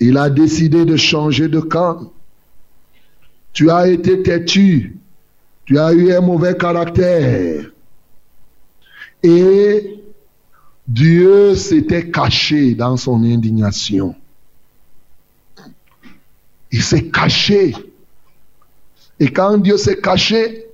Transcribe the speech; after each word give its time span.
Il 0.00 0.18
a 0.18 0.30
décidé 0.30 0.84
de 0.84 0.96
changer 0.96 1.48
de 1.48 1.60
camp. 1.60 2.12
Tu 3.52 3.70
as 3.70 3.88
été 3.88 4.22
têtu. 4.22 4.96
Tu 5.64 5.78
as 5.78 5.92
eu 5.92 6.12
un 6.12 6.20
mauvais 6.20 6.56
caractère. 6.56 7.70
Et 9.22 10.00
Dieu 10.86 11.54
s'était 11.54 12.10
caché 12.10 12.74
dans 12.74 12.96
son 12.96 13.22
indignation. 13.22 14.14
Il 16.70 16.82
s'est 16.82 17.08
caché. 17.08 17.74
Et 19.20 19.30
quand 19.30 19.58
Dieu 19.58 19.76
s'est 19.78 20.00
caché, 20.00 20.66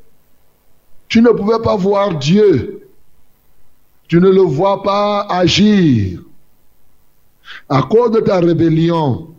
tu 1.08 1.20
ne 1.20 1.30
pouvais 1.30 1.60
pas 1.62 1.76
voir 1.76 2.18
Dieu. 2.18 2.88
Tu 4.08 4.20
ne 4.20 4.30
le 4.30 4.40
vois 4.40 4.82
pas 4.82 5.26
agir 5.28 6.20
à 7.68 7.82
cause 7.82 8.12
de 8.12 8.20
ta 8.20 8.40
rébellion. 8.40 9.34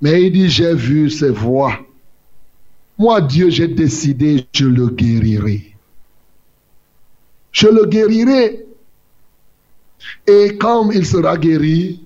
Mais 0.00 0.24
il 0.24 0.32
dit, 0.32 0.48
j'ai 0.48 0.74
vu 0.74 1.10
ses 1.10 1.30
voix. 1.30 1.78
Moi, 2.98 3.20
Dieu, 3.20 3.50
j'ai 3.50 3.68
décidé, 3.68 4.46
je 4.52 4.66
le 4.66 4.88
guérirai. 4.88 5.74
Je 7.52 7.68
le 7.68 7.86
guérirai. 7.86 8.66
Et 10.26 10.56
quand 10.58 10.90
il 10.90 11.06
sera 11.06 11.36
guéri, 11.36 12.04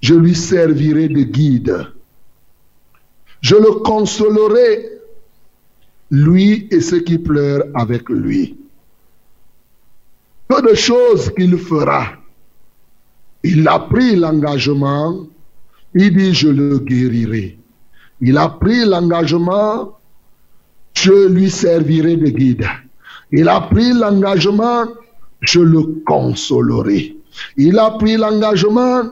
je 0.00 0.14
lui 0.14 0.34
servirai 0.34 1.08
de 1.08 1.22
guide. 1.22 1.86
Je 3.40 3.56
le 3.56 3.72
consolerai, 3.80 4.90
lui 6.10 6.68
et 6.70 6.80
ceux 6.80 7.00
qui 7.00 7.18
pleurent 7.18 7.64
avec 7.74 8.08
lui. 8.08 8.56
Peu 10.48 10.62
de 10.62 10.74
choses 10.74 11.32
qu'il 11.34 11.56
fera. 11.58 12.19
Il 13.42 13.66
a 13.68 13.78
pris 13.78 14.16
l'engagement, 14.16 15.26
il 15.94 16.14
dit, 16.14 16.34
je 16.34 16.48
le 16.48 16.78
guérirai. 16.78 17.58
Il 18.20 18.36
a 18.36 18.48
pris 18.48 18.84
l'engagement, 18.84 19.96
je 20.94 21.28
lui 21.28 21.50
servirai 21.50 22.16
de 22.16 22.28
guide. 22.28 22.66
Il 23.32 23.48
a 23.48 23.60
pris 23.62 23.92
l'engagement, 23.92 24.86
je 25.40 25.60
le 25.60 26.02
consolerai. 26.04 27.16
Il 27.56 27.78
a 27.78 27.92
pris 27.92 28.16
l'engagement, 28.16 29.04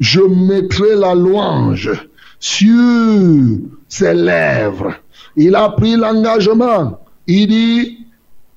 je 0.00 0.20
mettrai 0.20 0.94
la 0.94 1.14
louange 1.14 1.90
sur 2.38 3.58
ses 3.88 4.14
lèvres. 4.14 4.94
Il 5.36 5.54
a 5.54 5.68
pris 5.70 5.96
l'engagement. 5.96 7.00
Il 7.26 7.48
dit, 7.48 8.06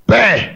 paix. 0.07 0.55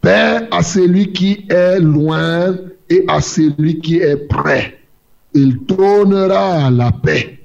Paix 0.00 0.48
à 0.50 0.62
celui 0.62 1.12
qui 1.12 1.44
est 1.50 1.80
loin 1.80 2.56
et 2.90 3.04
à 3.08 3.20
celui 3.20 3.80
qui 3.80 3.98
est 3.98 4.16
prêt. 4.28 4.78
Il 5.34 5.64
donnera 5.66 6.70
la 6.70 6.90
paix. 6.90 7.38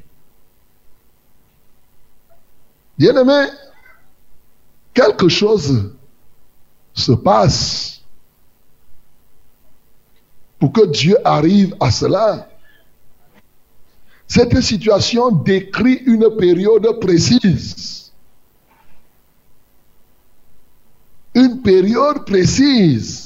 Bien-aimé, 2.98 3.48
quelque 4.94 5.28
chose 5.28 5.94
se 6.94 7.12
passe 7.12 8.02
pour 10.60 10.72
que 10.72 10.86
Dieu 10.86 11.18
arrive 11.26 11.76
à 11.80 11.92
cela. 11.92 12.50
Cette 14.28 14.62
situation 14.62 15.32
décrit 15.32 16.02
une 16.06 16.36
période 16.38 17.00
précise. 17.02 18.12
Une 21.36 21.62
période 21.62 22.26
précise 22.26 23.23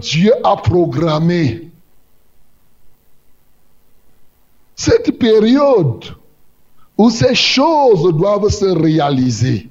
Dieu 0.00 0.32
a 0.44 0.56
programmée. 0.56 1.70
Cette 4.76 5.18
période 5.18 6.04
où 6.96 7.10
ces 7.10 7.34
choses 7.34 8.14
doivent 8.14 8.48
se 8.48 8.66
réaliser. 8.66 9.68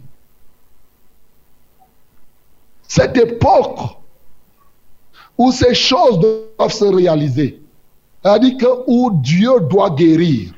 Cette 2.88 3.18
époque 3.18 3.79
où 5.38 5.51
ces 5.51 5.73
choses 5.73 6.19
doivent 6.19 6.72
se 6.72 6.85
réaliser. 6.85 7.62
C'est-à-dire 8.24 8.57
que 8.57 8.84
où 8.88 9.12
Dieu 9.22 9.59
doit 9.69 9.91
guérir, 9.91 10.51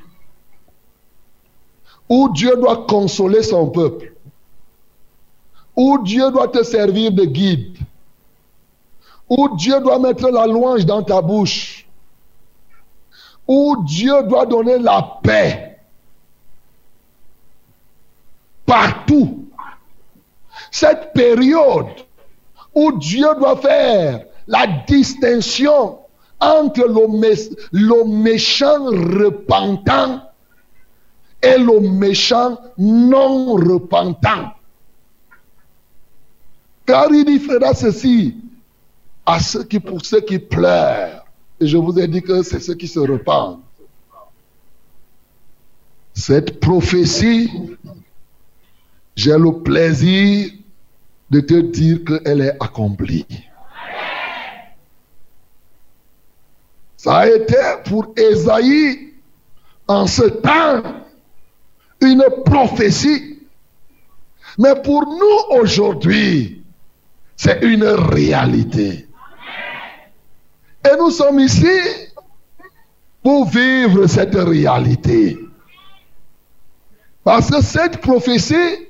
où 2.08 2.30
Dieu 2.30 2.56
doit 2.56 2.86
consoler 2.88 3.44
son 3.44 3.70
peuple, 3.70 4.14
où 5.76 6.00
Dieu 6.04 6.32
doit 6.32 6.48
te 6.48 6.64
servir 6.64 7.12
de 7.12 7.26
guide, 7.26 7.78
où 9.30 9.56
Dieu 9.56 9.80
doit 9.80 10.00
mettre 10.00 10.30
la 10.30 10.48
louange 10.48 10.86
dans 10.86 11.04
ta 11.04 11.22
bouche, 11.22 11.88
où 13.48 13.84
Dieu 13.86 14.24
doit 14.24 14.46
donner 14.46 14.80
la 14.80 15.20
paix 15.24 15.80
partout. 18.66 19.48
Cette 20.72 21.14
période 21.14 21.88
où 22.74 22.92
Dieu 23.00 23.28
doit 23.40 23.58
faire 23.58 24.26
la 24.48 24.68
distinction 24.88 26.00
entre 26.40 26.88
le, 26.88 28.06
méchant 28.06 28.86
repentant 28.86 30.22
et 31.42 31.58
le 31.58 31.80
méchant 31.80 32.58
non 32.78 33.54
repentant. 33.54 34.54
Car 36.86 37.12
il 37.12 37.40
fera 37.40 37.74
ceci 37.74 38.36
à 39.30 39.40
ceux 39.40 39.64
qui, 39.64 39.80
pour 39.80 40.06
ceux 40.06 40.22
qui 40.22 40.40
pleurent. 40.40 41.26
Et 41.60 41.68
je 41.68 41.78
vous 41.78 41.98
ai 42.00 42.08
dit 42.08 42.22
que 42.22 42.42
c'est 42.44 42.60
ceux 42.60 42.76
qui 42.76 42.88
se 42.88 43.00
repentent. 43.00 43.62
Cette 46.14 46.60
prophétie 46.60 47.50
j'ai 49.20 49.38
le 49.38 49.52
plaisir 49.52 50.50
de 51.30 51.42
te 51.42 51.56
dire 51.56 52.06
qu'elle 52.06 52.40
est 52.40 52.56
accomplie. 52.64 53.26
Ça 56.96 57.18
a 57.18 57.28
été 57.28 57.58
pour 57.84 58.14
Esaïe 58.16 59.14
en 59.90 60.08
ce 60.08 60.24
temps 60.24 60.84
une 62.00 62.24
prophétie. 62.46 63.40
Mais 64.58 64.82
pour 64.82 65.06
nous 65.06 65.60
aujourd'hui, 65.60 66.64
c'est 67.36 67.60
une 67.62 67.84
réalité. 67.84 69.09
Et 70.86 70.96
nous 70.98 71.12
sommes 71.12 71.40
ici 71.40 71.68
pour 73.22 73.46
vivre 73.46 74.08
cette 74.08 74.36
réalité. 74.36 75.38
Parce 77.24 77.50
que 77.50 77.62
cette 77.62 78.02
prophétie 78.02 78.88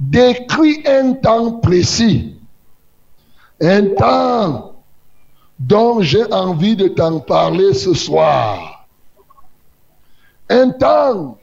décrit 0.00 0.82
un 0.86 1.12
temps 1.12 1.52
précis, 1.52 2.36
un 3.60 3.86
temps 3.94 4.74
dont 5.58 6.00
j'ai 6.00 6.24
envie 6.32 6.74
de 6.74 6.88
t'en 6.88 7.20
parler 7.20 7.72
ce 7.74 7.94
soir. 7.94 8.86
Un 10.48 10.70
temps 10.70 11.38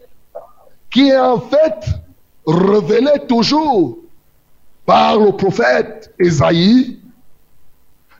qui 0.89 1.09
est 1.09 1.17
en 1.17 1.39
fait 1.39 1.85
révélé 2.45 3.11
toujours 3.27 3.97
par 4.85 5.17
le 5.19 5.31
prophète 5.31 6.13
Esaïe, 6.19 6.98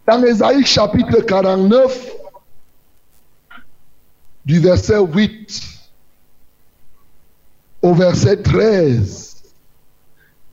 dans 0.10 0.24
Esaïe 0.24 0.66
chapitre 0.66 1.22
49, 1.22 2.16
du 4.44 4.60
verset 4.60 4.98
8 4.98 5.64
au 7.84 7.94
verset 7.94 8.42
13 8.42 9.44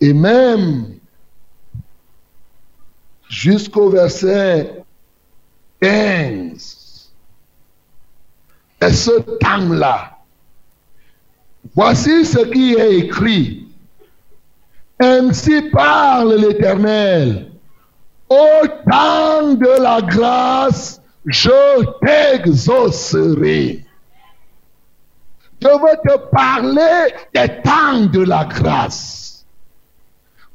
et 0.03 0.12
même 0.12 0.99
jusqu'au 3.31 3.89
verset 3.89 4.84
15. 5.81 7.11
Et 8.83 8.92
ce 8.92 9.21
temps-là, 9.39 10.19
voici 11.75 12.27
ce 12.27 12.41
qui 12.41 12.75
est 12.75 12.98
écrit. 12.98 13.69
Ainsi 15.01 15.63
parle 15.71 16.34
l'Éternel. 16.34 17.55
Au 18.28 18.67
temps 18.91 19.55
de 19.55 19.81
la 19.81 20.03
grâce, 20.03 21.01
je 21.27 21.84
t'exaucerai. 22.05 23.84
Je 25.63 25.69
veux 25.69 25.97
te 26.09 26.19
parler 26.31 27.15
des 27.34 27.63
temps 27.63 28.07
de 28.13 28.25
la 28.25 28.45
grâce. 28.45 29.45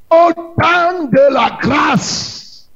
Au 0.10 0.34
temps 0.34 1.06
de 1.12 1.34
la 1.34 1.58
grâce, 1.62 2.70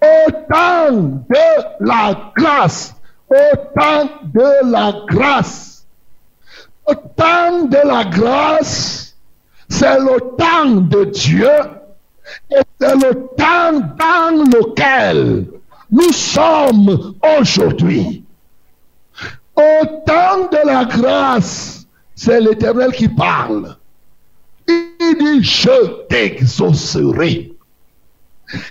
au 0.00 0.30
temps 0.30 0.92
de 0.92 1.84
la 1.84 2.32
grâce, 2.36 2.94
au 3.28 3.56
temps 3.78 4.08
de 4.22 4.70
la 4.70 4.92
grâce, 5.08 5.86
au 6.86 6.94
temps 6.94 7.64
de 7.64 7.88
la 7.88 8.04
grâce, 8.04 9.16
c'est 9.68 9.98
le 9.98 10.36
temps 10.36 10.76
de 10.76 11.04
Dieu 11.06 11.50
c'est 12.80 12.94
le 12.94 13.14
temps 13.36 13.80
dans 13.80 14.44
lequel 14.44 15.46
nous 15.90 16.12
sommes 16.12 17.14
aujourd'hui. 17.38 18.24
Au 19.56 19.86
temps 20.06 20.48
de 20.52 20.66
la 20.66 20.84
grâce, 20.84 21.86
c'est 22.14 22.40
l'Éternel 22.40 22.92
qui 22.92 23.08
parle. 23.08 23.76
Il 24.68 25.16
dit, 25.18 25.42
je 25.42 26.06
t'exaucerai. 26.08 27.52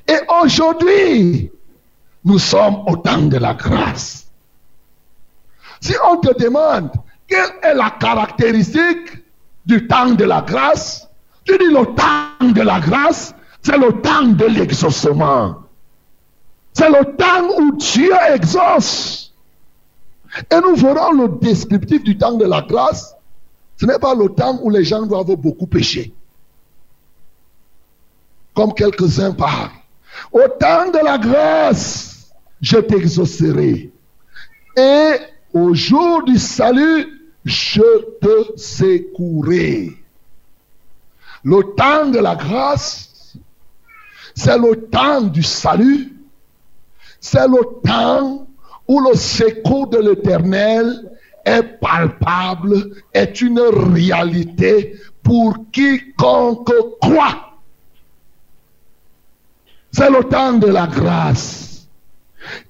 Et 0.08 0.20
aujourd'hui, 0.42 1.52
nous 2.24 2.40
sommes 2.40 2.84
au 2.88 2.98
temps 2.98 3.24
de 3.24 3.38
la 3.38 3.54
grâce. 3.54 4.28
Si 5.82 5.94
on 6.10 6.18
te 6.18 6.38
demande 6.42 6.92
quelle 7.28 7.54
est 7.64 7.74
la 7.74 7.92
caractéristique 7.92 9.24
du 9.66 9.88
temps 9.88 10.12
de 10.12 10.24
la 10.24 10.42
grâce, 10.42 11.08
tu 11.44 11.58
dis 11.58 11.66
le 11.66 11.86
temps 11.96 12.48
de 12.52 12.62
la 12.62 12.80
grâce, 12.80 13.34
c'est 13.66 13.80
le 13.80 14.00
temps 14.00 14.28
de 14.28 14.46
l'exaucement. 14.46 15.56
C'est 16.72 16.90
le 16.90 17.16
temps 17.16 17.50
où 17.58 17.76
Dieu 17.78 18.14
exauce. 18.32 19.34
Et 20.52 20.60
nous 20.62 20.76
verrons 20.76 21.14
le 21.14 21.30
descriptif 21.40 22.04
du 22.04 22.16
temps 22.16 22.34
de 22.34 22.46
la 22.46 22.62
grâce. 22.62 23.16
Ce 23.78 23.88
n'est 23.88 23.98
pas 23.98 24.14
le 24.14 24.30
temps 24.30 24.60
où 24.62 24.70
les 24.70 24.84
gens 24.84 25.02
doivent 25.08 25.36
beaucoup 25.36 25.66
pécher. 25.66 26.14
Comme 28.54 28.72
quelques-uns 28.72 29.32
parlent. 29.32 29.72
Au 30.32 30.48
temps 30.60 30.92
de 30.92 31.04
la 31.04 31.18
grâce, 31.18 32.30
je 32.62 32.78
t'exaucerai. 32.78 33.92
Et 34.78 35.12
au 35.54 35.74
jour 35.74 36.24
du 36.24 36.38
salut, 36.38 37.32
je 37.44 37.82
te 38.22 38.60
secourai. 38.60 39.90
Le 41.44 41.64
temps 41.76 42.12
de 42.12 42.20
la 42.20 42.36
grâce, 42.36 43.05
c'est 44.36 44.58
le 44.58 44.88
temps 44.90 45.22
du 45.22 45.42
salut. 45.42 46.14
C'est 47.20 47.48
le 47.48 47.82
temps 47.84 48.46
où 48.88 49.00
le 49.00 49.16
secours 49.16 49.88
de 49.88 49.98
l'éternel 49.98 51.12
est 51.46 51.64
palpable, 51.80 53.02
est 53.14 53.42
une 53.42 53.60
réalité 53.60 55.00
pour 55.24 55.56
quiconque 55.72 56.72
croit. 57.02 57.58
C'est 59.92 60.10
le 60.10 60.24
temps 60.26 60.54
de 60.54 60.68
la 60.68 60.86
grâce. 60.88 61.88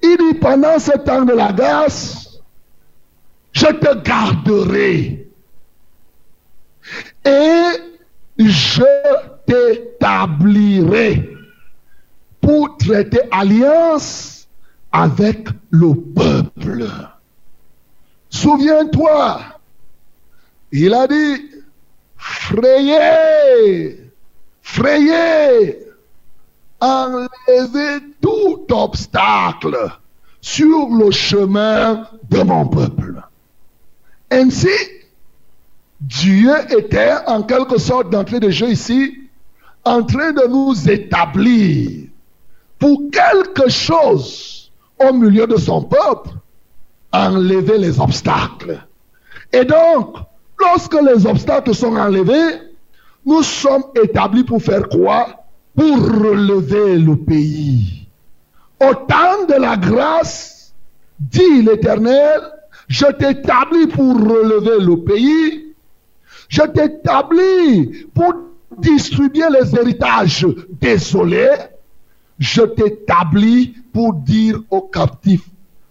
Il 0.02 0.18
dit 0.18 0.40
pendant 0.40 0.78
ce 0.80 0.92
temps 1.00 1.26
de 1.26 1.34
la 1.34 1.52
grâce, 1.52 2.40
je 3.52 3.66
te 3.66 3.98
garderai 4.04 5.28
et 7.26 7.64
je 8.38 8.84
t'établirai 9.48 11.35
traiter 12.86 13.22
alliance 13.32 14.48
avec 14.92 15.48
le 15.72 15.94
peuple. 15.94 16.88
Souviens-toi, 18.30 19.42
il 20.72 20.94
a 20.94 21.08
dit, 21.08 21.42
frayez, 22.18 24.12
frayez, 24.62 25.80
enlevez 26.80 28.04
tout 28.22 28.66
obstacle 28.70 29.78
sur 30.42 30.90
le 30.90 31.12
chemin 31.12 32.08
de 32.30 32.42
mon 32.44 32.68
peuple. 32.68 33.22
Ainsi, 34.32 34.68
Dieu 36.02 36.54
était 36.78 37.16
en 37.26 37.42
quelque 37.42 37.80
sorte 37.80 38.12
d'entrée 38.12 38.40
de 38.40 38.50
jeu 38.50 38.70
ici, 38.70 39.18
en 39.84 40.04
train 40.04 40.34
de 40.34 40.48
nous 40.48 40.90
établir 40.90 42.05
pour 42.80 43.00
quelque 43.12 43.70
chose 43.70 44.72
au 45.00 45.14
milieu 45.14 45.48
de 45.48 45.58
son 45.58 45.84
peuple, 45.84 46.30
enlever 47.12 47.78
les 47.78 48.00
obstacles. 48.00 48.82
Et 49.52 49.66
donc, 49.66 50.18
lorsque 50.60 51.00
les 51.02 51.26
obstacles 51.26 51.74
sont 51.74 51.96
enlevés, 51.96 52.62
nous 53.26 53.44
sommes 53.44 53.86
établis 54.02 54.44
pour 54.44 54.62
faire 54.62 54.88
quoi? 54.90 55.28
Pour 55.76 55.98
relever 55.98 56.98
le 56.98 57.16
pays. 57.18 58.08
Au 58.82 58.94
temps 58.94 59.46
de 59.48 59.60
la 59.60 59.78
grâce, 59.78 60.74
dit 61.20 61.62
l'Éternel, 61.62 62.42
je 62.88 63.06
t'établis 63.06 63.88
pour 63.88 64.16
relever 64.16 64.84
le 64.84 64.98
pays. 65.04 65.76
Je 66.50 66.62
t'établis 66.62 68.08
pour 68.14 68.34
distribuer 68.78 69.48
les 69.50 69.76
héritages 69.76 70.46
désolés. 70.70 71.50
Je 72.40 72.62
t'établis 72.62 73.76
pour 73.94 74.14
dire 74.14 74.60
aux 74.70 74.82
captifs, 74.82 75.50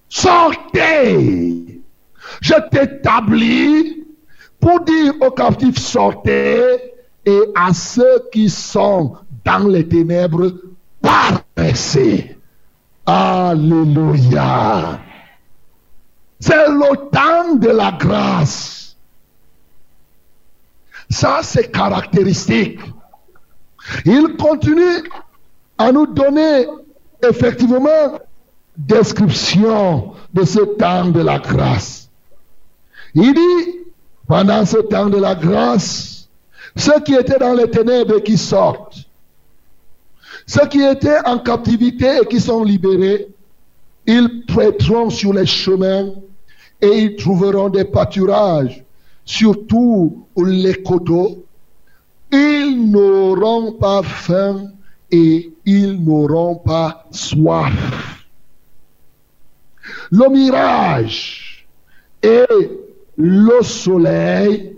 sortez. 0.08 1.80
Je 2.40 2.54
t'établis 2.70 4.04
pour 4.60 4.80
dire 4.80 5.14
aux 5.20 5.30
captifs, 5.30 5.78
sortez. 5.78 6.76
Et 7.26 7.40
à 7.54 7.72
ceux 7.72 8.28
qui 8.30 8.50
sont 8.50 9.16
dans 9.44 9.66
les 9.68 9.88
ténèbres, 9.88 10.52
paraissez. 11.00 12.36
Alléluia. 13.06 15.00
C'est 16.40 16.68
le 16.68 17.58
de 17.58 17.68
la 17.68 17.92
grâce. 17.92 18.96
Ça, 21.08 21.40
c'est 21.42 21.70
caractéristique. 21.70 22.80
Il 24.04 24.36
continue 24.36 25.02
à 25.78 25.92
nous 25.92 26.06
donner 26.06 26.66
effectivement 27.22 28.18
description 28.76 30.12
de 30.32 30.44
ce 30.44 30.60
temps 30.60 31.06
de 31.06 31.20
la 31.20 31.38
grâce. 31.38 32.08
Il 33.14 33.34
dit, 33.34 33.78
pendant 34.26 34.64
ce 34.64 34.78
temps 34.78 35.08
de 35.08 35.18
la 35.18 35.34
grâce, 35.34 36.28
ceux 36.76 37.00
qui 37.00 37.14
étaient 37.14 37.38
dans 37.38 37.54
les 37.54 37.70
ténèbres 37.70 38.18
et 38.18 38.22
qui 38.22 38.36
sortent, 38.36 38.98
ceux 40.46 40.66
qui 40.66 40.82
étaient 40.82 41.24
en 41.24 41.38
captivité 41.38 42.18
et 42.22 42.26
qui 42.26 42.40
sont 42.40 42.64
libérés, 42.64 43.28
ils 44.06 44.44
prêteront 44.46 45.08
sur 45.08 45.32
les 45.32 45.46
chemins 45.46 46.10
et 46.80 46.98
ils 46.98 47.16
trouveront 47.16 47.70
des 47.70 47.84
pâturages, 47.84 48.84
surtout 49.24 50.26
les 50.36 50.74
coteaux. 50.82 51.44
Ils 52.30 52.90
n'auront 52.90 53.72
pas 53.72 54.02
faim 54.02 54.70
et 55.10 55.53
ils 55.66 56.02
n'auront 56.02 56.56
pas 56.56 57.06
soif. 57.10 58.24
Le 60.10 60.30
mirage 60.30 61.66
et 62.22 62.46
le 63.16 63.62
soleil 63.62 64.76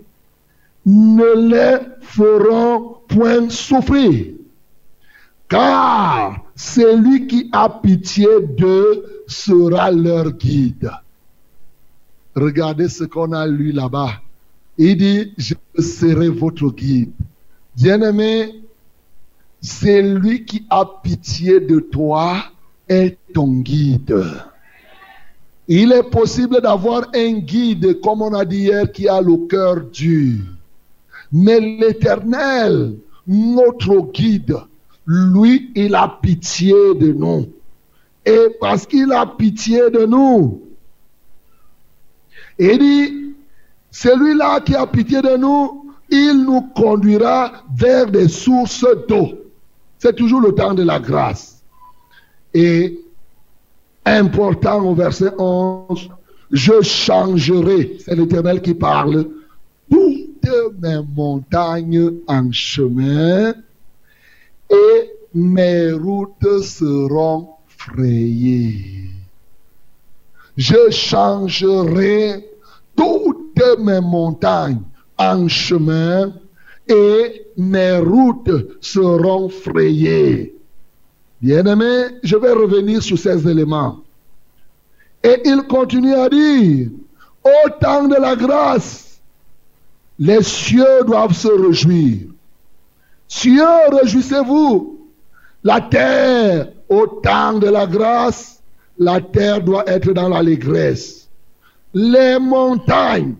ne 0.85 1.49
les 1.49 1.77
feront 2.01 2.97
point 3.07 3.49
souffrir, 3.49 4.33
car 5.49 6.41
celui 6.55 7.27
qui 7.27 7.49
a 7.51 7.69
pitié 7.69 8.27
d'eux 8.41 9.23
sera 9.27 9.91
leur 9.91 10.31
guide. 10.31 10.91
Regardez 12.35 12.87
ce 12.87 13.03
qu'on 13.03 13.31
a 13.31 13.47
lu 13.47 13.71
là-bas. 13.71 14.21
Il 14.77 14.97
dit, 14.97 15.33
je 15.37 15.55
serai 15.81 16.29
votre 16.29 16.69
guide. 16.69 17.11
Bien-aimé, 17.75 18.61
c'est 19.61 20.01
lui 20.01 20.45
qui 20.45 20.65
a 20.69 20.85
pitié 21.03 21.59
de 21.59 21.79
toi 21.79 22.43
est 22.87 23.17
ton 23.33 23.47
guide. 23.47 24.23
Il 25.67 25.91
est 25.91 26.09
possible 26.09 26.61
d'avoir 26.61 27.07
un 27.13 27.33
guide, 27.39 27.99
comme 27.99 28.21
on 28.21 28.33
a 28.33 28.45
dit 28.45 28.59
hier, 28.59 28.91
qui 28.91 29.09
a 29.09 29.21
le 29.21 29.47
cœur 29.47 29.81
dur. 29.91 30.39
Mais 31.31 31.59
l'Éternel, 31.59 32.95
notre 33.27 34.11
guide, 34.11 34.55
lui, 35.05 35.71
il 35.75 35.93
a 35.95 36.19
pitié 36.21 36.73
de 36.95 37.11
nous. 37.11 37.47
Et 38.25 38.55
parce 38.61 38.85
qu'il 38.85 39.11
a 39.11 39.25
pitié 39.25 39.89
de 39.89 40.05
nous, 40.05 40.61
il 42.59 42.79
dit, 42.79 43.35
celui-là 43.91 44.61
qui 44.61 44.75
a 44.75 44.87
pitié 44.87 45.21
de 45.21 45.37
nous, 45.37 45.93
il 46.09 46.43
nous 46.45 46.61
conduira 46.75 47.51
vers 47.75 48.07
des 48.07 48.29
sources 48.29 48.85
d'eau. 49.07 49.46
C'est 49.99 50.15
toujours 50.15 50.41
le 50.41 50.53
temps 50.53 50.73
de 50.73 50.83
la 50.83 50.99
grâce. 50.99 51.63
Et 52.53 52.99
important 54.05 54.83
au 54.85 54.95
verset 54.95 55.31
11, 55.37 56.09
je 56.51 56.81
changerai, 56.81 57.97
c'est 57.99 58.15
l'Éternel 58.15 58.61
qui 58.61 58.73
parle, 58.73 59.27
toutes 59.89 60.49
mes 60.79 61.01
montagnes 61.15 62.13
en 62.27 62.51
chemin 62.51 63.53
et 64.69 65.11
mes 65.33 65.91
routes 65.91 66.61
seront 66.61 67.49
frayées. 67.67 69.09
Je 70.55 70.89
changerai 70.89 72.49
toutes 72.95 73.79
mes 73.79 74.01
montagnes 74.01 74.81
en 75.17 75.47
chemin 75.47 76.33
et 76.89 77.47
mes 77.57 77.97
routes 77.97 78.77
seront 78.81 79.49
frayées. 79.49 80.55
Bien-aimé, 81.41 82.19
je 82.23 82.35
vais 82.35 82.51
revenir 82.51 83.01
sur 83.03 83.17
ces 83.17 83.47
éléments. 83.47 83.99
Et 85.23 85.41
il 85.45 85.63
continue 85.63 86.13
à 86.13 86.29
dire, 86.29 86.89
au 87.43 87.69
temps 87.81 88.07
de 88.07 88.15
la 88.15 88.35
grâce, 88.35 89.19
les 90.19 90.41
cieux 90.41 91.03
doivent 91.05 91.35
se 91.35 91.47
réjouir. 91.47 92.27
Cieux, 93.27 93.63
réjouissez-vous. 93.91 94.99
La 95.63 95.81
terre, 95.81 96.69
au 96.89 97.07
temps 97.07 97.59
de 97.59 97.67
la 97.67 97.85
grâce, 97.85 98.61
la 98.97 99.21
terre 99.21 99.61
doit 99.61 99.87
être 99.87 100.11
dans 100.13 100.29
l'allégresse. 100.29 101.27
Les 101.93 102.39
montagnes, 102.39 103.35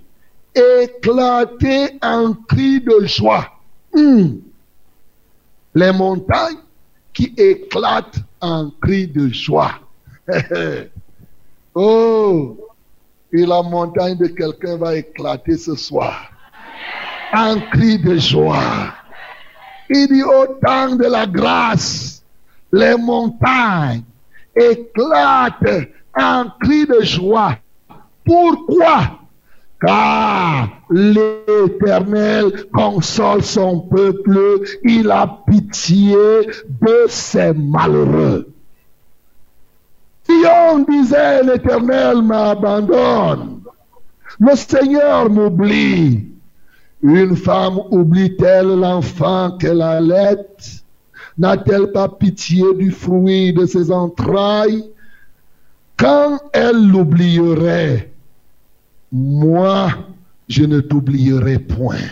éclater 0.57 1.97
en 2.01 2.33
cris 2.47 2.81
de 2.81 3.05
joie. 3.05 3.47
Hmm. 3.93 4.37
Les 5.73 5.91
montagnes 5.91 6.57
qui 7.13 7.33
éclatent 7.37 8.19
en 8.41 8.71
cris 8.81 9.07
de 9.07 9.29
joie. 9.29 9.79
oh, 11.75 12.57
et 13.31 13.45
la 13.45 13.61
montagne 13.61 14.17
de 14.17 14.27
quelqu'un 14.27 14.77
va 14.77 14.95
éclater 14.95 15.57
ce 15.57 15.75
soir. 15.75 16.31
En 17.33 17.59
cris 17.71 17.99
de 17.99 18.17
joie. 18.17 18.93
Il 19.89 20.07
dit 20.07 20.23
au 20.23 20.47
temps 20.61 20.95
de 20.95 21.05
la 21.05 21.25
grâce, 21.25 22.23
les 22.71 22.95
montagnes 22.97 24.03
éclatent 24.55 25.87
en 26.17 26.45
cris 26.61 26.85
de 26.85 27.01
joie. 27.01 27.57
Pourquoi? 28.25 29.19
Car 29.79 30.69
l'Éternel 30.89 32.65
console 32.73 33.43
son 33.43 33.81
peuple, 33.81 34.61
il 34.83 35.11
a 35.11 35.43
pitié 35.47 36.15
de 36.81 37.05
ses 37.07 37.53
malheureux. 37.53 38.51
Si 40.23 40.33
on 40.71 40.79
disait 40.79 41.43
l'Éternel 41.43 42.21
m'abandonne, 42.21 43.61
le 44.39 44.55
Seigneur 44.55 45.29
m'oublie, 45.29 46.27
une 47.01 47.35
femme 47.35 47.79
oublie-t-elle 47.91 48.79
l'enfant 48.79 49.57
qu'elle 49.57 49.81
allait 49.81 50.45
N'a-t-elle 51.37 51.91
pas 51.91 52.09
pitié 52.09 52.63
du 52.73 52.89
fruit 52.89 53.53
de 53.53 53.65
ses 53.67 53.91
entrailles? 53.91 54.83
Quand 55.95 56.39
elle 56.51 56.87
l'oublierait, 56.89 58.11
moi, 59.17 59.89
je 60.47 60.63
ne 60.63 60.79
t'oublierai 60.79 61.59
point. 61.59 62.07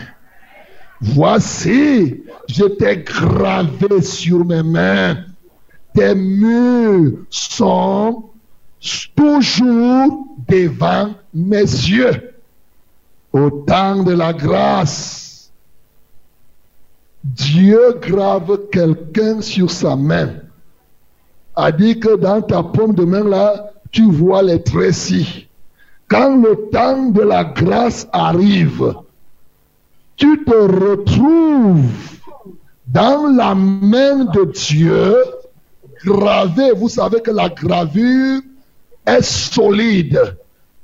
Voici, 1.00 2.22
je 2.48 2.64
t'ai 2.64 2.98
gravé 2.98 4.02
sur 4.02 4.44
mes 4.44 4.62
mains. 4.62 5.16
Tes 5.94 6.14
murs 6.14 7.18
sont 7.30 8.24
toujours 9.14 10.26
devant 10.48 11.14
mes 11.32 11.60
yeux. 11.60 12.34
Au 13.32 13.50
temps 13.50 14.02
de 14.02 14.12
la 14.12 14.32
grâce, 14.32 15.52
Dieu 17.22 17.98
grave 18.00 18.68
quelqu'un 18.72 19.40
sur 19.40 19.70
sa 19.70 19.94
main. 19.94 20.30
A 21.54 21.70
dit 21.70 22.00
que 22.00 22.16
dans 22.16 22.42
ta 22.42 22.62
paume 22.62 22.94
de 22.94 23.04
main 23.04 23.24
là, 23.24 23.72
tu 23.90 24.10
vois 24.10 24.42
les 24.42 24.62
trécis 24.62 25.45
quand 26.08 26.36
le 26.36 26.68
temps 26.70 27.06
de 27.06 27.22
la 27.22 27.44
grâce 27.44 28.06
arrive, 28.12 28.94
tu 30.16 30.44
te 30.44 30.54
retrouves 30.54 31.84
dans 32.86 33.26
la 33.36 33.54
main 33.54 34.24
de 34.24 34.44
Dieu, 34.52 35.16
gravé. 36.04 36.72
Vous 36.72 36.88
savez 36.88 37.20
que 37.20 37.30
la 37.30 37.48
gravure 37.48 38.40
est 39.04 39.22
solide. 39.22 40.36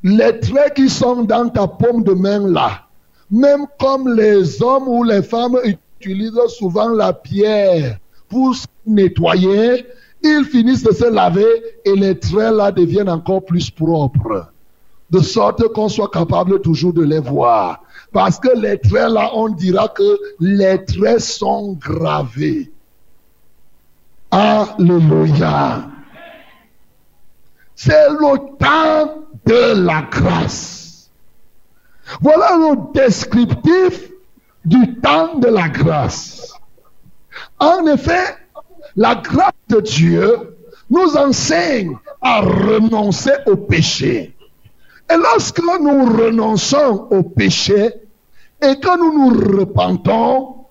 Les 0.02 0.40
traits 0.40 0.74
qui 0.74 0.88
sont 0.88 1.22
dans 1.22 1.48
ta 1.48 1.68
paume 1.68 2.02
de 2.02 2.12
main 2.12 2.48
là, 2.48 2.82
même 3.30 3.66
comme 3.78 4.12
les 4.14 4.60
hommes 4.60 4.88
ou 4.88 5.04
les 5.04 5.22
femmes 5.22 5.56
utilisent 5.64 6.46
souvent 6.48 6.88
la 6.88 7.12
pierre 7.12 7.98
pour 8.28 8.56
se 8.56 8.66
nettoyer, 8.84 9.86
ils 10.24 10.44
finissent 10.44 10.82
de 10.82 10.92
se 10.92 11.08
laver 11.08 11.46
et 11.84 11.94
les 11.94 12.18
traits 12.18 12.54
là 12.54 12.72
deviennent 12.72 13.08
encore 13.08 13.44
plus 13.44 13.70
propres 13.70 14.51
de 15.12 15.20
sorte 15.20 15.68
qu'on 15.74 15.90
soit 15.90 16.10
capable 16.10 16.60
toujours 16.62 16.94
de 16.94 17.02
les 17.02 17.18
voir. 17.20 17.82
Parce 18.12 18.40
que 18.40 18.48
les 18.58 18.78
traits 18.78 19.10
là, 19.10 19.30
on 19.34 19.50
dira 19.50 19.88
que 19.88 20.18
les 20.40 20.82
traits 20.84 21.20
sont 21.20 21.74
gravés. 21.74 22.72
Alléluia. 24.30 25.84
C'est 27.74 28.08
le 28.08 28.56
temps 28.56 29.22
de 29.44 29.84
la 29.84 30.02
grâce. 30.02 31.10
Voilà 32.20 32.56
le 32.56 32.92
descriptif 32.94 34.10
du 34.64 34.98
temps 35.00 35.38
de 35.38 35.48
la 35.48 35.68
grâce. 35.68 36.54
En 37.58 37.86
effet, 37.86 38.36
la 38.96 39.16
grâce 39.16 39.52
de 39.68 39.80
Dieu 39.80 40.56
nous 40.88 41.16
enseigne 41.16 41.98
à 42.20 42.40
renoncer 42.40 43.32
au 43.46 43.56
péché. 43.56 44.34
Et 45.10 45.16
lorsque 45.16 45.60
nous 45.60 46.04
renonçons 46.04 47.08
au 47.10 47.22
péché 47.22 47.94
et 48.60 48.76
que 48.78 48.98
nous 48.98 49.12
nous 49.30 49.58
repentons, 49.58 50.66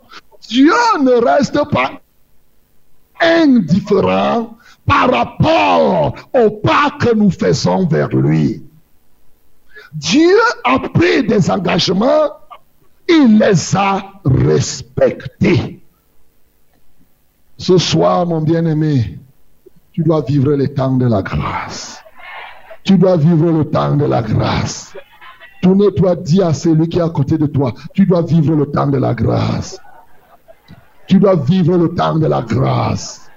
Dieu 0.49 0.73
ne 1.01 1.23
reste 1.23 1.59
pas 1.69 2.01
indifférent 3.21 4.57
par 4.85 5.11
rapport 5.11 6.15
au 6.33 6.49
pas 6.51 6.91
que 6.99 7.13
nous 7.13 7.31
faisons 7.31 7.85
vers 7.85 8.09
lui. 8.09 8.63
Dieu 9.93 10.35
a 10.63 10.79
pris 10.79 11.23
des 11.27 11.51
engagements, 11.51 12.31
il 13.07 13.37
les 13.39 13.75
a 13.75 14.03
respectés. 14.25 15.81
Ce 17.57 17.77
soir, 17.77 18.25
mon 18.25 18.41
bien-aimé, 18.41 19.19
tu 19.91 20.01
dois 20.01 20.21
vivre 20.21 20.53
les 20.53 20.73
temps 20.73 20.95
de 20.95 21.05
la 21.05 21.21
grâce. 21.21 22.01
Tu 22.83 22.97
dois 22.97 23.17
vivre 23.17 23.51
le 23.51 23.65
temps 23.65 23.95
de 23.95 24.05
la 24.05 24.21
grâce. 24.21 24.93
Tourne-toi, 25.61 26.15
dis 26.15 26.41
à 26.41 26.53
celui 26.53 26.89
qui 26.89 26.97
est 26.97 27.03
à 27.03 27.09
côté 27.09 27.37
de 27.37 27.45
toi, 27.45 27.73
tu 27.93 28.05
dois 28.05 28.23
vivre 28.23 28.55
le 28.55 28.65
temps 28.65 28.87
de 28.87 28.97
la 28.97 29.13
grâce. 29.13 29.79
Tu 31.07 31.19
dois 31.19 31.35
vivre 31.35 31.77
le 31.77 31.93
temps 31.93 32.17
de 32.17 32.25
la 32.25 32.41
grâce. 32.41 33.29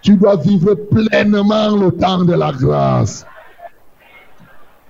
Tu 0.00 0.16
dois 0.16 0.36
vivre 0.36 0.74
pleinement 0.74 1.76
le 1.76 1.90
temps 1.90 2.24
de 2.24 2.32
la 2.32 2.52
grâce. 2.52 3.26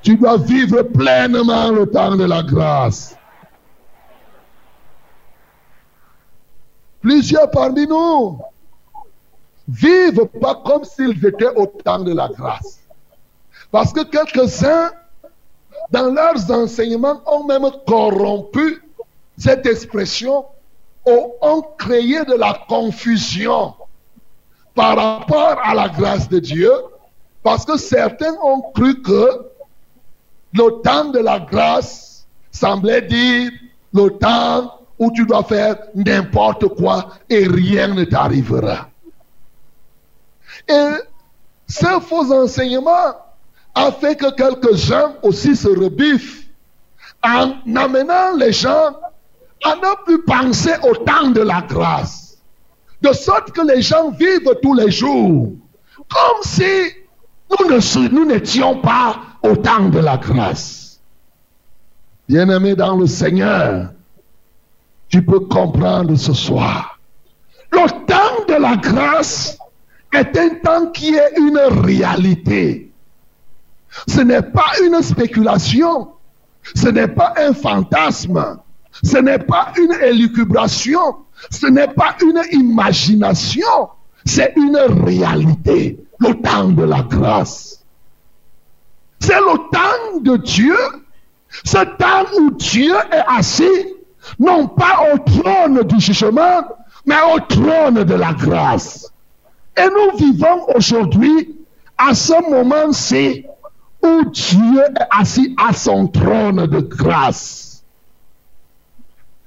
Tu 0.02 0.16
dois 0.16 0.36
vivre 0.36 0.82
pleinement 0.82 1.70
le 1.70 1.86
temps 1.86 2.14
de 2.14 2.24
la 2.24 2.42
grâce. 2.42 3.16
Plusieurs 7.00 7.50
parmi 7.50 7.86
nous 7.86 8.38
vivent 9.68 10.26
pas 10.40 10.62
comme 10.64 10.84
s'ils 10.84 11.24
étaient 11.26 11.54
au 11.56 11.66
temps 11.66 12.04
de 12.04 12.12
la 12.12 12.28
grâce. 12.28 12.85
Parce 13.70 13.92
que 13.92 14.04
quelques-uns, 14.04 14.92
dans 15.90 16.12
leurs 16.12 16.50
enseignements, 16.50 17.20
ont 17.26 17.44
même 17.44 17.68
corrompu 17.86 18.82
cette 19.38 19.66
expression, 19.66 20.46
ont 21.04 21.62
créé 21.78 22.24
de 22.24 22.34
la 22.34 22.64
confusion 22.68 23.74
par 24.74 24.96
rapport 24.96 25.58
à 25.62 25.74
la 25.74 25.88
grâce 25.88 26.28
de 26.28 26.38
Dieu, 26.38 26.70
parce 27.42 27.64
que 27.64 27.76
certains 27.76 28.34
ont 28.42 28.60
cru 28.74 29.00
que 29.02 29.46
le 30.52 30.82
temps 30.82 31.06
de 31.06 31.18
la 31.18 31.38
grâce 31.40 32.26
semblait 32.50 33.02
dire 33.02 33.50
le 33.92 34.10
temps 34.18 34.80
où 34.98 35.10
tu 35.12 35.24
dois 35.26 35.44
faire 35.44 35.76
n'importe 35.94 36.68
quoi 36.68 37.10
et 37.28 37.46
rien 37.46 37.88
ne 37.88 38.04
t'arrivera. 38.04 38.88
Et 40.68 40.90
ce 41.68 42.00
faux 42.00 42.32
enseignement 42.32 43.14
a 43.76 43.92
fait 43.92 44.16
que 44.16 44.34
quelques-uns 44.34 45.14
aussi 45.22 45.54
se 45.54 45.68
rebuffent 45.68 46.46
en 47.22 47.52
amenant 47.76 48.34
les 48.36 48.52
gens 48.52 48.96
à 49.64 49.76
ne 49.76 50.04
plus 50.04 50.22
penser 50.22 50.72
au 50.82 50.94
temps 50.96 51.30
de 51.30 51.42
la 51.42 51.60
grâce. 51.60 52.38
De 53.02 53.12
sorte 53.12 53.52
que 53.52 53.60
les 53.60 53.82
gens 53.82 54.10
vivent 54.10 54.50
tous 54.62 54.74
les 54.74 54.90
jours 54.90 55.52
comme 56.08 56.42
si 56.42 56.92
nous 58.10 58.24
n'étions 58.24 58.80
pas 58.80 59.20
au 59.42 59.56
temps 59.56 59.88
de 59.88 59.98
la 59.98 60.16
grâce. 60.16 61.00
Bien-aimé 62.28 62.74
dans 62.74 62.96
le 62.96 63.06
Seigneur, 63.06 63.90
tu 65.08 65.24
peux 65.24 65.40
comprendre 65.40 66.16
ce 66.16 66.32
soir. 66.32 66.98
Le 67.70 67.88
temps 68.06 68.44
de 68.48 68.60
la 68.60 68.76
grâce 68.76 69.58
est 70.12 70.36
un 70.36 70.48
temps 70.56 70.86
qui 70.86 71.14
est 71.14 71.36
une 71.36 71.58
réalité. 71.58 72.85
Ce 74.08 74.20
n'est 74.20 74.42
pas 74.42 74.72
une 74.84 75.02
spéculation. 75.02 76.08
Ce 76.74 76.88
n'est 76.88 77.08
pas 77.08 77.34
un 77.36 77.52
fantasme. 77.52 78.58
Ce 79.02 79.18
n'est 79.18 79.38
pas 79.38 79.72
une 79.76 79.92
élucubration. 80.02 81.16
Ce 81.50 81.66
n'est 81.66 81.88
pas 81.88 82.16
une 82.22 82.40
imagination. 82.52 83.90
c'est 84.24 84.52
une 84.56 84.76
réalité, 85.04 86.00
le 86.18 86.34
temps 86.34 86.68
de 86.70 86.82
la 86.82 87.02
grâce. 87.02 87.84
C'est 89.20 89.38
le 89.38 89.56
temps 89.70 90.20
de 90.20 90.36
Dieu, 90.38 90.76
ce 91.64 91.78
temps 91.78 92.26
où 92.38 92.50
Dieu 92.52 92.94
est 93.12 93.38
assis, 93.38 93.94
non 94.38 94.66
pas 94.66 95.12
au 95.14 95.18
trône 95.18 95.82
du 95.84 96.00
jugement, 96.00 96.62
mais 97.04 97.16
au 97.34 97.38
trône 97.40 98.02
de 98.02 98.14
la 98.14 98.32
grâce. 98.32 99.12
Et 99.76 99.86
nous 99.86 100.18
vivons 100.18 100.66
aujourd'hui 100.74 101.56
à 101.96 102.14
ce 102.14 102.50
moment-ci 102.50 103.44
Dieu 104.30 104.82
est 104.82 105.06
assis 105.10 105.54
à 105.56 105.72
son 105.72 106.06
trône 106.08 106.66
de 106.66 106.80
grâce. 106.80 107.82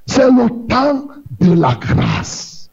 C'est 0.05 0.29
le 0.29 0.67
temps 0.67 1.07
de 1.39 1.53
la 1.53 1.75
grâce. 1.75 2.69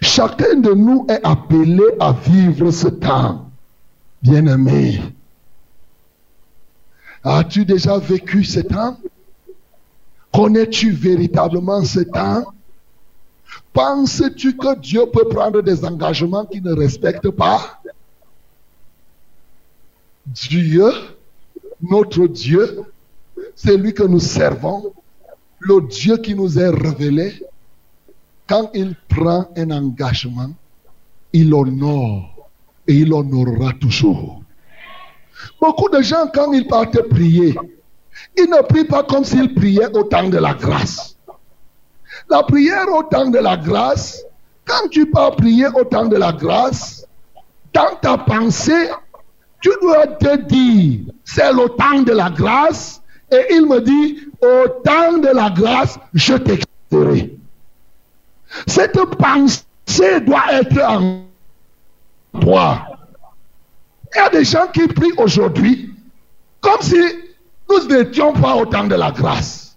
Chacun 0.00 0.56
de 0.56 0.72
nous 0.72 1.06
est 1.08 1.20
appelé 1.24 1.84
à 2.00 2.12
vivre 2.12 2.70
ce 2.70 2.88
temps. 2.88 3.50
Bien-aimé, 4.22 5.00
as-tu 7.24 7.64
déjà 7.64 7.98
vécu 7.98 8.44
ce 8.44 8.60
temps? 8.60 8.96
Connais-tu 10.32 10.92
véritablement 10.92 11.84
ce 11.84 12.00
temps? 12.00 12.44
Penses-tu 13.72 14.56
que 14.56 14.78
Dieu 14.78 15.06
peut 15.12 15.28
prendre 15.28 15.60
des 15.62 15.84
engagements 15.84 16.44
qu'il 16.44 16.62
ne 16.62 16.72
respecte 16.72 17.28
pas? 17.30 17.80
Dieu, 20.26 20.90
notre 21.80 22.26
Dieu, 22.26 22.82
c'est 23.54 23.76
lui 23.76 23.92
que 23.92 24.04
nous 24.04 24.20
servons, 24.20 24.92
le 25.60 25.80
Dieu 25.88 26.16
qui 26.16 26.34
nous 26.34 26.58
est 26.58 26.68
révélé, 26.68 27.42
quand 28.48 28.70
il 28.74 28.94
prend 29.08 29.48
un 29.56 29.70
engagement, 29.70 30.50
il 31.32 31.52
honore 31.54 32.48
et 32.86 32.94
il 32.94 33.12
honorera 33.12 33.72
toujours. 33.80 34.42
Beaucoup 35.60 35.88
de 35.88 36.02
gens, 36.02 36.26
quand 36.32 36.52
ils 36.52 36.66
partent 36.66 37.08
prier, 37.08 37.56
ils 38.36 38.50
ne 38.50 38.62
prient 38.62 38.84
pas 38.84 39.02
comme 39.02 39.24
s'ils 39.24 39.54
priaient 39.54 39.96
au 39.96 40.04
temps 40.04 40.28
de 40.28 40.38
la 40.38 40.54
grâce. 40.54 41.16
La 42.28 42.42
prière 42.42 42.86
au 42.92 43.02
temps 43.04 43.30
de 43.30 43.38
la 43.38 43.56
grâce, 43.56 44.22
quand 44.64 44.88
tu 44.90 45.06
pars 45.06 45.34
prier 45.36 45.66
au 45.68 45.84
temps 45.84 46.06
de 46.06 46.16
la 46.16 46.32
grâce, 46.32 47.06
dans 47.72 47.96
ta 48.00 48.18
pensée, 48.18 48.90
tu 49.62 49.70
dois 49.80 50.06
te 50.08 50.36
dire, 50.42 51.00
c'est 51.24 51.52
le 51.52 51.68
temps 51.76 52.02
de 52.02 52.12
la 52.12 52.28
grâce, 52.28 53.00
et 53.30 53.54
il 53.54 53.66
me 53.66 53.80
dit, 53.80 54.18
au 54.42 54.68
temps 54.84 55.18
de 55.18 55.28
la 55.28 55.48
grâce, 55.50 55.98
je 56.12 56.34
t'exaucerai. 56.34 57.38
Cette 58.66 58.98
pensée 59.16 60.20
doit 60.20 60.52
être 60.52 60.82
en 60.82 61.22
toi. 62.40 62.86
Il 64.14 64.18
y 64.18 64.20
a 64.20 64.28
des 64.28 64.44
gens 64.44 64.66
qui 64.74 64.86
prient 64.88 65.12
aujourd'hui 65.16 65.94
comme 66.60 66.82
si 66.82 67.00
nous 67.70 67.86
n'étions 67.88 68.32
pas 68.34 68.56
au 68.56 68.66
temps 68.66 68.86
de 68.86 68.94
la 68.94 69.10
grâce. 69.10 69.76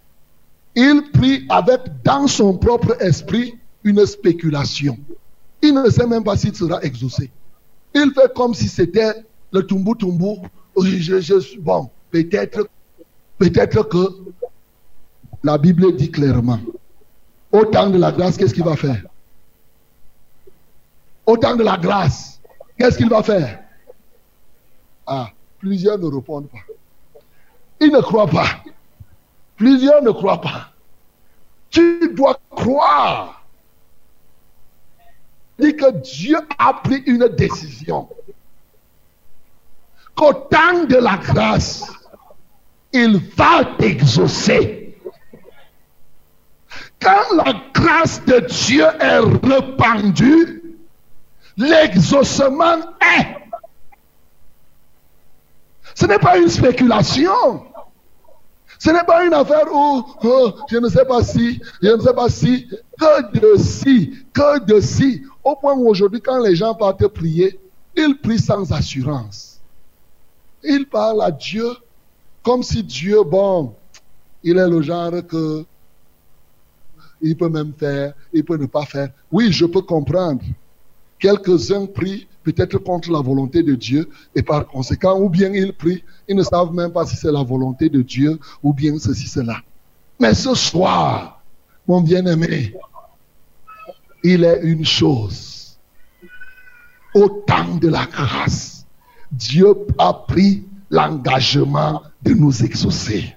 Il 0.75 1.03
prie 1.13 1.45
avec 1.47 1.81
dans 2.03 2.27
son 2.27 2.57
propre 2.57 3.01
esprit 3.01 3.57
une 3.83 4.05
spéculation. 4.05 4.97
Il 5.61 5.73
ne 5.73 5.89
sait 5.89 6.05
même 6.05 6.23
pas 6.23 6.35
s'il 6.35 6.55
sera 6.55 6.81
exaucé. 6.83 7.31
Il 7.93 8.11
fait 8.11 8.33
comme 8.35 8.53
si 8.53 8.67
c'était 8.67 9.13
le 9.55 9.65
tumbu 9.65 9.95
tumbu. 9.97 10.35
bon, 11.59 11.89
peut-être 12.11 12.67
peut-être 13.37 13.83
que 13.83 14.07
la 15.43 15.57
Bible 15.57 15.95
dit 15.95 16.11
clairement, 16.11 16.59
au 17.51 17.65
temps 17.65 17.89
de 17.89 17.97
la 17.97 18.11
grâce, 18.11 18.37
qu'est-ce 18.37 18.53
qu'il 18.53 18.63
va 18.63 18.75
faire? 18.75 19.03
Au 21.25 21.37
temps 21.37 21.55
de 21.55 21.63
la 21.63 21.77
grâce, 21.77 22.41
qu'est-ce 22.77 22.97
qu'il 22.97 23.09
va 23.09 23.23
faire? 23.23 23.63
Ah, 25.07 25.29
plusieurs 25.59 25.97
ne 25.97 26.07
répondent 26.07 26.49
pas. 26.49 26.65
Ils 27.79 27.91
ne 27.91 28.01
croient 28.01 28.27
pas. 28.27 28.47
Plusieurs 29.55 30.01
ne 30.01 30.11
croient 30.11 30.41
pas. 30.41 30.71
Tu 31.69 32.13
dois 32.13 32.39
croire. 32.49 33.45
Dit 35.59 35.75
que 35.75 35.91
Dieu 36.01 36.37
a 36.57 36.73
pris 36.73 36.97
une 37.05 37.27
décision. 37.29 38.09
Qu'au 40.15 40.33
temps 40.33 40.85
de 40.87 40.95
la 40.95 41.17
grâce, 41.17 41.83
il 42.93 43.17
va 43.35 43.65
t'exaucer. 43.77 44.97
Quand 47.01 47.35
la 47.35 47.53
grâce 47.73 48.23
de 48.25 48.39
Dieu 48.39 48.85
est 48.99 49.19
répandue, 49.19 50.63
l'exaucement 51.57 52.77
est. 53.01 53.35
Ce 55.93 56.05
n'est 56.05 56.19
pas 56.19 56.37
une 56.37 56.49
spéculation. 56.49 57.65
Ce 58.79 58.89
n'est 58.89 59.03
pas 59.03 59.25
une 59.25 59.33
affaire 59.33 59.65
où 59.71 60.03
oh, 60.23 60.51
je 60.69 60.77
ne 60.77 60.89
sais 60.89 61.05
pas 61.05 61.23
si, 61.23 61.61
je 61.81 61.89
ne 61.89 62.01
sais 62.01 62.13
pas 62.13 62.29
si, 62.29 62.67
que 62.99 63.39
de 63.39 63.57
si, 63.57 64.13
que 64.33 64.59
de 64.65 64.79
si. 64.79 65.23
Au 65.43 65.55
point 65.55 65.73
où 65.73 65.87
aujourd'hui, 65.87 66.21
quand 66.21 66.39
les 66.39 66.55
gens 66.55 66.75
partent 66.75 67.07
prier, 67.07 67.59
ils 67.95 68.17
prient 68.21 68.39
sans 68.39 68.71
assurance. 68.73 69.54
Ils 70.67 70.85
parlent 70.87 71.21
à 71.21 71.31
Dieu 71.31 71.67
comme 72.43 72.61
si 72.61 72.83
Dieu, 72.83 73.23
bon, 73.23 73.73
il 74.43 74.57
est 74.57 74.69
le 74.69 74.81
genre 74.81 75.11
que 75.27 75.65
il 77.21 77.35
peut 77.35 77.49
même 77.49 77.73
faire, 77.73 78.13
il 78.31 78.43
peut 78.43 78.57
ne 78.57 78.67
pas 78.67 78.85
faire. 78.85 79.09
Oui, 79.31 79.51
je 79.51 79.65
peux 79.65 79.81
comprendre. 79.81 80.43
Quelques-uns 81.17 81.87
prient 81.87 82.27
peut-être 82.43 82.77
contre 82.77 83.11
la 83.11 83.21
volonté 83.21 83.63
de 83.63 83.73
Dieu 83.73 84.07
et 84.35 84.43
par 84.43 84.67
conséquent, 84.67 85.19
ou 85.19 85.29
bien 85.29 85.51
ils 85.51 85.73
prient, 85.73 86.03
ils 86.27 86.35
ne 86.35 86.43
savent 86.43 86.71
même 86.73 86.91
pas 86.91 87.05
si 87.05 87.15
c'est 87.15 87.31
la 87.31 87.41
volonté 87.41 87.89
de 87.89 88.01
Dieu 88.03 88.39
ou 88.61 88.73
bien 88.73 88.99
ceci, 88.99 89.27
cela. 89.27 89.57
Mais 90.19 90.35
ce 90.35 90.53
soir, 90.53 91.41
mon 91.87 92.01
bien-aimé, 92.01 92.75
il 94.23 94.43
est 94.43 94.61
une 94.61 94.85
chose. 94.85 95.77
Au 97.15 97.29
temps 97.47 97.75
de 97.75 97.87
la 97.87 98.05
grâce, 98.05 98.74
Dieu 99.35 99.75
a 99.97 100.13
pris 100.13 100.63
l'engagement 100.89 102.01
de 102.21 102.33
nous 102.33 102.63
exaucer. 102.63 103.35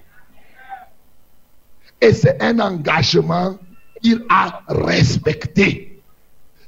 Et 2.01 2.13
c'est 2.13 2.41
un 2.41 2.59
engagement 2.59 3.57
qu'il 4.01 4.23
a 4.29 4.61
respecté. 4.67 6.01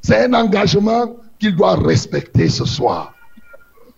C'est 0.02 0.26
un 0.26 0.34
engagement 0.34 1.16
qu'il 1.40 1.56
doit 1.56 1.76
respecter 1.76 2.50
ce 2.50 2.66
soir. 2.66 3.14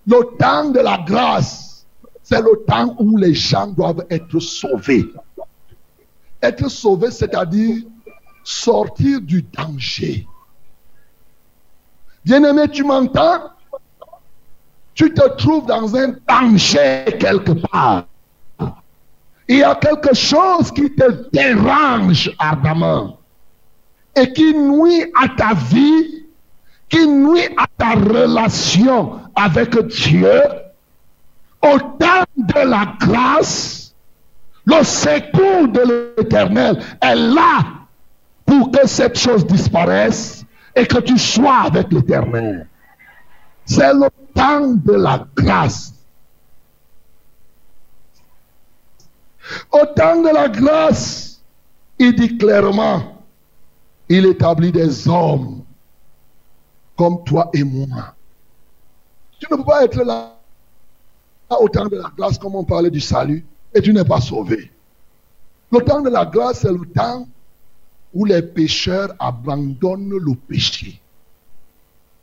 Le 0.06 0.38
temps 0.38 0.70
de 0.70 0.80
la 0.80 1.00
grâce, 1.06 1.86
c'est 2.22 2.42
le 2.42 2.64
temps 2.68 2.96
où 3.00 3.18
les 3.18 3.34
gens 3.34 3.68
doivent 3.68 4.06
être 4.10 4.40
sauvés. 4.40 5.06
Être 6.42 6.70
sauvés, 6.70 7.12
c'est-à-dire 7.12 7.84
sortir 8.44 9.22
du 9.22 9.42
danger. 9.42 10.28
Bien-aimé, 12.24 12.68
tu 12.72 12.84
m'entends? 12.84 13.53
Tu 14.96 15.14
te 15.14 15.28
trouves 15.38 15.66
dans 15.66 15.96
un 15.96 16.14
danger 16.28 17.06
quelque 17.20 17.52
part. 17.52 18.06
Il 19.48 19.58
y 19.58 19.64
a 19.64 19.76
quelque 19.76 20.16
chose 20.16 20.72
qui 20.72 20.94
te 20.94 21.30
dérange 21.32 22.32
ardemment 22.40 23.18
et 24.16 24.32
qui 24.32 24.54
nuit 24.54 25.04
à 25.22 25.28
ta 25.28 25.54
vie 25.54 26.24
qui 26.94 27.08
nuit 27.08 27.48
à 27.58 27.66
ta 27.76 27.96
relation 27.96 29.20
avec 29.36 29.76
Dieu, 29.88 30.42
au 31.64 31.80
temps 31.80 32.24
de 32.38 32.70
la 32.70 32.94
grâce, 33.00 33.96
le 34.66 34.84
secours 34.84 35.70
de 35.70 36.14
l'éternel 36.18 36.80
est 37.02 37.16
là 37.16 37.64
pour 38.46 38.70
que 38.70 38.88
cette 38.88 39.18
chose 39.18 39.44
disparaisse 39.48 40.46
et 40.76 40.86
que 40.86 41.00
tu 41.00 41.18
sois 41.18 41.62
avec 41.66 41.92
l'éternel. 41.92 42.68
C'est 43.66 43.94
le 43.94 44.08
de 44.44 44.94
la 44.94 45.26
grâce. 45.36 45.94
Au 49.72 49.86
temps 49.96 50.22
de 50.22 50.30
la 50.34 50.50
grâce, 50.50 51.42
il 52.00 52.16
dit 52.16 52.38
clairement, 52.38 53.24
il 54.10 54.26
établit 54.26 54.72
des 54.72 55.08
hommes 55.08 55.64
comme 56.98 57.24
toi 57.24 57.50
et 57.54 57.64
moi. 57.64 58.16
Tu 59.40 59.48
ne 59.50 59.58
peux 59.58 59.64
pas 59.64 59.84
être 59.84 60.04
là 60.04 60.34
au 61.60 61.70
temps 61.70 61.86
de 61.86 61.98
la 61.98 62.12
grâce 62.18 62.38
comme 62.38 62.56
on 62.56 62.64
parlait 62.64 62.90
du 62.90 63.02
salut 63.02 63.46
et 63.74 63.82
tu 63.82 63.94
n'es 63.94 64.06
pas 64.06 64.22
sauvé. 64.22 64.72
Le 65.72 65.80
temps 65.80 66.02
de 66.02 66.10
la 66.10 66.26
grâce, 66.26 66.60
c'est 66.62 66.72
le 66.72 66.86
temps 66.94 67.28
où 68.14 68.26
les 68.26 68.42
pécheurs 68.42 69.14
abandonnent 69.20 70.10
le 70.10 70.36
péché. 70.36 71.00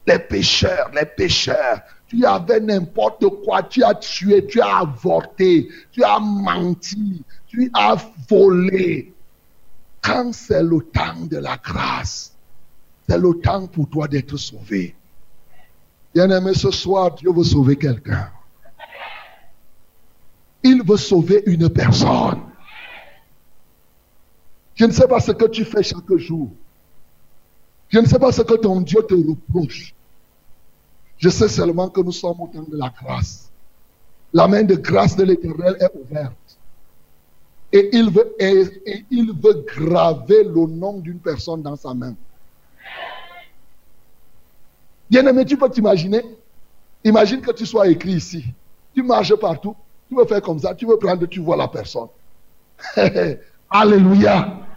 Les 0.07 0.19
pécheurs, 0.19 0.91
les 0.95 1.05
pécheurs, 1.05 1.81
tu 2.11 2.27
avais 2.27 2.59
n'importe 2.59 3.25
quoi, 3.45 3.63
tu 3.63 3.85
as 3.85 3.95
tué, 3.95 4.45
tu 4.45 4.61
as 4.61 4.79
avorté, 4.79 5.69
tu 5.93 6.03
as 6.03 6.19
menti, 6.19 7.23
tu 7.47 7.71
as 7.73 7.97
volé. 8.29 9.15
Quand 10.03 10.33
c'est 10.35 10.63
le 10.63 10.81
temps 10.93 11.25
de 11.31 11.37
la 11.37 11.57
grâce, 11.57 12.35
c'est 13.09 13.17
le 13.17 13.33
temps 13.41 13.69
pour 13.69 13.89
toi 13.89 14.09
d'être 14.09 14.37
sauvé. 14.37 14.97
Bien-aimé, 16.13 16.53
ce 16.53 16.73
soir, 16.73 17.15
Dieu 17.15 17.33
veut 17.33 17.45
sauver 17.45 17.77
quelqu'un. 17.77 18.29
Il 20.65 20.83
veut 20.83 20.97
sauver 20.97 21.45
une 21.47 21.69
personne. 21.69 22.41
Je 24.75 24.85
ne 24.85 24.91
sais 24.91 25.07
pas 25.07 25.21
ce 25.21 25.31
que 25.31 25.45
tu 25.45 25.65
fais 25.65 25.85
chaque 25.85 26.13
jour. 26.17 26.51
Je 27.89 28.01
ne 28.01 28.07
sais 28.07 28.19
pas 28.19 28.33
ce 28.33 28.43
que 28.43 28.55
ton 28.55 28.81
Dieu 28.81 29.01
te 29.09 29.15
reproche. 29.15 29.95
Je 31.21 31.29
sais 31.29 31.49
seulement 31.49 31.89
que 31.91 32.01
nous 32.01 32.13
sommes 32.13 32.41
au 32.41 32.49
temps 32.49 32.63
de 32.63 32.77
la 32.77 32.89
grâce. 32.89 33.53
La 34.33 34.49
main 34.49 34.63
de 34.63 34.75
grâce 34.75 35.15
de 35.17 35.25
l'Éternel 35.25 35.77
est 35.79 35.91
ouverte. 35.95 36.59
Et 37.73 37.91
il 37.95 38.11
veut, 38.11 39.65
graver 39.67 40.45
le 40.45 40.67
nom 40.67 40.99
d'une 40.99 41.21
personne 41.21 41.63
dans 41.63 41.77
sa 41.77 41.93
main. 41.93 42.17
Bien-aimé, 45.11 45.45
tu 45.45 45.59
peux 45.59 45.69
t'imaginer? 45.69 46.25
Imagine 47.05 47.43
que 47.43 47.53
tu 47.53 47.67
sois 47.67 47.89
écrit 47.89 48.13
ici. 48.13 48.45
Tu 48.95 49.03
marches 49.03 49.35
partout. 49.35 49.77
Tu 50.09 50.17
veux 50.17 50.25
faire 50.25 50.41
comme 50.41 50.59
ça. 50.59 50.75
Tu 50.75 50.87
veux 50.87 50.99
prendre, 50.99 51.27
tu 51.27 51.41
vois 51.41 51.57
la 51.57 51.69
personne. 51.69 52.09
Alléluia. 53.71 54.70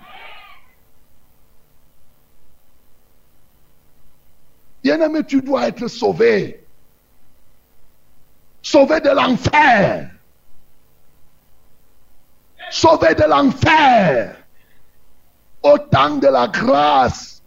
Bien-aimé, 4.84 5.24
tu 5.26 5.42
dois 5.42 5.70
être 5.70 5.88
sauvé. 5.88 6.66
Sauvé 8.62 9.00
de 9.00 9.10
l'enfer. 9.10 10.10
Sauvé 12.70 13.16
de 13.16 13.24
l'enfer. 13.24 14.36
Au 15.62 15.78
temps 15.78 16.18
de 16.18 16.28
la 16.28 16.48
grâce. 16.48 17.42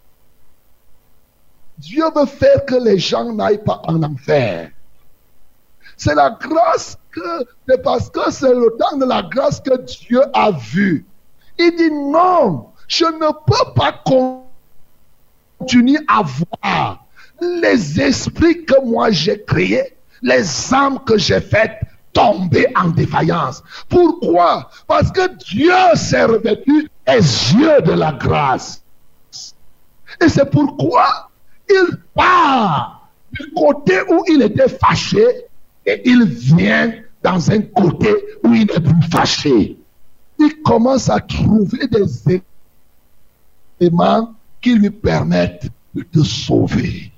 Dieu 1.76 2.04
veut 2.14 2.24
faire 2.24 2.64
que 2.64 2.76
les 2.76 2.98
gens 2.98 3.30
n'aillent 3.34 3.62
pas 3.62 3.82
en 3.84 4.02
enfer. 4.02 4.70
C'est 5.98 6.14
la 6.14 6.30
grâce 6.30 6.96
que, 7.10 7.46
c'est 7.68 7.82
parce 7.82 8.08
que 8.08 8.30
c'est 8.30 8.54
le 8.54 8.74
temps 8.78 8.96
de 8.96 9.04
la 9.04 9.22
grâce 9.22 9.60
que 9.60 9.76
Dieu 9.76 10.22
a 10.32 10.50
vu. 10.52 11.04
Il 11.58 11.76
dit 11.76 11.90
non, 11.90 12.70
je 12.88 13.04
ne 13.04 13.32
peux 13.46 13.72
pas 13.74 13.92
continuer 15.58 16.00
à 16.08 16.22
voir 16.22 17.05
les 17.40 18.00
esprits 18.00 18.64
que 18.64 18.84
moi 18.84 19.10
j'ai 19.10 19.42
créés, 19.42 19.96
les 20.22 20.74
âmes 20.74 21.00
que 21.04 21.18
j'ai 21.18 21.40
faites 21.40 21.80
tomber 22.12 22.66
en 22.74 22.88
défaillance. 22.88 23.62
Pourquoi? 23.88 24.70
Parce 24.86 25.10
que 25.12 25.36
Dieu 25.36 25.74
s'est 25.94 26.24
revêtu 26.24 26.88
les 27.06 27.52
yeux 27.52 27.82
de 27.82 27.92
la 27.92 28.12
grâce. 28.12 28.82
Et 30.22 30.28
c'est 30.28 30.50
pourquoi 30.50 31.30
il 31.68 31.98
part 32.14 33.10
du 33.32 33.52
côté 33.54 34.00
où 34.08 34.24
il 34.28 34.40
était 34.42 34.68
fâché 34.68 35.26
et 35.84 36.00
il 36.08 36.24
vient 36.24 36.92
dans 37.22 37.50
un 37.50 37.60
côté 37.60 38.14
où 38.42 38.54
il 38.54 38.70
est 38.70 38.80
plus 38.80 39.10
fâché. 39.10 39.76
Il 40.38 40.62
commence 40.62 41.10
à 41.10 41.20
trouver 41.20 41.86
des 41.86 42.40
éléments 43.80 44.34
qui 44.60 44.74
lui 44.74 44.90
permettent 44.90 45.68
de 45.94 46.02
te 46.02 46.22
sauver, 46.22 47.10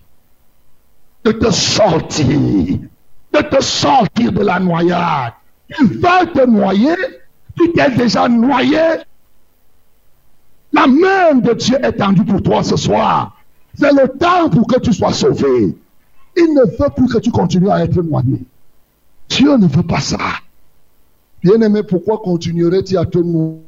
de 1.24 1.33
te 1.33 1.50
sortir, 1.50 2.78
de 3.33 3.38
te 3.38 3.62
sortir 3.62 4.33
de 4.33 4.42
la 4.42 4.59
noyade. 4.59 5.35
Il 5.81 5.98
va 5.98 6.24
te 6.26 6.46
noyer, 6.46 6.96
tu 7.57 7.72
t'es 7.72 7.90
déjà 7.90 8.28
noyé. 8.28 8.81
La 10.72 10.87
main 10.87 11.35
de 11.35 11.52
Dieu 11.54 11.76
est 11.83 11.92
tendue 11.92 12.24
pour 12.24 12.42
toi 12.42 12.62
ce 12.62 12.76
soir. 12.76 13.37
C'est 13.74 13.92
le 13.92 14.09
temps 14.18 14.48
pour 14.50 14.66
que 14.66 14.81
tu 14.81 14.92
sois 14.92 15.12
sauvé. 15.12 15.76
Il 16.37 16.54
ne 16.54 16.62
veut 16.62 16.90
plus 16.96 17.09
que 17.09 17.18
tu 17.18 17.31
continues 17.31 17.70
à 17.70 17.85
être 17.85 18.02
noyé. 18.02 18.44
Dieu 19.28 19.57
ne 19.57 19.66
veut 19.66 19.83
pas 19.83 20.00
ça. 20.00 20.18
Bien-aimé, 21.42 21.83
pourquoi 21.83 22.18
continuerais-tu 22.18 22.96
à 22.96 23.04
te 23.04 23.18
noyer 23.18 23.62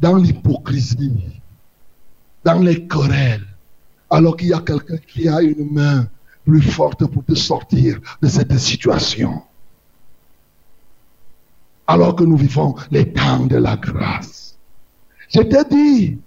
dans 0.00 0.16
l'hypocrisie, 0.16 1.12
dans 2.44 2.58
les 2.58 2.86
querelles, 2.86 3.46
alors 4.12 4.36
qu'il 4.36 4.48
y 4.48 4.52
a 4.52 4.60
quelqu'un 4.60 4.98
qui 4.98 5.26
a 5.26 5.40
une 5.40 5.72
main 5.72 6.06
plus 6.44 6.60
forte 6.60 7.06
pour 7.06 7.24
te 7.24 7.34
sortir 7.34 7.98
de 8.20 8.28
cette 8.28 8.56
situation 8.58 9.42
Alors 11.86 12.14
que 12.14 12.22
nous 12.22 12.36
vivons 12.36 12.74
les 12.90 13.10
temps 13.10 13.46
de 13.46 13.56
la 13.56 13.76
grâce. 13.76 14.58
Je 15.30 15.40
t'ai 15.40 15.64
dit, 15.64 16.18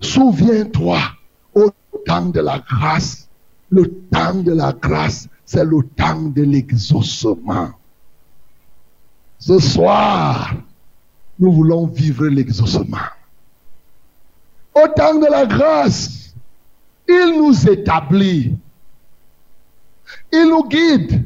Souviens-toi, 0.00 1.00
au 1.54 1.70
temps 2.04 2.26
de 2.26 2.40
la 2.40 2.58
grâce, 2.58 3.28
le 3.70 3.88
temps 4.12 4.34
de 4.34 4.52
la 4.52 4.72
grâce, 4.72 5.26
c'est 5.46 5.64
le 5.64 5.82
temps 5.96 6.22
de 6.22 6.42
l'exaucement. 6.42 7.70
Ce 9.38 9.58
soir, 9.58 10.54
nous 11.38 11.52
voulons 11.52 11.86
vivre 11.86 12.26
l'exaucement. 12.26 13.08
Au 14.74 14.88
temps 14.88 15.18
de 15.18 15.26
la 15.26 15.46
grâce, 15.46 16.29
il 17.10 17.34
nous 17.38 17.68
établit. 17.68 18.54
Il 20.32 20.48
nous 20.48 20.66
guide. 20.68 21.24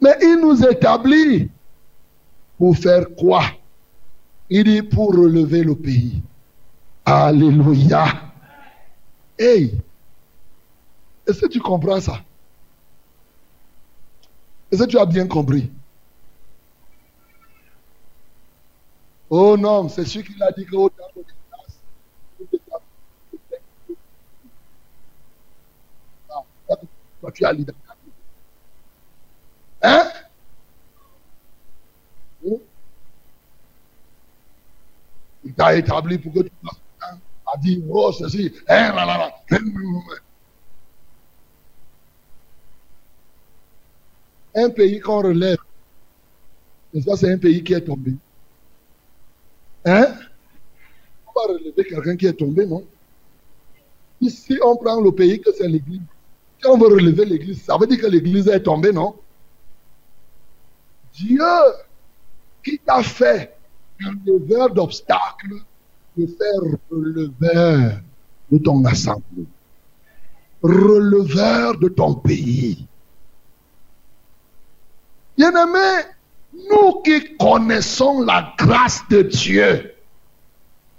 Mais 0.00 0.16
il 0.20 0.38
nous 0.40 0.64
établit 0.64 1.50
pour 2.58 2.76
faire 2.76 3.06
quoi? 3.16 3.42
Il 4.50 4.64
dit 4.64 4.82
pour 4.82 5.14
relever 5.14 5.62
le 5.62 5.74
pays. 5.74 6.22
Alléluia. 7.04 8.04
Hey, 9.38 9.74
est-ce 11.26 11.40
que 11.40 11.46
tu 11.46 11.60
comprends 11.60 12.00
ça? 12.00 12.20
Est-ce 14.70 14.84
que 14.84 14.88
tu 14.90 14.98
as 14.98 15.06
bien 15.06 15.26
compris? 15.26 15.70
Oh 19.28 19.56
non, 19.56 19.88
c'est 19.88 20.04
celui 20.04 20.26
qui 20.26 20.38
l'a 20.38 20.52
dit 20.52 20.66
de 27.22 27.30
tu 27.30 27.44
as 27.44 27.52
l'idée. 27.52 27.72
Hein? 29.82 30.10
Il 35.44 35.54
t'a 35.54 35.74
établi 35.76 36.18
pour 36.18 36.32
que 36.32 36.40
tu 36.40 36.52
fasses 36.64 36.82
a 37.52 37.58
dit, 37.58 37.82
oh, 37.88 38.12
ceci, 38.12 38.52
hein, 38.68 38.92
là, 38.94 39.04
là, 39.04 39.18
là. 39.18 39.58
Un 44.54 44.70
pays 44.70 45.00
qu'on 45.00 45.22
relève, 45.22 45.58
c'est 46.94 47.32
un 47.32 47.38
pays 47.38 47.62
qui 47.62 47.74
est 47.74 47.80
tombé. 47.80 48.14
Hein? 49.84 50.14
On 51.26 51.32
va 51.40 51.54
relever 51.54 51.84
quelqu'un 51.84 52.16
qui 52.16 52.26
est 52.26 52.32
tombé, 52.34 52.66
non? 52.66 52.84
Ici, 54.20 54.58
on 54.62 54.76
prend 54.76 55.00
le 55.00 55.10
pays 55.12 55.40
que 55.40 55.50
c'est 55.52 55.68
l'église. 55.68 56.00
Si 56.62 56.68
on 56.68 56.78
veut 56.78 56.94
relever 56.94 57.24
l'église, 57.24 57.62
ça 57.64 57.76
veut 57.76 57.88
dire 57.88 58.00
que 58.00 58.06
l'église 58.06 58.46
est 58.46 58.62
tombée, 58.62 58.92
non? 58.92 59.16
Dieu 61.14 61.42
qui 62.62 62.78
t'a 62.78 63.02
fait 63.02 63.56
un 64.04 64.68
d'obstacles 64.68 65.56
de 66.16 66.26
faire 66.26 66.78
releveur 66.90 68.00
de 68.50 68.58
ton 68.58 68.84
assemblée, 68.84 69.46
releveur 70.62 71.78
de 71.78 71.88
ton 71.88 72.14
pays. 72.14 72.86
Bien-aimés, 75.36 76.04
nous 76.70 77.00
qui 77.02 77.36
connaissons 77.36 78.22
la 78.22 78.54
grâce 78.56 79.00
de 79.10 79.22
Dieu, 79.22 79.94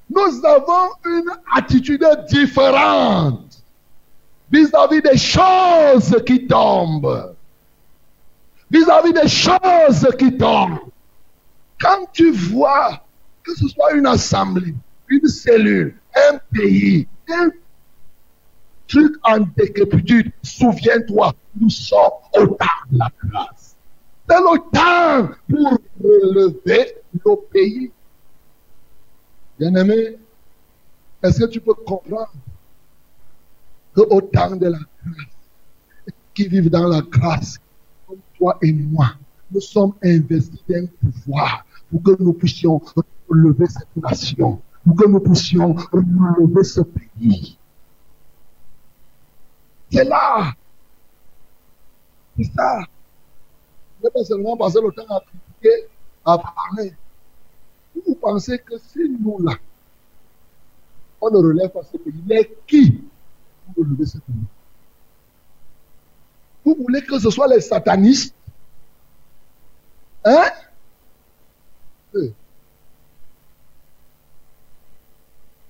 nous 0.10 0.46
avons 0.46 0.90
une 1.06 1.32
attitude 1.56 2.06
différente 2.30 3.53
vis-à-vis 4.54 5.02
des 5.02 5.18
choses 5.18 6.16
qui 6.26 6.46
tombent. 6.46 7.36
Vis-à-vis 8.70 9.14
des 9.14 9.28
choses 9.28 10.08
qui 10.20 10.38
tombent. 10.38 10.80
Quand 11.80 12.06
tu 12.14 12.32
vois 12.32 13.04
que 13.44 13.54
ce 13.56 13.68
soit 13.68 13.94
une 13.94 14.06
assemblée, 14.06 14.76
une 15.08 15.28
cellule, 15.28 15.96
un 16.16 16.38
pays, 16.54 17.08
un 17.30 17.50
truc 18.88 19.16
en 19.24 19.40
décrépitude, 19.58 20.32
souviens-toi, 20.44 21.34
nous 21.60 21.70
sommes 21.70 22.22
au 22.34 22.46
temps 22.46 22.66
de 22.92 23.00
la 23.00 23.10
grâce. 23.26 23.76
C'est 24.30 24.38
le 24.38 24.58
temps 24.72 25.34
pour 25.50 25.78
relever 26.02 26.96
nos 27.26 27.36
pays. 27.36 27.92
Bien-aimé, 29.60 30.18
est-ce 31.22 31.40
que 31.40 31.50
tu 31.50 31.60
peux 31.60 31.74
comprendre 31.74 32.32
qu'au 33.96 34.22
temps 34.22 34.56
de 34.56 34.68
la 34.68 34.80
grâce, 34.80 35.28
qui 36.34 36.48
vivent 36.48 36.70
dans 36.70 36.88
la 36.88 37.02
grâce, 37.02 37.60
comme 38.08 38.20
toi 38.38 38.58
et 38.62 38.72
moi, 38.72 39.14
nous 39.52 39.62
sommes 39.62 39.94
investis 40.04 40.64
d'un 40.68 40.86
pouvoir 41.02 41.66
pour 41.90 42.02
que 42.04 42.24
nous 42.24 42.34
puissions 42.34 42.82
relever 43.30 43.68
cette 43.68 43.96
nation 43.96 44.62
pour 44.86 44.96
que 44.96 45.08
nous 45.08 45.20
puissions 45.20 45.74
relever 45.74 46.64
ce 46.64 46.82
pays. 46.82 47.58
C'est 49.92 50.04
là. 50.04 50.54
C'est 52.38 52.52
ça. 52.56 52.84
Ne 54.04 54.10
pas 54.10 54.24
seulement 54.24 54.58
passer 54.58 54.80
le 54.82 54.92
temps 54.92 55.16
à 55.16 55.22
critiquer, 55.22 55.88
à 56.26 56.38
parler. 56.38 56.94
Vous 58.06 58.16
pensez 58.16 58.58
que 58.60 58.74
c'est 58.78 59.08
nous 59.08 59.40
là, 59.40 59.54
on 61.22 61.30
ne 61.30 61.38
relève 61.38 61.70
pas 61.70 61.84
ce 61.84 61.98
pays, 61.98 62.24
mais 62.26 62.52
qui 62.68 63.04
Vous 66.66 66.76
voulez 66.80 67.02
que 67.02 67.20
ce 67.20 67.30
soit 67.30 67.48
les 67.48 67.62
satanistes? 67.62 68.36
Hein? 70.26 70.50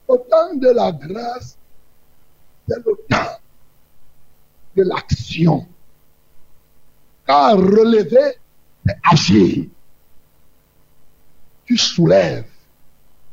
Au 0.08 0.18
temps 0.18 0.54
de 0.56 0.70
la 0.70 0.92
grâce, 0.92 1.58
c'est 2.68 2.78
le 2.78 2.96
temps 3.10 3.40
de 4.76 4.84
l'action. 4.84 5.68
Car 7.26 7.56
relever, 7.56 8.38
c'est 8.86 8.98
agir. 9.10 9.66
Tu 11.66 11.78
soulèves. 11.78 12.46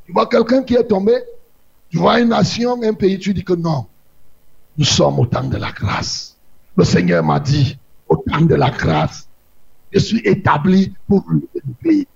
Tu 0.07 0.13
vois 0.13 0.27
quelqu'un 0.27 0.63
qui 0.63 0.75
est 0.75 0.87
tombé, 0.87 1.23
tu 1.91 1.99
vois 1.99 2.21
une 2.21 2.29
nation, 2.29 2.81
un 2.83 2.95
pays, 2.95 3.19
tu 3.19 3.35
dis 3.35 3.45
que 3.45 3.53
non. 3.53 3.87
Nous 4.77 4.85
sommes 4.85 5.19
au 5.19 5.27
temps 5.27 5.49
de 5.49 5.57
la 5.57 5.73
grâce. 5.73 6.37
Le 6.77 6.85
Seigneur 6.85 7.23
m'a 7.25 7.41
dit, 7.41 7.79
au 8.09 8.17
temps 8.17 8.41
de 8.41 8.55
la 8.55 8.71
grâce, 8.71 9.29
je 9.93 9.99
suis 9.99 10.21
établi 10.25 10.95
pour 11.07 11.25
relever 11.27 11.49
le 11.55 11.75
pays. 11.83 12.07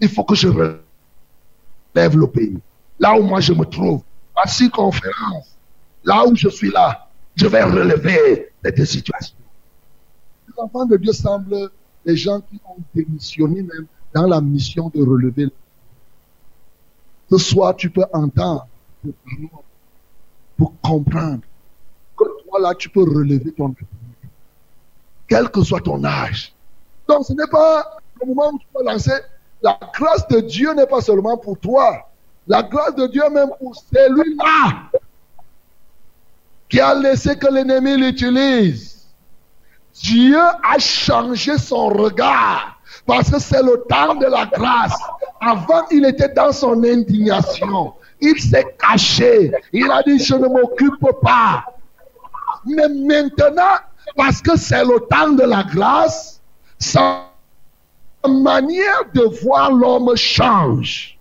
Il 0.00 0.08
faut 0.08 0.24
que 0.24 0.34
je 0.34 0.48
relève 0.48 2.16
le 2.16 2.26
pays. 2.26 2.58
Là 2.98 3.18
où 3.18 3.22
moi 3.22 3.40
je 3.40 3.52
me 3.52 3.64
trouve, 3.64 4.02
à 4.36 4.46
circonférence, 4.46 5.56
là 6.04 6.26
où 6.26 6.34
je 6.34 6.48
suis 6.48 6.70
là, 6.70 7.08
je 7.34 7.46
vais 7.46 7.62
relever 7.62 8.50
cette 8.64 8.84
situation. 8.84 9.36
Les 10.48 10.62
enfants 10.62 10.86
de 10.86 10.96
Dieu 10.96 11.12
semblent 11.12 11.70
les 12.04 12.16
gens 12.16 12.40
qui 12.40 12.60
ont 12.64 12.76
démissionné 12.94 13.62
même 13.62 13.86
dans 14.14 14.26
la 14.26 14.40
mission 14.40 14.90
de 14.94 15.02
relever. 15.02 15.48
Ce 17.30 17.38
soir, 17.38 17.74
tu 17.74 17.88
peux 17.88 18.04
entendre 18.12 18.66
pour 20.56 20.74
comprendre 20.80 21.40
là, 22.58 22.74
tu 22.74 22.88
peux 22.88 23.02
relever 23.02 23.52
ton 23.52 23.74
quel 25.28 25.48
que 25.48 25.62
soit 25.62 25.80
ton 25.80 26.04
âge. 26.04 26.52
Donc, 27.08 27.24
ce 27.24 27.32
n'est 27.32 27.46
pas 27.46 27.96
le 28.20 28.28
moment 28.28 28.50
où 28.52 28.58
tu 28.58 28.66
peux 28.74 28.84
lancer. 28.84 29.12
La 29.62 29.78
grâce 29.94 30.26
de 30.28 30.40
Dieu 30.40 30.74
n'est 30.74 30.86
pas 30.86 31.00
seulement 31.00 31.38
pour 31.38 31.58
toi. 31.58 32.08
La 32.46 32.62
grâce 32.62 32.94
de 32.96 33.06
Dieu 33.06 33.22
même 33.30 33.50
pour 33.58 33.74
celui-là 33.74 34.90
qui 36.68 36.80
a 36.80 36.94
laissé 36.94 37.36
que 37.36 37.46
l'ennemi 37.46 37.96
l'utilise. 37.96 39.06
Dieu 39.94 40.38
a 40.38 40.78
changé 40.78 41.58
son 41.58 41.88
regard 41.88 42.78
parce 43.06 43.30
que 43.30 43.38
c'est 43.38 43.62
le 43.62 43.84
temps 43.88 44.14
de 44.14 44.26
la 44.26 44.46
grâce. 44.46 44.98
Avant, 45.40 45.86
il 45.90 46.04
était 46.06 46.30
dans 46.30 46.52
son 46.52 46.82
indignation. 46.82 47.94
Il 48.20 48.40
s'est 48.40 48.76
caché. 48.78 49.52
Il 49.72 49.90
a 49.90 50.02
dit, 50.02 50.18
je 50.18 50.34
ne 50.34 50.48
m'occupe 50.48 51.06
pas. 51.22 51.64
Mais 52.64 52.88
maintenant, 52.88 53.76
parce 54.16 54.40
que 54.40 54.56
c'est 54.56 54.84
le 54.84 55.00
temps 55.08 55.30
de 55.30 55.42
la 55.42 55.64
grâce, 55.64 56.40
sa 56.78 57.28
manière 58.26 59.10
de 59.14 59.22
voir 59.42 59.72
l'homme 59.72 60.14
change. 60.16 61.18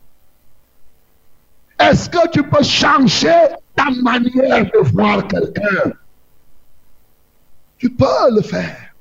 Est-ce 1.80 2.10
que 2.10 2.30
tu 2.30 2.44
peux 2.44 2.64
changer 2.64 3.48
ta 3.76 3.90
manière 3.90 4.66
de 4.66 4.90
voir 4.90 5.28
quelqu'un? 5.28 5.94
Tu 7.78 7.90
peux 7.90 8.36
le 8.36 8.42
faire. 8.42 8.94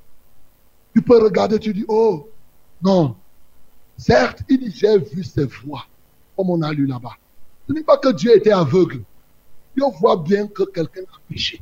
Tu 0.95 1.01
peux 1.01 1.23
regarder, 1.23 1.59
tu 1.59 1.73
dis, 1.73 1.85
oh, 1.87 2.27
non. 2.81 3.15
Certes, 3.97 4.41
il 4.49 4.59
dit, 4.59 4.71
j'ai 4.75 4.97
vu 4.97 5.23
ses 5.23 5.45
voix, 5.45 5.85
comme 6.35 6.49
on 6.49 6.61
a 6.63 6.73
lu 6.73 6.87
là-bas. 6.87 7.15
Ce 7.67 7.73
n'est 7.73 7.83
pas 7.83 7.97
que 7.97 8.09
Dieu 8.09 8.35
était 8.35 8.51
aveugle. 8.51 9.03
Dieu 9.75 9.85
voit 9.99 10.17
bien 10.17 10.47
que 10.47 10.63
quelqu'un 10.63 11.01
a 11.01 11.19
péché. 11.29 11.61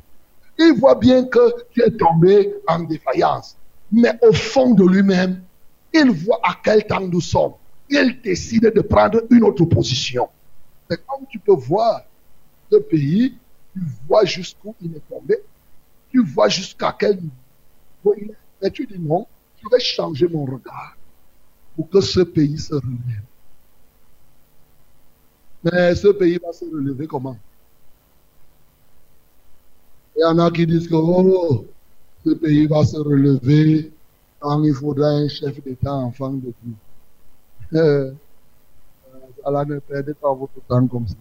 Il 0.58 0.78
voit 0.78 0.94
bien 0.94 1.24
que 1.24 1.64
tu 1.70 1.82
es 1.82 1.90
tombé 1.90 2.54
en 2.66 2.80
défaillance. 2.80 3.56
Mais 3.90 4.12
au 4.22 4.32
fond 4.32 4.74
de 4.74 4.84
lui-même, 4.84 5.42
il 5.92 6.10
voit 6.10 6.40
à 6.42 6.56
quel 6.62 6.86
temps 6.86 7.00
nous 7.00 7.20
sommes. 7.20 7.54
Il 7.88 8.20
décide 8.22 8.72
de 8.74 8.80
prendre 8.82 9.22
une 9.30 9.42
autre 9.42 9.64
position. 9.64 10.28
C'est 10.88 11.04
comme 11.06 11.26
tu 11.28 11.38
peux 11.38 11.54
voir 11.54 12.02
ce 12.70 12.76
pays, 12.78 13.38
tu 13.72 13.80
vois 14.06 14.24
jusqu'où 14.24 14.74
il 14.80 14.94
est 14.94 15.08
tombé, 15.08 15.38
tu 16.10 16.24
vois 16.24 16.48
jusqu'à 16.48 16.94
quel 16.98 17.16
niveau 17.16 18.14
il 18.16 18.30
est. 18.30 18.36
Mais 18.62 18.70
tu 18.70 18.86
dis 18.86 18.98
non, 18.98 19.26
je 19.56 19.68
vais 19.70 19.80
changer 19.80 20.28
mon 20.28 20.44
regard 20.44 20.96
pour 21.74 21.88
que 21.88 22.00
ce 22.00 22.20
pays 22.20 22.58
se 22.58 22.74
relève. 22.74 23.24
Mais 25.64 25.94
ce 25.94 26.08
pays 26.08 26.38
va 26.42 26.52
se 26.52 26.64
relever 26.64 27.06
comment? 27.06 27.36
Il 30.20 30.22
y 30.22 30.26
en 30.26 30.38
a 30.38 30.50
qui 30.50 30.66
disent 30.66 30.86
que 30.86 30.96
oh, 30.96 31.64
ce 32.22 32.34
pays 32.34 32.66
va 32.66 32.84
se 32.84 32.98
relever 32.98 33.90
quand 34.38 34.62
il 34.64 34.74
faudra 34.74 35.08
un 35.08 35.28
chef 35.28 35.64
d'État 35.64 35.94
enfant 35.94 36.32
de 36.32 36.52
Dieu. 36.62 36.74
Euh, 37.72 38.12
Allah 39.44 39.64
ne 39.64 39.78
perdez 39.78 40.12
pas 40.12 40.34
votre 40.34 40.60
temps 40.68 40.84
comme 40.88 41.06
ça. 41.06 41.14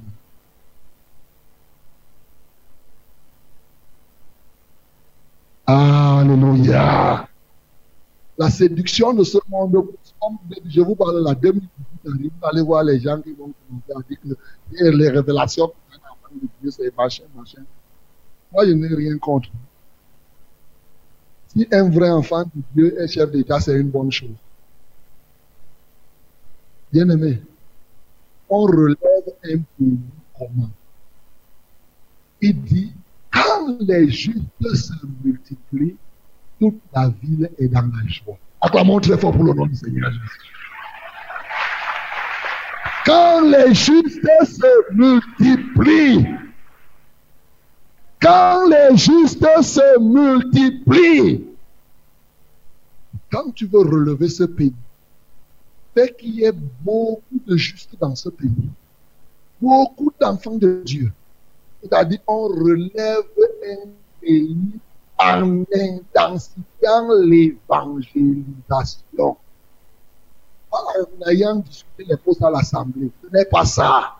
Alléluia. 5.67 7.29
La 8.37 8.49
séduction 8.49 9.13
de 9.13 9.23
ce 9.23 9.37
monde, 9.47 9.77
je 10.65 10.81
vous 10.81 10.95
parle 10.95 11.19
de 11.19 11.23
la 11.23 11.35
2018, 11.35 11.69
vous 12.03 12.47
allez 12.47 12.61
voir 12.63 12.83
les 12.83 12.99
gens 12.99 13.21
qui 13.21 13.31
vont 13.33 13.53
commencer 13.67 13.93
à 13.95 14.01
dire 14.09 14.17
que 14.23 14.83
les 14.93 15.09
révélations 15.09 15.71
de 16.33 16.47
Dieu, 16.61 16.71
c'est 16.71 16.97
machin, 16.97 17.25
machin. 17.35 17.63
Moi, 18.51 18.65
je 18.65 18.71
n'ai 18.71 18.87
rien 18.93 19.17
contre. 19.17 19.49
Si 21.47 21.67
un 21.71 21.89
vrai 21.89 22.09
enfant 22.09 22.43
de 22.43 22.61
Dieu 22.73 23.01
est 23.01 23.07
chef 23.07 23.31
d'État, 23.31 23.59
c'est 23.59 23.79
une 23.79 23.89
bonne 23.89 24.11
chose. 24.11 24.35
Bien 26.91 27.09
aimé, 27.09 27.41
on 28.49 28.63
relève 28.63 28.97
un 29.43 29.57
pays 29.77 29.99
comment 30.37 30.69
Il 32.41 32.61
dit, 32.63 32.93
quand 33.31 33.77
les 33.81 34.09
justes 34.09 34.41
se 34.61 34.93
multiplient, 35.23 35.97
toute 36.59 36.79
la 36.93 37.09
ville 37.09 37.49
est 37.57 37.67
dans 37.67 37.81
la 37.81 38.07
joie. 38.07 38.37
Acclamons 38.61 38.99
très 38.99 39.17
fort 39.17 39.31
pour 39.31 39.43
le 39.43 39.53
nom 39.53 39.65
du 39.65 39.75
Seigneur. 39.75 40.11
Quand 43.05 43.41
les 43.41 43.73
justes 43.73 44.27
se 44.43 44.93
multiplient, 44.93 46.27
quand 48.21 48.67
les 48.67 48.97
justes 48.97 49.45
se 49.61 49.99
multiplient, 49.99 51.45
quand 53.31 53.51
tu 53.53 53.67
veux 53.67 53.79
relever 53.79 54.29
ce 54.29 54.43
pays, 54.43 54.73
fait 55.93 56.15
qu'il 56.17 56.35
y 56.35 56.43
ait 56.43 56.51
beaucoup 56.51 57.39
de 57.45 57.55
justes 57.55 57.95
dans 57.99 58.15
ce 58.15 58.29
pays, 58.29 58.69
beaucoup 59.61 60.11
d'enfants 60.19 60.57
de 60.57 60.81
Dieu. 60.85 61.11
C'est-à-dire, 61.81 62.19
on 62.27 62.47
relève 62.47 63.23
un 63.67 63.87
pays 64.21 64.57
en 65.17 65.63
intensifiant 65.73 67.09
l'évangélisation. 67.21 69.37
En 70.71 71.27
ayant 71.27 71.55
discuté 71.55 72.05
les 72.07 72.17
postes 72.17 72.43
à 72.43 72.51
l'Assemblée. 72.51 73.09
Ce 73.23 73.29
n'est 73.35 73.45
pas 73.45 73.65
ça. 73.65 74.18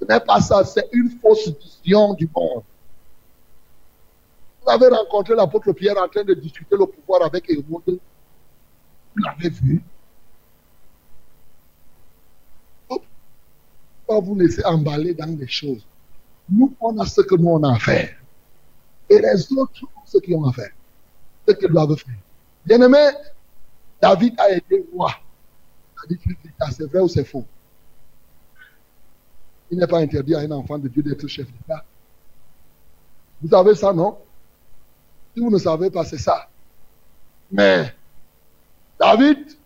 Ce 0.00 0.04
n'est 0.06 0.20
pas 0.20 0.40
ça, 0.40 0.64
c'est 0.64 0.88
une 0.92 1.10
fausse 1.10 1.48
vision 1.48 2.14
du 2.14 2.28
monde. 2.34 2.62
Vous 4.62 4.70
avez 4.70 4.88
rencontré 4.88 5.34
l'apôtre 5.34 5.72
Pierre 5.72 5.96
en 5.98 6.08
train 6.08 6.24
de 6.24 6.34
discuter 6.34 6.76
le 6.76 6.86
pouvoir 6.86 7.22
avec 7.24 7.48
Hérode. 7.48 7.82
Vous 7.86 7.98
l'avez 9.24 9.48
vu. 9.48 9.82
Pas 14.06 14.20
vous 14.20 14.34
laisser 14.36 14.64
emballer 14.64 15.12
dans 15.12 15.36
des 15.36 15.46
choses? 15.46 15.84
Nous, 16.48 16.74
on 16.80 16.98
a 16.98 17.04
ce 17.04 17.20
que 17.20 17.34
nous 17.34 17.48
on 17.48 17.62
a 17.62 17.74
à 17.74 17.78
faire. 17.78 18.16
Et 19.10 19.18
les 19.18 19.52
autres 19.52 19.82
ont 19.84 20.06
ce 20.06 20.16
qu'ils 20.18 20.34
ont 20.34 20.46
à 20.46 20.52
faire. 20.52 20.70
Ce 21.46 21.52
qu'ils 21.52 21.68
doivent 21.68 21.96
faire. 21.96 22.14
Bien 22.64 22.80
aimé, 22.80 23.10
David 24.00 24.34
a 24.40 24.52
été 24.52 24.86
roi. 24.94 25.12
C'est 26.70 26.84
vrai 26.84 27.00
ou 27.00 27.08
c'est 27.08 27.24
faux? 27.24 27.44
Il 29.70 29.78
n'est 29.78 29.86
pas 29.86 29.98
interdit 29.98 30.34
à 30.34 30.40
un 30.40 30.50
enfant 30.50 30.78
de 30.78 30.88
Dieu 30.88 31.02
d'être 31.02 31.26
chef 31.26 31.46
d'État. 31.46 31.84
Vous 33.40 33.48
savez 33.48 33.74
ça, 33.74 33.92
non? 33.92 34.18
Si 35.34 35.40
vous 35.40 35.50
ne 35.50 35.58
savez 35.58 35.90
pas, 35.90 36.04
c'est 36.04 36.18
ça. 36.18 36.48
Mais 37.50 37.94
David 38.98 39.56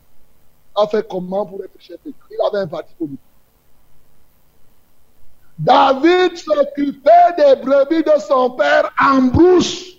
a 0.74 0.86
fait 0.86 1.06
comment 1.08 1.46
pour 1.46 1.62
être 1.64 1.78
chef 1.78 2.02
d'État? 2.04 2.18
Il 2.30 2.36
avait 2.46 2.64
un 2.64 2.66
parti 2.66 2.92
politique. 2.94 3.20
David 5.58 6.36
s'occupait 6.36 7.36
des 7.36 7.56
brebis 7.62 8.02
de 8.02 8.18
son 8.20 8.50
père 8.50 8.92
en 9.00 9.22
brousse. 9.22 9.92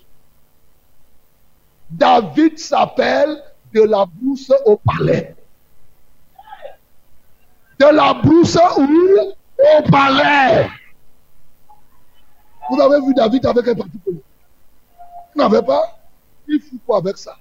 David 1.88 2.58
s'appelle 2.58 3.42
de 3.72 3.82
la 3.82 4.04
brousse 4.04 4.52
au 4.66 4.76
palais. 4.76 5.34
De 7.78 7.86
la 7.86 8.14
brousse 8.14 8.58
où 8.78 9.34
Au. 9.64 10.68
Vous 12.70 12.80
avez 12.80 13.00
vu 13.06 13.14
David 13.14 13.46
avec 13.46 13.68
un 13.68 13.74
parti 13.74 13.98
politique 13.98 14.24
Vous 15.34 15.40
n'avez 15.40 15.62
pas? 15.62 15.98
Il 16.48 16.60
fout 16.60 16.80
quoi 16.86 16.98
avec 16.98 17.16
ça? 17.16 17.36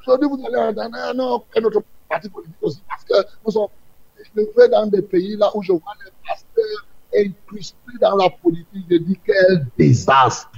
Aujourd'hui, 0.00 0.28
vous 0.28 0.42
allez 0.46 0.56
entendre 0.56 0.96
un, 0.96 1.18
un 1.18 1.64
autre 1.64 1.82
parti 2.08 2.28
politique 2.28 2.56
aussi. 2.62 2.82
Parce 2.88 3.04
que 3.04 3.14
je 3.46 4.40
vais 4.56 4.68
dans 4.68 4.86
des 4.86 5.02
pays 5.02 5.36
là 5.36 5.50
où 5.54 5.62
je 5.62 5.72
vois 5.72 5.94
les 6.04 6.10
pasteurs 6.26 6.86
incrustés 7.14 7.98
dans 8.00 8.16
la 8.16 8.30
politique. 8.30 8.86
Je 8.90 8.96
dis 8.96 9.20
quel 9.24 9.66
désastre. 9.76 10.52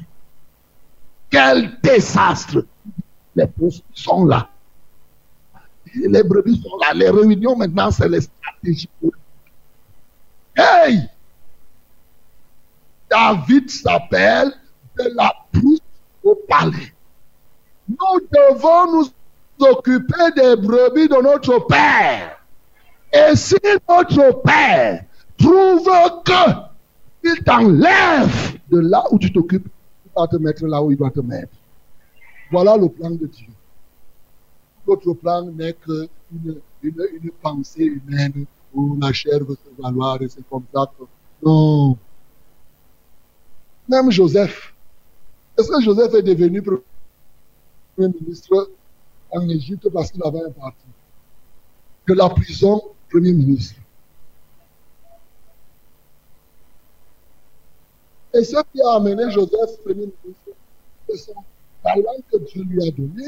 Quel 1.29 1.79
désastre. 1.81 2.65
Les 3.35 3.47
postes 3.47 3.85
sont 3.95 4.25
là. 4.25 4.49
Les 5.95 6.23
brebis 6.23 6.61
sont 6.63 6.77
là. 6.79 6.93
Les 6.95 7.11
réunions 7.11 7.57
maintenant, 7.57 7.91
c'est 7.91 8.09
les 8.09 8.21
stratégies 8.21 8.89
politiques. 9.01 9.21
Hey! 10.61 11.09
David 13.11 13.71
s'appelle 13.71 14.53
de 14.99 15.05
la 15.17 15.33
pousse 15.53 15.81
au 16.23 16.35
palais. 16.49 16.93
Nous 17.89 18.21
devons 18.31 18.93
nous 18.93 19.67
occuper 19.67 20.31
des 20.37 20.57
brebis 20.57 21.09
de 21.09 21.23
notre 21.23 21.67
Père. 21.67 22.45
Et 23.13 23.35
si 23.37 23.57
notre 23.89 24.43
Père 24.43 25.05
trouve 25.39 25.89
que 26.25 26.71
il 27.25 27.43
t'enlève 27.43 28.59
de 28.71 28.81
là 28.81 29.05
où 29.11 29.19
tu 29.19 29.33
t'occupes, 29.33 29.69
il 30.05 30.11
va 30.15 30.27
te 30.27 30.37
mettre 30.37 30.67
là 30.67 30.83
où 30.83 30.91
il 30.91 30.97
doit 30.97 31.11
te 31.11 31.21
mettre. 31.21 31.53
Voilà 32.51 32.77
le 32.77 32.89
plan 32.89 33.11
de 33.11 33.27
Dieu. 33.27 33.49
Notre 34.87 35.15
plan 35.15 35.43
n'est 35.43 35.73
qu'une 35.73 36.09
une, 36.83 37.07
une 37.23 37.31
pensée 37.43 37.85
humaine 37.85 38.47
où 38.75 38.99
la 39.01 39.13
chair 39.13 39.41
veut 39.45 39.57
se 39.57 39.83
valoir 39.83 40.21
et 40.23 40.29
c'est 40.29 40.47
comme 40.49 40.65
ça. 40.73 40.91
Non. 41.43 41.97
Même 43.89 44.11
Joseph. 44.11 44.75
Est-ce 45.59 45.69
que 45.69 45.81
Joseph 45.83 46.15
est 46.15 46.23
devenu 46.23 46.63
premier 46.63 48.15
ministre 48.21 48.71
en 49.31 49.49
Égypte 49.49 49.89
parce 49.91 50.11
qu'il 50.11 50.23
avait 50.25 50.43
un 50.43 50.51
parti 50.51 50.87
De 52.07 52.15
la 52.15 52.29
prison, 52.29 52.83
premier 53.11 53.33
ministre. 53.33 53.77
Et 58.33 58.45
ce 58.45 58.57
qui 58.73 58.81
a 58.81 58.95
amené 58.95 59.31
Joseph 59.31 59.83
premier 59.85 60.07
ministre, 60.25 60.51
c'est 61.09 61.17
son 61.17 61.35
talent 61.83 62.17
que 62.31 62.39
Dieu 62.39 62.63
lui 62.63 62.87
a 62.87 62.91
donné 62.93 63.25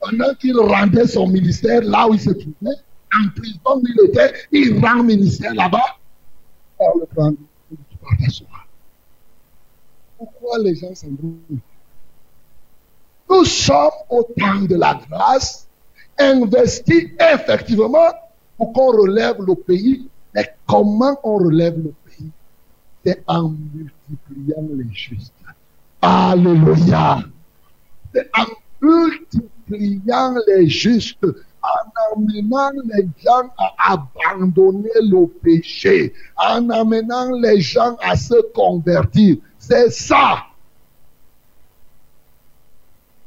pendant 0.00 0.34
qu'il 0.34 0.58
rendait 0.58 1.06
son 1.06 1.28
ministère 1.28 1.82
là 1.82 2.08
où 2.08 2.14
il 2.14 2.20
se 2.20 2.30
trouvait, 2.30 2.76
en 3.18 3.28
prison 3.30 3.58
où 3.76 3.82
il 3.86 4.32
il 4.52 4.84
rend 4.84 5.02
ministère 5.02 5.54
là-bas. 5.54 5.96
Le. 6.78 7.36
Pourquoi 10.18 10.58
les 10.58 10.74
gens 10.74 10.94
s'embrouillent? 10.94 11.60
Nous 13.28 13.44
sommes 13.44 13.90
au 14.08 14.22
temps 14.22 14.62
de 14.62 14.76
la 14.76 15.00
grâce, 15.08 15.66
investis 16.18 17.10
effectivement 17.20 18.12
pour 18.56 18.72
qu'on 18.72 18.92
relève 18.92 19.36
le 19.42 19.54
pays. 19.54 20.08
Mais 20.34 20.54
comment 20.66 21.18
on 21.22 21.38
relève 21.38 21.76
le 21.76 21.92
pays? 22.04 22.30
C'est 23.04 23.22
en 23.26 23.48
multipliant 23.50 24.68
les 24.74 24.92
justes. 24.92 25.32
Alléluia. 26.02 27.20
C'est 28.14 28.30
en 28.36 28.46
multipliant 28.80 30.34
les 30.46 30.68
justes 30.68 31.26
en 31.66 32.16
amenant 32.16 32.70
les 32.84 33.08
gens 33.22 33.50
à 33.58 33.92
abandonner 33.92 34.90
le 35.02 35.26
péché, 35.26 36.12
en 36.36 36.68
amenant 36.70 37.32
les 37.32 37.60
gens 37.60 37.96
à 38.02 38.16
se 38.16 38.40
convertir. 38.52 39.36
C'est 39.58 39.90
ça. 39.90 40.44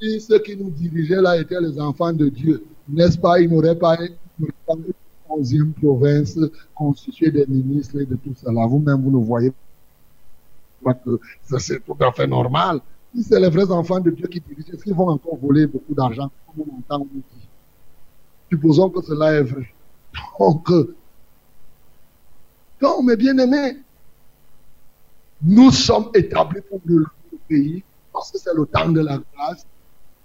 Si 0.02 0.22
ceux 0.22 0.40
qui 0.40 0.56
nous 0.56 0.70
dirigeaient 0.70 1.22
là 1.22 1.38
étaient 1.38 1.60
les 1.60 1.80
enfants 1.80 2.14
de 2.14 2.30
Dieu, 2.30 2.64
n'est-ce 2.88 3.18
pas, 3.18 3.40
ils 3.40 3.50
n'auraient 3.50 3.78
pas 3.78 3.98
une 3.98 4.48
onzième 5.28 5.74
province 5.74 6.40
constituée 6.74 7.32
des 7.32 7.46
ministres 7.46 8.00
et 8.00 8.06
de 8.06 8.16
tout 8.16 8.34
cela. 8.36 8.66
Vous-même, 8.66 9.02
vous 9.02 9.12
ne 9.12 9.24
voyez 9.24 9.52
pas 10.84 10.94
que 10.94 11.20
c'est 11.60 11.84
tout 11.86 11.98
à 12.00 12.12
fait 12.12 12.28
normal. 12.28 12.80
Si 13.14 13.24
c'est 13.24 13.40
les 13.40 13.50
vrais 13.50 13.70
enfants 13.72 14.00
de 14.00 14.12
Dieu 14.12 14.28
qui 14.28 14.40
dirigent, 14.40 14.72
est-ce 14.74 14.84
qu'ils 14.84 14.94
vont 14.94 15.10
encore 15.10 15.36
voler 15.38 15.68
beaucoup 15.68 15.94
d'argent, 15.94 16.30
comme 16.56 16.66
Supposons 18.50 18.90
que 18.90 19.02
cela 19.02 19.34
est 19.34 19.44
vrai. 19.44 19.68
Donc, 20.40 20.72
donc 22.82 23.04
mes 23.04 23.16
bien-aimés, 23.16 23.78
nous 25.42 25.72
sommes 25.72 26.10
établis 26.14 26.62
pour 26.62 26.82
le 26.86 27.06
pays 27.48 27.84
parce 28.12 28.32
que 28.32 28.38
c'est 28.38 28.54
le 28.54 28.66
temps 28.66 28.90
de 28.90 29.02
la 29.02 29.20
grâce 29.34 29.66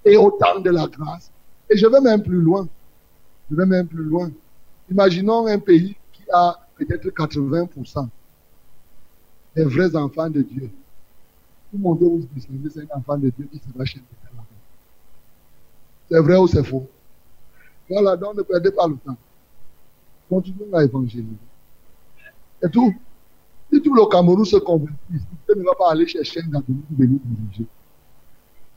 et 0.05 0.17
au 0.17 0.31
temps 0.31 0.61
de 0.61 0.71
la 0.71 0.87
grâce. 0.87 1.31
Et 1.71 1.77
je 1.77 1.87
vais 1.87 2.01
même 2.01 2.23
plus 2.23 2.41
loin. 2.41 2.69
Je 3.51 3.57
vais 3.57 3.67
même 3.67 3.87
plus 3.87 4.05
loin. 4.05 4.31
Imaginons 4.91 5.47
un 5.47 5.59
pays 5.59 5.97
qui 6.13 6.23
a 6.33 6.59
peut-être 6.77 7.09
80% 7.09 8.09
des 9.57 9.65
vrais 9.65 9.95
enfants 9.97 10.31
de 10.31 10.43
Dieu. 10.43 10.71
Tout 11.71 11.77
le 11.77 11.79
monde 11.79 11.99
vous 12.01 12.29
c'est 12.71 12.81
un 12.81 12.99
enfant 12.99 13.19
de 13.19 13.31
Dieu 13.31 13.49
qui 13.51 13.59
se 13.59 13.79
va 13.79 13.85
chez 13.85 14.01
C'est 16.11 16.21
vrai 16.21 16.37
ou 16.37 16.47
c'est 16.47 16.65
faux? 16.65 16.89
Voilà, 17.89 18.17
donc 18.17 18.37
ne 18.37 18.43
perdez 18.43 18.71
pas 18.71 18.87
le 18.87 18.97
temps. 18.97 19.17
Continuons 20.29 20.73
à 20.73 20.85
évangéliser. 20.85 21.29
Et 22.63 22.69
tout. 22.71 22.95
Si 23.73 23.83
tout 23.83 23.95
le 23.95 24.07
Cameroun 24.07 24.45
se 24.45 24.57
convertit, 24.57 24.97
Dieu 25.11 25.55
ne 25.57 25.65
va 25.65 25.75
pas 25.75 25.91
aller 25.91 26.07
chercher 26.07 26.41
un 26.41 26.49
gars 26.49 26.61
pour 26.61 26.75
venir 26.97 27.19
diriger. 27.25 27.67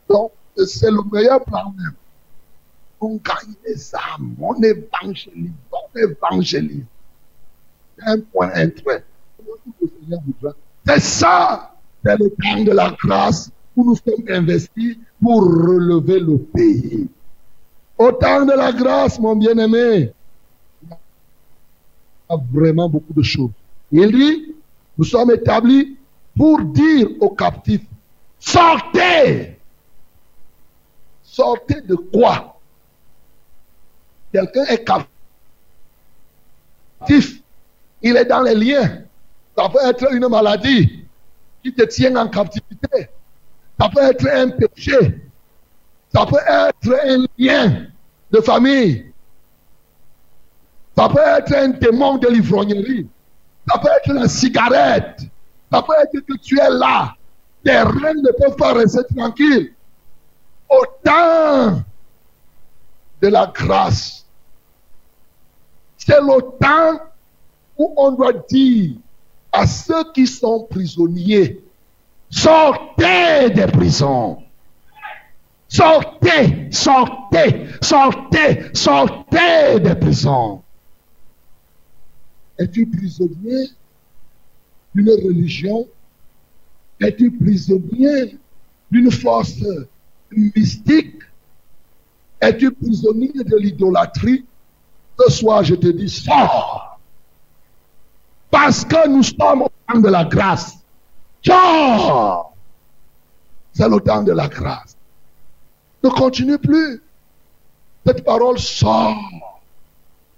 Donc, 0.09 0.31
c'est 0.65 0.89
le 0.89 1.01
meilleur 1.11 1.43
plan 1.43 1.73
même. 1.77 1.93
On 2.99 3.15
gagne 3.17 3.53
des 3.63 3.95
âmes, 3.95 4.35
on 4.39 4.55
évangélise, 4.55 5.51
on 5.71 5.99
évangélise. 5.99 6.85
Un 7.99 8.19
point, 8.21 8.49
un. 8.55 8.69
C'est 10.85 10.99
ça, 10.99 11.75
c'est 12.03 12.17
le 12.17 12.29
temps 12.29 12.63
de 12.63 12.71
la 12.71 12.91
grâce 12.91 13.51
où 13.75 13.83
nous 13.85 13.95
sommes 13.95 14.25
investis 14.29 14.97
pour 15.21 15.43
relever 15.43 16.19
le 16.19 16.37
pays. 16.39 17.07
Au 17.97 18.11
temps 18.11 18.45
de 18.45 18.53
la 18.53 18.71
grâce, 18.71 19.19
mon 19.19 19.35
bien-aimé, 19.35 20.11
il 20.83 20.89
y 20.89 22.33
a 22.33 22.37
vraiment 22.51 22.87
beaucoup 22.87 23.13
de 23.13 23.23
choses. 23.23 23.51
Il 23.91 24.11
dit, 24.11 24.55
nous 24.97 25.05
sommes 25.05 25.31
établis 25.31 25.97
pour 26.35 26.61
dire 26.61 27.09
aux 27.19 27.31
captifs, 27.31 27.85
sortez 28.39 29.57
Sortez 31.37 31.81
de 31.81 31.93
quoi? 31.93 32.59
Quelqu'un 34.33 34.65
est 34.65 34.83
captif. 36.99 37.43
Il 38.01 38.17
est 38.17 38.25
dans 38.25 38.41
les 38.41 38.55
liens. 38.55 39.03
Ça 39.55 39.69
peut 39.69 39.77
être 39.83 40.11
une 40.11 40.27
maladie 40.27 41.05
qui 41.63 41.71
te 41.71 41.83
tient 41.83 42.15
en 42.15 42.27
captivité. 42.27 43.09
Ça 43.79 43.87
peut 43.87 44.01
être 44.01 44.27
un 44.27 44.49
péché. 44.49 45.26
Ça 46.13 46.25
peut 46.25 46.37
être 46.37 46.99
un 47.05 47.25
lien 47.37 47.85
de 48.31 48.41
famille. 48.41 49.11
Ça 50.97 51.09
peut 51.09 51.19
être 51.19 51.53
un 51.53 51.69
démon 51.69 52.17
de 52.17 52.27
l'ivrognerie. 52.27 53.07
Ça 53.69 53.77
peut 53.77 53.89
être 53.95 54.13
la 54.13 54.27
cigarette. 54.27 55.21
Ça 55.71 55.81
peut 55.83 55.93
être 56.01 56.25
que 56.25 56.37
tu 56.37 56.59
es 56.59 56.69
là. 56.69 57.13
Les 57.63 57.77
reines 57.77 58.21
ne 58.23 58.31
peuvent 58.31 58.55
pas 58.55 58.73
rester 58.73 59.03
tranquilles. 59.15 59.73
Au 60.69 60.83
temps 61.03 61.81
de 63.21 63.27
la 63.27 63.51
grâce, 63.53 64.25
c'est 65.97 66.19
le 66.19 66.41
temps 66.59 67.03
où 67.77 67.93
on 67.97 68.11
doit 68.11 68.33
dire 68.49 68.95
à 69.51 69.65
ceux 69.65 70.11
qui 70.13 70.27
sont 70.27 70.67
prisonniers, 70.69 71.61
sortez 72.29 73.49
des 73.49 73.67
prisons. 73.67 74.43
Sortez, 75.69 76.69
sortez, 76.71 77.67
sortez, 77.81 78.69
sortez 78.73 79.79
des 79.81 79.95
prisons. 79.95 80.63
Es-tu 82.57 82.87
prisonnier 82.87 83.69
d'une 84.95 85.09
religion? 85.09 85.87
Es-tu 86.99 87.31
prisonnier 87.31 88.37
d'une 88.89 89.11
force 89.11 89.63
mystique? 90.31 91.21
Es-tu 92.39 92.71
prisonnier 92.71 93.31
de 93.33 93.57
l'idolâtrie? 93.57 94.45
Ce 95.19 95.31
soir, 95.31 95.63
je 95.63 95.75
te 95.75 95.87
dis, 95.87 96.09
sors. 96.09 96.99
Parce 98.49 98.85
que 98.85 99.07
nous 99.07 99.23
sommes 99.23 99.63
au 99.63 99.71
temps 99.87 99.99
de 99.99 100.09
la 100.09 100.25
grâce. 100.25 100.77
C'est 101.43 101.53
le 103.89 103.99
temps 103.99 104.23
de 104.23 104.31
la 104.31 104.47
grâce. 104.47 104.96
Ne 106.03 106.09
continue 106.09 106.57
plus. 106.57 107.01
Cette 108.05 108.23
parole 108.23 108.59
sort 108.59 109.61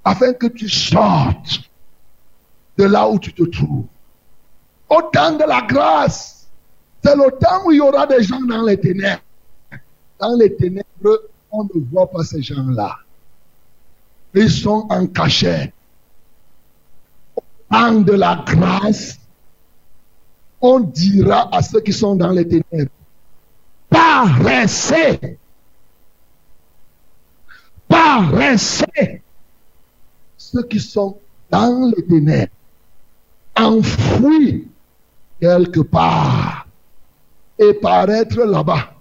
afin 0.03 0.34
que 0.34 0.47
tu 0.47 0.68
sortes 0.70 1.62
de 2.78 2.86
là 2.86 3.07
où 3.07 3.20
tu 3.20 3.34
te 3.34 3.43
trouves. 3.43 3.86
Au 4.89 5.01
temps 5.14 5.34
de 5.34 5.43
la 5.43 5.62
grâce, 5.62 6.47
c'est 7.03 7.16
le 7.16 7.30
temps 7.38 7.64
où 7.66 7.72
il 7.72 7.78
y 7.78 7.82
aura 7.82 8.07
des 8.07 8.24
gens 8.24 8.41
dans 8.41 8.64
les 8.64 8.80
ténèbres. 8.80 9.22
Dans 10.20 10.36
les 10.36 10.55
ténèbres, 10.55 11.22
on 11.51 11.64
ne 11.64 11.70
voit 11.91 12.10
pas 12.10 12.24
ces 12.24 12.41
gens-là. 12.41 12.97
Ils 14.34 14.49
sont 14.49 14.88
en 14.89 15.07
cachet. 15.07 15.74
Au 17.36 17.43
temps 17.72 18.01
de 18.01 18.14
la 18.14 18.43
grâce, 18.45 19.20
on 20.62 20.80
dira 20.80 21.53
à 21.55 21.62
ceux 21.62 21.82
qui 21.82 21.93
sont 21.93 22.16
dans 22.16 22.32
les 22.32 22.47
ténèbres, 22.47 22.91
paraissez, 23.89 25.38
paraissez, 28.10 29.22
ceux 30.38 30.64
qui 30.64 30.80
sont 30.80 31.18
dans 31.49 31.91
les 31.95 32.05
ténèbres, 32.05 32.51
enfouis 33.55 34.68
quelque 35.39 35.82
part, 35.82 36.68
et 37.57 37.74
paraître 37.74 38.39
là-bas. 38.43 38.93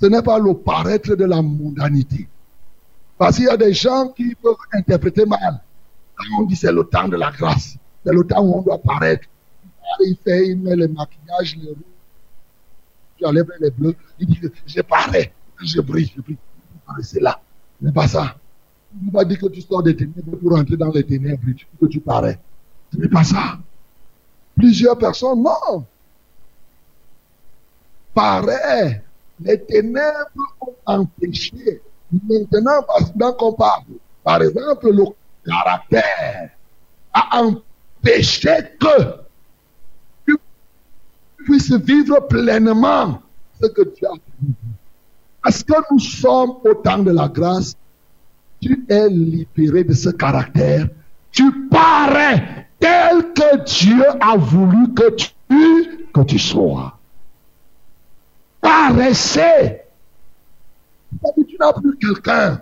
Ce 0.00 0.06
n'est 0.06 0.22
pas 0.22 0.38
le 0.38 0.54
paraître 0.54 1.14
de 1.14 1.24
la 1.24 1.40
mondanité. 1.40 2.28
Parce 3.16 3.36
qu'il 3.36 3.46
y 3.46 3.48
a 3.48 3.56
des 3.56 3.72
gens 3.72 4.08
qui 4.08 4.34
peuvent 4.34 4.56
interpréter 4.72 5.24
mal. 5.24 5.60
Quand 6.16 6.24
on 6.38 6.42
dit 6.42 6.56
c'est 6.56 6.72
le 6.72 6.84
temps 6.84 7.08
de 7.08 7.16
la 7.16 7.30
grâce, 7.30 7.76
c'est 8.04 8.12
le 8.12 8.24
temps 8.24 8.42
où 8.42 8.58
on 8.58 8.62
doit 8.62 8.78
paraître. 8.78 9.26
Il 10.00 10.16
fait, 10.22 10.48
il 10.48 10.58
met 10.58 10.76
le 10.76 10.88
maquillage, 10.88 11.56
les 11.56 11.68
rouges, 11.68 11.78
j'enlève 13.20 13.46
les 13.60 13.70
bleus, 13.70 13.96
il 14.18 14.26
dit 14.26 14.40
je 14.66 14.80
parais, 14.80 15.32
je 15.62 15.80
brille, 15.80 16.12
je 16.14 16.20
brille. 16.20 16.36
C'est 17.02 17.20
là. 17.20 17.40
Ce 17.80 17.86
n'est 17.86 17.92
pas 17.92 18.08
ça. 18.08 18.36
Ne 19.02 19.10
pas 19.10 19.24
dire 19.24 19.38
que 19.38 19.46
tu 19.46 19.60
sors 19.60 19.82
des 19.82 19.96
ténèbres 19.96 20.36
pour 20.36 20.56
entrer 20.56 20.76
dans 20.76 20.90
les 20.90 21.04
ténèbres, 21.04 21.42
que 21.80 21.86
tu 21.86 22.00
parais. 22.00 22.38
Ce 22.92 22.98
n'est 22.98 23.08
pas 23.08 23.24
ça. 23.24 23.58
Plusieurs 24.56 24.96
personnes, 24.96 25.42
non. 25.42 25.84
Pareil, 28.14 29.00
les 29.40 29.60
ténèbres 29.60 30.28
ont 30.60 30.74
empêché. 30.86 31.82
Maintenant, 32.12 32.84
pendant 32.86 33.32
qu'on 33.32 33.52
parle, 33.54 33.82
par 34.22 34.40
exemple, 34.42 34.90
le 34.90 35.04
caractère 35.44 36.50
a 37.12 37.42
empêché 37.42 38.56
que 38.80 39.24
tu 40.26 40.38
puisses 41.44 41.72
vivre 41.72 42.20
pleinement 42.28 43.20
ce 43.60 43.66
que 43.68 43.82
tu 43.82 44.06
as 44.06 44.12
Parce 45.42 45.62
que 45.64 45.74
nous 45.90 45.98
sommes 45.98 46.56
au 46.64 46.74
temps 46.74 46.98
de 46.98 47.10
la 47.10 47.28
grâce, 47.28 47.76
tu 48.64 48.84
es 48.88 49.08
libéré 49.08 49.84
de 49.84 49.92
ce 49.92 50.10
caractère. 50.10 50.88
Tu 51.30 51.68
parais 51.68 52.68
tel 52.78 53.32
que 53.34 53.64
Dieu 53.64 54.04
a 54.20 54.36
voulu 54.36 54.94
que 54.94 55.10
tu, 55.10 55.28
que 56.12 56.20
tu 56.22 56.38
sois 56.38 56.98
paraissez. 58.64 59.82
Tu 61.36 61.56
n'as 61.60 61.72
plus 61.72 61.96
quelqu'un. 61.98 62.60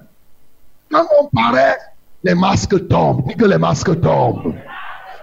Quand 0.90 1.07
on 1.20 1.26
paraît, 1.28 1.78
les 2.22 2.34
masques 2.34 2.88
tombent. 2.88 3.26
Dis 3.28 3.36
que 3.36 3.44
les 3.44 3.59
masques 3.59 4.00
tombent. 4.00 4.55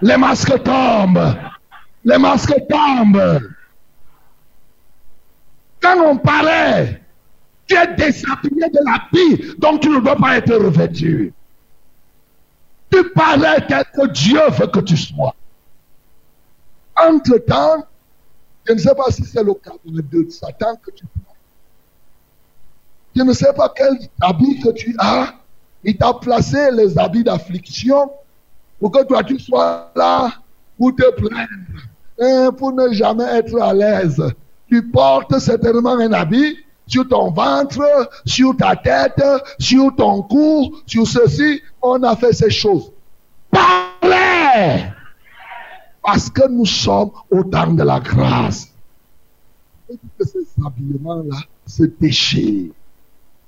Les 0.00 0.16
masques 0.16 0.62
tombent. 0.62 1.36
Les 2.04 2.18
masques 2.18 2.54
tombent. 2.68 3.40
Quand 5.80 5.96
on 6.06 6.16
paraît, 6.16 7.02
tu 7.70 7.76
es 7.76 7.86
déshabillé 7.94 8.68
de 8.68 8.80
la 8.84 9.02
vie, 9.12 9.54
donc 9.58 9.80
tu 9.80 9.88
ne 9.88 10.00
dois 10.00 10.16
pas 10.16 10.38
être 10.38 10.54
revêtu. 10.54 11.32
Tu 12.90 13.10
parais 13.10 13.64
tel 13.68 13.84
que 13.94 14.08
Dieu 14.08 14.40
veut 14.58 14.66
que 14.66 14.80
tu 14.80 14.96
sois. 14.96 15.34
Entre-temps, 16.96 17.86
je 18.66 18.72
ne 18.72 18.78
sais 18.78 18.94
pas 18.94 19.10
si 19.10 19.24
c'est 19.24 19.44
le 19.44 19.54
cas 19.54 19.70
de 19.84 20.30
Satan 20.30 20.74
que 20.84 20.90
tu 20.90 21.04
prends. 21.06 21.34
Je 23.14 23.22
ne 23.22 23.32
sais 23.32 23.52
pas 23.52 23.72
quel 23.74 23.96
habit 24.20 24.60
que 24.60 24.70
tu 24.70 24.94
as. 24.98 25.34
Il 25.84 25.96
t'a 25.96 26.12
placé 26.12 26.70
les 26.72 26.98
habits 26.98 27.24
d'affliction 27.24 28.10
pour 28.80 28.90
que 28.90 29.04
toi 29.04 29.22
tu 29.22 29.38
sois 29.38 29.92
là 29.94 30.32
pour 30.76 30.94
te 30.94 31.10
plaindre, 31.12 31.48
hein, 32.20 32.50
pour 32.52 32.72
ne 32.72 32.92
jamais 32.92 33.24
être 33.24 33.60
à 33.62 33.72
l'aise. 33.72 34.22
Tu 34.68 34.82
portes 34.90 35.38
certainement 35.38 35.96
un 35.98 36.12
habit 36.12 36.56
sur 36.90 37.08
ton 37.08 37.30
ventre, 37.30 38.10
sur 38.26 38.56
ta 38.56 38.74
tête, 38.74 39.22
sur 39.58 39.94
ton 39.94 40.22
cou, 40.22 40.76
sur 40.86 41.06
ceci. 41.06 41.62
On 41.80 42.02
a 42.02 42.16
fait 42.16 42.32
ces 42.32 42.50
choses. 42.50 42.92
Parlez! 43.50 44.84
Parce 46.02 46.28
que 46.28 46.48
nous 46.48 46.66
sommes 46.66 47.12
au 47.30 47.44
temps 47.44 47.72
de 47.72 47.82
la 47.82 48.00
grâce. 48.00 48.68
Et 49.88 49.98
que 50.18 50.24
ces 50.24 50.46
habillements-là 50.64 51.38
se 51.66 51.84
déchirent. 51.84 52.72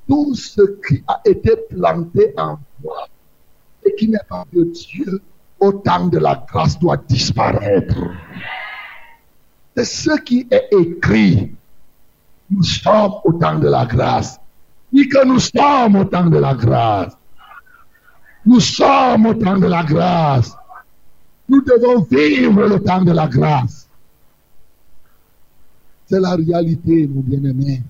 Tout 0.09 0.34
ce 0.34 0.62
qui 0.86 1.03
a 1.07 1.20
été 1.24 1.57
planté 1.70 2.34
en 2.36 2.59
toi 2.82 3.09
et 3.84 3.95
qui 3.97 4.09
n'est 4.09 4.18
pas 4.28 4.45
de 4.53 4.64
Dieu, 4.64 5.20
au 5.59 5.72
temps 5.72 6.07
de 6.07 6.18
la 6.18 6.45
grâce, 6.49 6.78
doit 6.78 6.97
disparaître. 6.97 7.97
C'est 9.76 9.84
ce 9.84 10.20
qui 10.20 10.47
est 10.51 10.68
écrit. 10.72 11.53
Nous 12.53 12.62
sommes 12.64 13.14
au 13.24 13.32
temps 13.32 13.59
de 13.59 13.68
la 13.68 13.86
grâce. 13.86 14.38
Et 14.94 15.09
que 15.09 15.24
nous 15.26 15.38
sommes 15.38 15.96
au 15.96 16.05
temps 16.05 16.26
de 16.26 16.36
la 16.38 16.55
grâce. 16.55 17.16
Nous 18.44 18.61
sommes 18.61 19.26
au 19.26 19.34
temps 19.34 19.57
de 19.57 19.66
la 19.66 19.82
grâce. 19.82 20.55
Nous 21.48 21.62
devons 21.62 22.03
vivre 22.03 22.66
le 22.66 22.82
temps 22.82 23.03
de 23.03 23.12
la 23.12 23.26
grâce. 23.26 23.88
C'est 26.07 26.20
la 26.20 26.34
réalité, 26.34 27.09
mon 27.09 27.22
bien-aimés. 27.22 27.82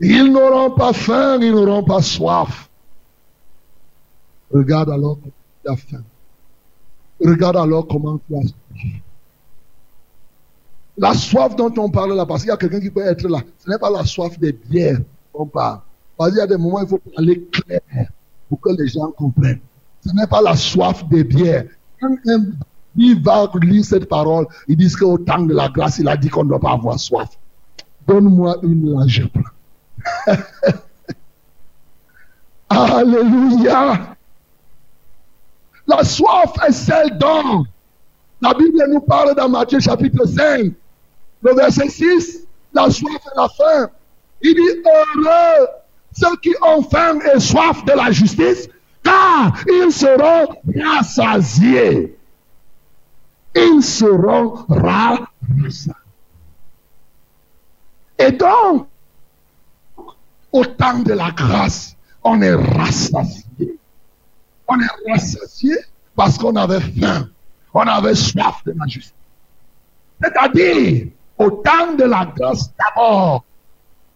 Ils 0.00 0.30
n'auront 0.30 0.70
pas 0.70 0.92
faim, 0.92 1.38
ils 1.40 1.50
n'auront 1.50 1.82
pas 1.82 2.02
soif. 2.02 2.68
Regarde 4.52 4.90
alors 4.90 5.18
comment 5.20 5.32
tu 5.64 5.70
as 5.70 5.76
faim. 5.76 6.04
Regarde 7.20 7.56
alors 7.56 7.88
comment 7.88 8.18
tu 8.18 8.36
as 8.36 8.42
soif. 8.42 9.02
La 10.98 11.12
soif 11.12 11.54
dont 11.56 11.72
on 11.76 11.90
parle 11.90 12.14
là, 12.14 12.24
parce 12.24 12.42
qu'il 12.42 12.48
y 12.48 12.52
a 12.52 12.56
quelqu'un 12.56 12.80
qui 12.80 12.90
peut 12.90 13.04
être 13.06 13.28
là, 13.28 13.40
ce 13.58 13.70
n'est 13.70 13.78
pas 13.78 13.90
la 13.90 14.04
soif 14.04 14.38
des 14.38 14.52
bières 14.52 14.98
qu'on 15.32 15.46
parle. 15.46 15.80
Parce 16.16 16.30
qu'il 16.30 16.38
y 16.38 16.42
a 16.42 16.46
des 16.46 16.56
moments 16.56 16.78
où 16.78 16.84
il 16.84 16.88
faut 16.88 16.98
parler 17.14 17.46
clair 17.52 18.08
pour 18.48 18.60
que 18.60 18.70
les 18.70 18.88
gens 18.88 19.10
comprennent. 19.10 19.60
Ce 20.06 20.12
n'est 20.14 20.26
pas 20.26 20.40
la 20.40 20.56
soif 20.56 21.06
des 21.08 21.24
bières. 21.24 21.64
Quand 22.00 22.16
il 22.96 23.22
va 23.22 23.50
lire 23.60 23.84
cette 23.84 24.08
parole, 24.08 24.46
il 24.68 24.76
dit 24.76 24.90
qu'au 24.92 25.18
temps 25.18 25.42
de 25.42 25.52
la 25.52 25.68
grâce, 25.68 25.98
il 25.98 26.08
a 26.08 26.16
dit 26.16 26.28
qu'on 26.28 26.44
ne 26.44 26.48
doit 26.48 26.60
pas 26.60 26.72
avoir 26.72 26.98
soif. 26.98 27.28
Donne-moi 28.06 28.56
une 28.62 28.94
là. 28.94 29.04
Alléluia. 32.68 34.16
La 35.86 36.04
soif 36.04 36.52
est 36.66 36.72
celle 36.72 37.18
dont 37.18 37.64
la 38.40 38.54
Bible 38.54 38.84
nous 38.88 39.00
parle 39.00 39.34
dans 39.34 39.48
Matthieu 39.48 39.80
chapitre 39.80 40.26
5, 40.26 40.72
le 41.46 41.54
verset 41.54 41.88
6, 41.88 42.46
la 42.72 42.90
soif 42.90 43.22
et 43.24 43.36
la 43.36 43.48
faim. 43.48 43.90
Il 44.42 44.54
dit 44.54 44.82
heureux 44.84 45.68
ceux 46.12 46.36
qui 46.42 46.54
ont 46.62 46.82
faim 46.82 47.18
et 47.34 47.38
soif 47.38 47.84
de 47.84 47.92
la 47.92 48.10
justice, 48.10 48.68
car 49.04 49.52
ils 49.68 49.92
seront 49.92 50.56
rassasiés. 50.76 52.18
Ils 53.54 53.82
seront 53.82 54.54
rassasiés. 54.68 55.92
Et 58.18 58.32
donc, 58.32 58.88
au 60.50 60.64
temps 60.64 60.98
de 61.00 61.12
la 61.12 61.30
grâce, 61.30 61.96
on 62.24 62.42
est 62.42 62.54
rassasié. 62.54 63.78
On 64.66 64.80
est 64.80 65.10
rassasié 65.12 65.76
parce 66.16 66.38
qu'on 66.38 66.56
avait 66.56 66.80
faim, 66.80 67.28
on 67.72 67.80
avait 67.80 68.14
soif 68.14 68.64
de 68.64 68.74
la 68.76 68.86
justice. 68.86 69.12
C'est-à-dire, 70.20 71.08
au 71.38 71.50
temps 71.50 71.94
de 71.94 72.04
la 72.04 72.26
grâce, 72.26 72.72
d'abord, 72.76 73.44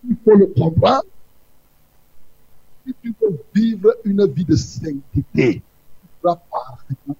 il 0.09 0.16
faut 0.25 0.35
le 0.35 0.47
comprendre, 0.47 1.05
si 2.87 2.95
tu 3.03 3.14
veux 3.21 3.39
vivre 3.55 3.95
une 4.05 4.27
vie 4.33 4.45
de 4.45 4.57
sainteté, 4.57 5.62
tu 5.62 5.62
vas 6.23 6.37
parfaitement 6.51 7.16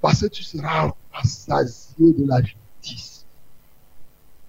Parce 0.00 0.20
que 0.20 0.26
tu 0.26 0.42
seras 0.42 0.92
rassasié 1.12 2.12
de 2.12 2.26
la 2.26 2.40
justice. 2.42 3.24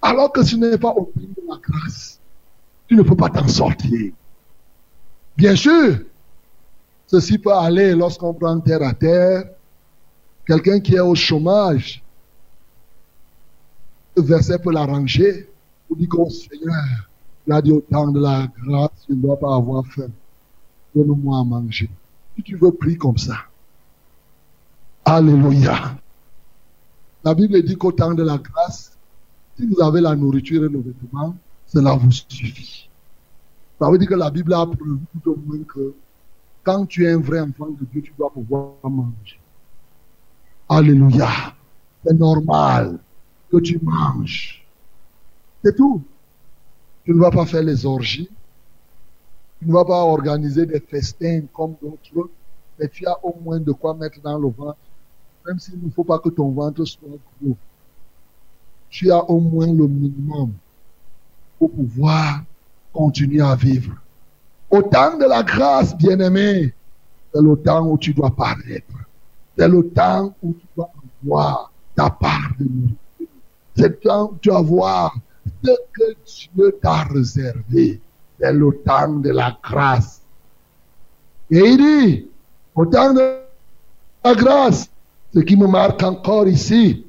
Alors 0.02 0.32
que 0.32 0.44
ce 0.44 0.56
n'est 0.56 0.78
pas 0.78 0.92
au 0.92 1.06
pays 1.06 1.28
de 1.28 1.44
la 1.48 1.58
grâce, 1.58 2.20
tu 2.88 2.96
ne 2.96 3.02
peux 3.02 3.16
pas 3.16 3.30
t'en 3.30 3.48
sortir. 3.48 4.14
Bien 5.36 5.56
sûr, 5.56 6.00
ceci 7.08 7.38
peut 7.38 7.54
aller 7.54 7.96
lorsqu'on 7.96 8.34
prend 8.34 8.60
terre 8.60 8.84
à 8.84 8.94
terre, 8.94 9.46
Quelqu'un 10.46 10.80
qui 10.80 10.96
est 10.96 11.00
au 11.00 11.16
chômage, 11.16 12.04
le 14.16 14.24
verset 14.24 14.60
peut 14.60 14.72
l'arranger. 14.72 15.50
Vous 15.90 15.96
dit 15.96 16.08
qu'au 16.08 16.30
Seigneur, 16.30 17.10
il 17.46 17.54
a 17.54 17.62
dit 17.62 17.72
au 17.72 17.82
temps 17.82 18.12
de 18.12 18.20
la 18.20 18.48
grâce, 18.64 18.92
tu 19.06 19.14
ne 19.14 19.22
dois 19.22 19.38
pas 19.38 19.56
avoir 19.56 19.86
faim. 19.88 20.10
Donne-moi 20.96 21.40
à 21.40 21.44
manger. 21.44 21.90
Si 22.36 22.44
tu 22.44 22.56
veux, 22.56 22.72
prier 22.72 22.98
comme 22.98 23.18
ça. 23.18 23.38
Alléluia. 25.06 25.98
La 27.24 27.34
Bible 27.34 27.62
dit 27.64 27.76
qu'au 27.76 27.92
temps 27.92 28.14
de 28.14 28.24
la 28.24 28.38
grâce, 28.38 28.98
si 29.58 29.66
vous 29.66 29.82
avez 29.82 30.02
la 30.02 30.16
nourriture 30.16 30.66
et 30.66 30.70
le 30.70 30.80
vêtement, 30.80 31.36
cela 31.68 31.94
vous 31.94 32.12
suffit. 32.12 32.90
Ça 33.80 33.90
veut 33.90 33.98
dire 33.98 34.10
que 34.10 34.16
la 34.16 34.30
Bible 34.30 34.54
a 34.54 34.66
prévu 34.66 35.00
tout 35.14 35.32
au 35.32 35.36
moins 35.46 35.64
que 35.64 35.94
quand 36.64 36.86
tu 36.86 37.06
es 37.06 37.12
un 37.12 37.20
vrai 37.20 37.40
enfant 37.40 37.70
de 37.70 37.86
Dieu, 37.92 38.02
tu 38.02 38.14
dois 38.18 38.32
pouvoir 38.32 38.74
manger. 38.84 39.40
Alléluia. 40.70 41.30
C'est 42.06 42.14
normal 42.14 43.00
que 43.52 43.58
tu 43.58 43.80
manges. 43.82 44.66
C'est 45.64 45.76
tout. 45.76 46.02
Tu 47.04 47.12
ne 47.12 47.20
vas 47.20 47.32
pas 47.32 47.46
faire 47.46 47.64
les 47.64 47.86
orgies. 47.86 48.30
Tu 49.60 49.68
ne 49.68 49.74
vas 49.74 49.86
pas 49.86 50.04
organiser 50.04 50.66
des 50.66 50.80
festins 50.80 51.42
comme 51.54 51.76
d'autres. 51.82 52.30
Mais 52.80 52.88
tu 52.88 53.06
as 53.06 53.24
au 53.24 53.40
moins 53.42 53.60
de 53.60 53.72
quoi 53.72 53.94
mettre 53.94 54.22
dans 54.22 54.40
le 54.40 54.50
ventre. 54.50 54.78
Même 55.46 55.60
s'il 55.60 55.84
ne 55.84 55.90
faut 55.90 56.04
pas 56.04 56.20
que 56.20 56.30
ton 56.30 56.50
ventre 56.52 56.86
soit 56.86 57.10
gros. 57.42 57.58
Tu 58.90 59.12
as 59.12 59.24
au 59.30 59.40
moins 59.40 59.68
le 59.68 59.88
minimum 59.88 60.54
pour 61.58 61.72
pouvoir 61.72 62.44
continuer 62.92 63.42
à 63.42 63.56
vivre. 63.56 63.96
Au 64.70 64.82
temps 64.82 65.18
de 65.18 65.26
la 65.26 65.44
grâce, 65.44 65.96
bien-aimé, 65.96 66.74
c'est 67.34 67.42
le 67.42 67.56
temps 67.56 67.88
où 67.88 67.98
tu 67.98 68.14
dois 68.14 68.32
paraître. 68.32 68.94
C'est 69.58 69.68
le 69.68 69.90
temps 69.90 70.36
où 70.42 70.54
tu 70.54 70.66
dois 70.76 70.92
avoir 71.24 71.72
ta 71.96 72.10
part 72.10 72.54
de 72.60 72.66
nous. 72.66 72.96
C'est 73.76 74.06
où 74.06 74.38
tu 74.42 74.50
dois 74.50 74.62
voir 74.62 75.16
ce 75.64 75.72
que 75.94 76.16
Dieu 76.26 76.78
t'a 76.82 77.04
réservé. 77.04 78.02
C'est 78.40 78.54
le 78.54 78.72
temps 78.86 79.14
de 79.14 79.30
la 79.30 79.58
grâce. 79.64 80.22
Et 81.50 81.60
il 81.60 81.78
dit, 81.78 82.28
au 82.76 82.86
temps 82.86 83.14
de 83.14 83.40
la 84.24 84.36
grâce, 84.36 84.90
ce 85.34 85.40
qui 85.40 85.56
me 85.56 85.68
marque 85.68 86.02
encore 86.04 86.48
ici, 86.48 87.06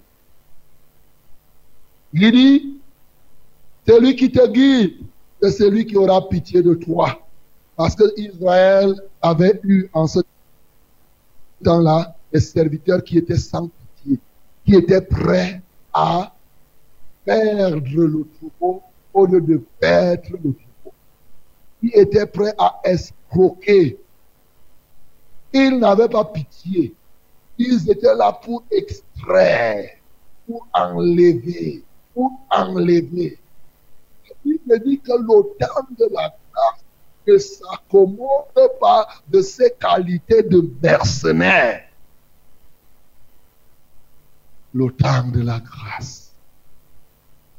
il 2.12 2.32
dit, 2.32 2.80
celui 3.86 4.16
qui 4.16 4.30
te 4.30 4.46
guide, 4.48 4.98
c'est 5.40 5.50
celui 5.50 5.86
qui 5.86 5.96
aura 5.96 6.28
pitié 6.28 6.62
de 6.62 6.74
toi. 6.74 7.18
Parce 7.76 7.96
que 7.96 8.04
Israël 8.16 8.94
avait 9.20 9.58
eu 9.64 9.88
en 9.92 10.06
ce 10.06 10.20
temps-là 11.64 12.14
des 12.32 12.40
serviteurs 12.40 13.02
qui 13.02 13.18
étaient 13.18 13.36
sans 13.36 13.68
pitié, 13.68 14.20
qui 14.64 14.74
étaient 14.74 15.00
prêts 15.00 15.62
à 15.92 16.32
perdre 17.24 18.04
le 18.04 18.26
troupeau 18.36 18.82
au 19.12 19.26
lieu 19.26 19.40
de 19.40 19.62
perdre 19.78 20.30
le 20.32 20.52
troupeau, 20.52 20.94
qui 21.80 21.88
étaient 21.94 22.26
prêts 22.26 22.54
à 22.58 22.80
escroquer. 22.84 23.98
Ils 25.52 25.78
n'avaient 25.78 26.08
pas 26.08 26.24
pitié. 26.24 26.94
Ils 27.58 27.90
étaient 27.90 28.14
là 28.14 28.32
pour 28.32 28.64
extraire, 28.70 29.90
pour 30.46 30.66
enlever, 30.72 31.84
pour 32.14 32.40
enlever. 32.50 33.38
Il 34.44 34.58
me 34.66 34.78
dit 34.78 34.98
que 34.98 35.12
l'automne 35.12 35.94
de 35.98 36.08
la 36.12 36.34
grâce 36.52 36.84
ne 37.26 37.38
s'accommode 37.38 38.78
pas 38.80 39.06
de 39.28 39.42
ses 39.42 39.72
qualités 39.78 40.42
de 40.42 40.68
mercenaire. 40.82 41.84
L'automne 44.74 45.30
de 45.32 45.42
la 45.42 45.60
grâce. 45.60 46.21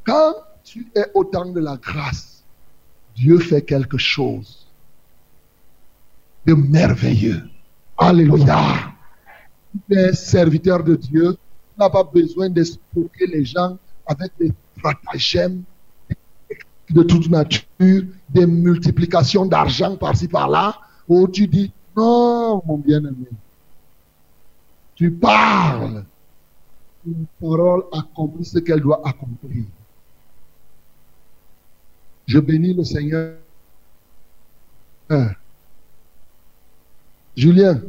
Quand 0.06 0.34
tu 0.64 0.88
es 0.96 1.06
au 1.14 1.24
temps 1.24 1.52
de 1.52 1.60
la 1.60 1.78
grâce, 1.78 2.44
Dieu 3.16 3.40
fait 3.40 3.62
quelque 3.62 3.98
chose 3.98 4.68
de 6.46 6.54
merveilleux. 6.54 7.44
Alléluia. 7.98 8.92
Tu 9.90 9.98
es 9.98 10.14
serviteur 10.14 10.84
de 10.84 10.96
Dieu, 10.96 11.34
tu 11.34 11.80
n'as 11.80 11.90
pas 11.90 12.04
besoin 12.04 12.50
d'expliquer 12.50 13.28
les 13.28 13.46
gens 13.46 13.78
avec 14.06 14.32
des 14.40 14.52
stratagèmes 14.78 15.64
de 16.90 17.04
toute 17.04 17.30
nature, 17.30 18.04
des 18.30 18.46
multiplications 18.46 19.46
d'argent 19.46 19.96
par-ci 19.96 20.28
par-là, 20.28 20.80
où 21.08 21.28
tu 21.28 21.48
dis, 21.48 21.72
non, 21.96 22.62
mon 22.66 22.78
bien-aimé, 22.78 23.30
tu 24.96 25.12
parles. 25.12 26.06
Une 27.06 27.26
parole 27.42 27.84
accomplit 27.92 28.46
ce 28.46 28.60
qu'elle 28.60 28.82
doit 28.82 29.02
accomplir. 29.06 29.66
Je 32.26 32.40
bénis 32.40 32.74
le 32.74 32.84
Seigneur. 32.84 33.36
Julien, 37.36 37.82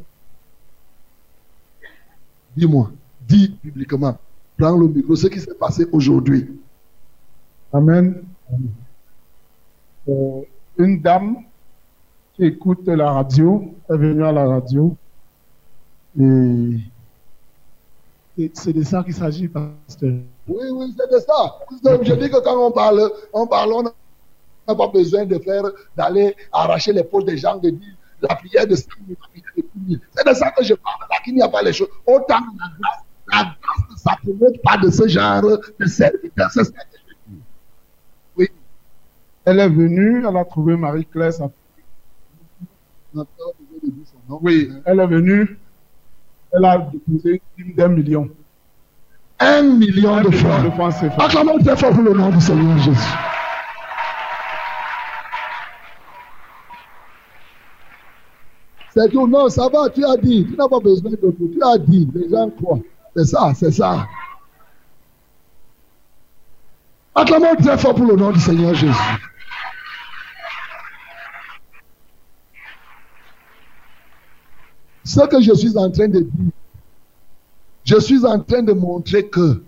dis-moi, 2.56 2.90
dis 3.26 3.50
publiquement, 3.62 4.18
prends 4.58 4.76
le 4.76 4.88
micro, 4.88 5.16
ce 5.16 5.26
qui 5.28 5.40
s'est 5.40 5.54
passé 5.54 5.86
aujourd'hui. 5.92 6.60
Amen. 7.72 8.22
Euh, 10.08 10.42
une 10.78 11.00
dame 11.00 11.36
qui 12.34 12.44
écoute 12.44 12.86
la 12.86 13.12
radio 13.12 13.74
est 13.88 13.96
venue 13.96 14.24
à 14.24 14.32
la 14.32 14.46
radio 14.46 14.96
et, 16.20 16.78
et 18.38 18.50
c'est 18.54 18.72
de 18.72 18.82
ça 18.82 19.02
qu'il 19.02 19.14
s'agit, 19.14 19.48
pasteur. 19.48 20.14
Oui, 20.46 20.66
oui, 20.72 20.94
c'est 20.96 21.10
de 21.10 21.18
ça. 21.20 21.58
Je 22.02 22.14
dis 22.14 22.30
que 22.30 22.42
quand 22.42 22.66
on 22.66 22.70
parle, 22.70 23.10
on 23.32 23.46
parle, 23.46 23.72
on 23.72 23.84
n'a 24.68 24.74
pas 24.74 24.88
besoin 24.88 25.24
de 25.24 25.38
faire, 25.38 25.62
d'aller 25.96 26.34
arracher 26.52 26.92
les 26.92 27.04
poches 27.04 27.24
des 27.24 27.36
gens, 27.38 27.56
de 27.56 27.70
dire 27.70 27.94
la 28.20 28.34
prière 28.36 28.66
de 28.66 28.74
5 28.74 28.88
000, 29.06 29.18
la 29.20 29.28
prière 29.28 29.52
de 29.56 29.62
10 29.74 29.90
000. 29.90 30.02
C'est 30.16 30.26
de 30.28 30.34
ça 30.34 30.50
que 30.50 30.64
je 30.64 30.74
parle, 30.74 31.00
là 31.10 31.16
qu'il 31.24 31.34
n'y 31.34 31.42
a 31.42 31.48
pas 31.48 31.62
les 31.62 31.72
choses. 31.72 31.88
Autant 32.06 32.38
la 32.58 32.68
grâce, 32.80 33.04
la 33.32 33.56
grâce 33.60 33.90
ne 33.90 33.96
s'accommode 33.96 34.60
pas 34.62 34.76
de 34.78 34.90
ce 34.90 35.08
genre 35.08 35.42
de 35.42 35.86
serviteur. 35.86 36.50
C'est 36.50 36.64
ça 36.64 36.70
que 36.72 36.96
je 37.28 37.32
dis. 37.32 37.38
Oui. 38.36 38.48
Elle 39.44 39.60
est 39.60 39.68
venue, 39.68 40.24
elle 40.26 40.36
a 40.36 40.44
trouvé 40.44 40.76
Marie-Claire. 40.76 41.32
sa- 41.32 41.50
Oui, 44.28 44.72
elle 44.84 45.00
est 45.00 45.06
venue, 45.06 45.58
elle 46.52 46.64
a 46.64 46.78
déposé 46.78 47.42
une 47.58 47.74
d'un 47.74 47.88
million. 47.88 48.28
Un 49.38 49.62
million 49.62 50.14
Un 50.14 50.22
de 50.22 50.28
million 50.30 50.62
de 50.62 50.70
francs. 50.70 50.94
Acclamons 51.18 51.58
très 51.58 51.76
fort 51.76 51.92
pour 51.92 52.02
le 52.02 52.12
nom 52.14 52.30
du 52.30 52.40
Seigneur 52.40 52.78
Jésus. 52.78 52.98
C'est 58.94 59.08
tout. 59.08 59.26
Non, 59.26 59.48
ça 59.48 59.68
va, 59.68 59.90
tu 59.90 60.04
as 60.04 60.16
dit. 60.16 60.46
Tu 60.46 60.56
n'as 60.56 60.68
pas 60.68 60.78
besoin 60.78 61.10
de 61.10 61.16
tout. 61.16 61.34
Tu 61.38 61.60
as 61.62 61.78
dit. 61.78 62.08
Les 62.14 62.28
gens 62.30 62.48
croient. 62.50 62.78
C'est 63.16 63.24
ça, 63.24 63.52
c'est 63.54 63.72
ça. 63.72 64.06
Acclamons 67.14 67.56
très 67.56 67.76
fort 67.76 67.94
pour 67.94 68.06
le 68.06 68.16
nom 68.16 68.30
du 68.30 68.40
Seigneur 68.40 68.74
Jésus. 68.74 68.94
Ce 75.04 75.20
que 75.26 75.40
je 75.40 75.54
suis 75.54 75.76
en 75.76 75.90
train 75.90 76.08
de 76.08 76.20
dire, 76.20 76.52
je 77.84 78.00
suis 78.00 78.24
en 78.24 78.40
train 78.40 78.62
de 78.62 78.72
montrer 78.72 79.28
que 79.28 79.62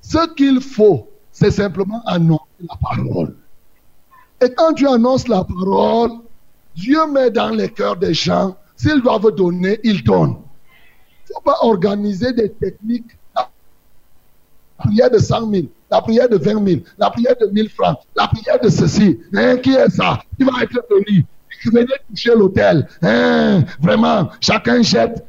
ce 0.00 0.34
qu'il 0.34 0.60
faut, 0.60 1.08
c'est 1.30 1.50
simplement 1.50 2.02
annoncer 2.06 2.42
la 2.60 2.76
parole. 2.80 3.36
Et 4.40 4.52
quand 4.54 4.72
tu 4.74 4.88
annonces 4.88 5.28
la 5.28 5.44
parole, 5.44 6.12
Dieu 6.76 7.06
met 7.06 7.30
dans 7.30 7.50
les 7.50 7.68
cœurs 7.68 7.96
des 7.96 8.14
gens, 8.14 8.56
s'ils 8.76 9.00
doivent 9.00 9.34
donner, 9.34 9.78
ils 9.84 10.02
donnent. 10.02 10.36
Il 10.36 11.30
ne 11.30 11.34
faut 11.34 11.40
pas 11.40 11.58
organiser 11.62 12.32
des 12.32 12.50
techniques. 12.50 13.16
La 13.34 13.48
prière 14.78 15.10
de 15.10 15.18
100 15.18 15.50
000, 15.50 15.62
la 15.90 16.00
prière 16.02 16.28
de 16.28 16.36
20 16.36 16.66
000, 16.66 16.80
la 16.98 17.10
prière 17.10 17.36
de 17.40 17.46
1000 17.46 17.70
francs, 17.70 17.98
la 18.16 18.28
prière 18.28 18.60
de 18.60 18.68
ceci. 18.68 19.18
Hein, 19.34 19.56
qui 19.58 19.70
est 19.70 19.88
ça? 19.88 20.20
Qui 20.36 20.44
va 20.44 20.62
être 20.62 20.84
béni 20.90 21.24
Venez 21.72 21.86
toucher 22.10 22.34
l'hôtel. 22.34 22.86
Hein, 23.00 23.64
vraiment, 23.80 24.28
chacun 24.40 24.82
jette 24.82 25.24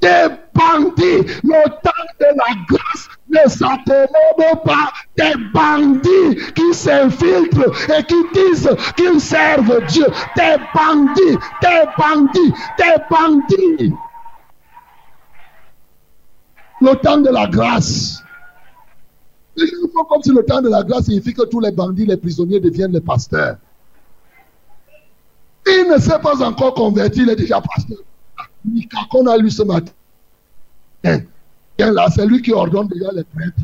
des 0.00 0.28
bandits. 0.54 1.26
Le 1.42 1.68
temps 1.82 1.90
de 2.20 2.26
la 2.26 2.54
grâce 2.68 3.08
ne 3.28 3.48
s'accommode 3.48 4.62
pas 4.64 4.92
des 5.16 5.34
bandits 5.52 6.08
qui 6.34 6.74
s'infiltrent 6.74 7.72
et 7.90 8.04
qui 8.04 8.14
disent 8.34 8.70
qu'ils 8.96 9.20
servent 9.20 9.84
Dieu. 9.86 10.06
Des 10.36 10.56
bandits, 10.74 11.38
des 11.60 11.84
bandits, 11.96 12.54
des 12.78 13.02
bandits. 13.10 13.94
Le 16.80 16.94
temps 16.96 17.18
de 17.18 17.30
la 17.30 17.46
grâce. 17.46 18.22
Gens 19.56 19.66
font 19.92 20.04
comme 20.04 20.22
si 20.22 20.30
le 20.30 20.44
temps 20.44 20.62
de 20.62 20.68
la 20.68 20.82
grâce 20.82 21.04
signifie 21.04 21.34
que 21.34 21.44
tous 21.44 21.60
les 21.60 21.70
bandits, 21.70 22.06
les 22.06 22.16
prisonniers 22.16 22.58
deviennent 22.58 22.92
les 22.92 23.00
pasteurs. 23.00 23.56
Il 25.66 25.88
ne 25.88 25.98
s'est 25.98 26.18
pas 26.18 26.42
encore 26.42 26.74
converti, 26.74 27.20
il 27.22 27.30
est 27.30 27.36
déjà 27.36 27.60
pasteur. 27.60 27.98
Qu'on 29.10 29.26
a 29.26 29.36
lu 29.36 29.50
ce 29.50 29.62
matin. 29.62 29.92
Là, 31.78 32.06
c'est 32.14 32.26
lui 32.26 32.40
qui 32.42 32.52
ordonne 32.52 32.88
déjà 32.88 33.10
les 33.12 33.24
prêtres, 33.24 33.54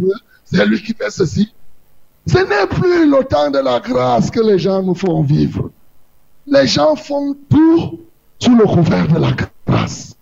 c'est 0.44 0.64
lui 0.66 0.82
qui 0.82 0.92
fait 0.92 1.10
ceci. 1.10 1.52
Ce 2.28 2.38
n'est 2.38 2.66
plus 2.66 3.10
le 3.10 3.24
temps 3.24 3.50
de 3.50 3.58
la 3.58 3.80
grâce 3.80 4.30
que 4.30 4.40
les 4.40 4.58
gens 4.58 4.82
nous 4.82 4.94
font 4.94 5.22
vivre. 5.22 5.70
Les 6.46 6.66
gens 6.66 6.94
font 6.94 7.34
tout 7.48 8.00
sous 8.38 8.54
le 8.54 8.64
couvert 8.64 9.08
de 9.08 9.18
la 9.18 9.32
grâce. 9.66 10.14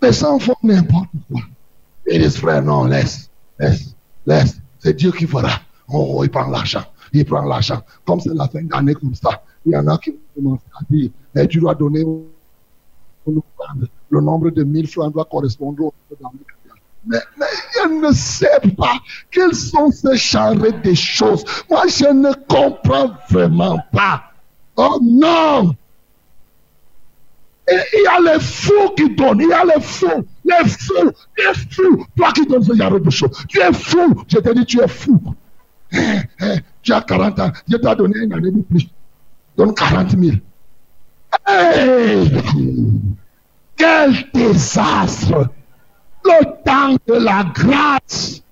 Les 0.00 0.12
gens 0.12 0.38
font 0.38 0.56
n'importe 0.62 1.08
quoi. 1.30 1.42
Ils 2.10 2.22
disent, 2.22 2.38
frère, 2.38 2.62
non, 2.62 2.84
laisse, 2.84 3.30
laisse, 3.58 3.94
laisse. 4.26 4.56
C'est 4.78 4.96
Dieu 4.96 5.12
qui 5.12 5.26
fera. 5.26 5.60
Oh, 5.92 6.22
il 6.24 6.30
prend 6.30 6.48
l'argent. 6.48 6.84
Il 7.12 7.26
prend 7.26 7.42
l'argent. 7.42 7.82
Comme 8.06 8.20
c'est 8.20 8.34
la 8.34 8.48
fin 8.48 8.62
d'année 8.62 8.94
comme 8.94 9.14
ça, 9.14 9.42
il 9.66 9.72
y 9.72 9.76
en 9.76 9.86
a 9.88 9.98
qui 9.98 10.14
commencent 10.34 10.60
à 10.74 10.84
dire, 10.88 11.10
eh, 11.34 11.46
tu 11.46 11.60
dois 11.60 11.74
donner 11.74 12.04
le 13.26 14.20
nombre 14.20 14.50
de 14.50 14.64
1000 14.64 14.88
francs 14.88 15.12
doit 15.12 15.26
correspondre 15.26 15.84
au 15.84 15.94
mais, 17.06 17.18
mais 17.38 17.46
je 17.74 17.88
ne 17.88 18.12
sais 18.12 18.60
pas 18.76 18.94
quels 19.30 19.54
sont 19.54 19.90
ces 19.90 20.16
charrettes 20.16 20.82
de 20.82 20.94
choses. 20.94 21.44
Moi, 21.68 21.84
je 21.88 22.06
ne 22.06 22.32
comprends 22.46 23.12
vraiment 23.28 23.78
pas. 23.92 24.24
Oh 24.76 24.98
non! 25.02 25.74
il 27.70 28.02
y 28.02 28.06
a 28.06 28.32
les 28.32 28.40
fous 28.40 28.90
qui 28.96 29.14
donnent, 29.14 29.40
il 29.40 29.48
y 29.48 29.52
a 29.52 29.64
les 29.64 29.80
fous, 29.80 30.26
les 30.44 30.68
fous, 30.68 31.12
les 31.38 31.54
fous. 31.70 32.06
Toi 32.16 32.32
qui 32.32 32.46
donnes 32.46 32.64
ce 32.64 32.74
genre 32.74 33.00
de 33.00 33.10
choses, 33.10 33.44
tu 33.48 33.60
es 33.60 33.72
fou. 33.72 34.24
Je 34.26 34.38
te 34.38 34.52
dis, 34.54 34.64
tu 34.64 34.80
es 34.80 34.88
fou. 34.88 35.20
Eh, 35.92 35.98
eh, 36.40 36.58
tu 36.82 36.92
as 36.92 37.02
40 37.02 37.38
ans, 37.40 37.52
Dieu 37.66 37.80
t'a 37.80 37.94
donné 37.94 38.18
une 38.20 38.32
année 38.32 38.50
de 38.50 38.62
plus. 38.62 38.88
Donne 39.56 39.74
40 39.74 40.10
000. 40.18 40.36
quel 43.76 44.30
désastre! 44.32 45.50
Le 46.30 46.44
temps 46.64 46.96
de 47.08 47.14
la 47.14 47.42
grâce 47.42 48.42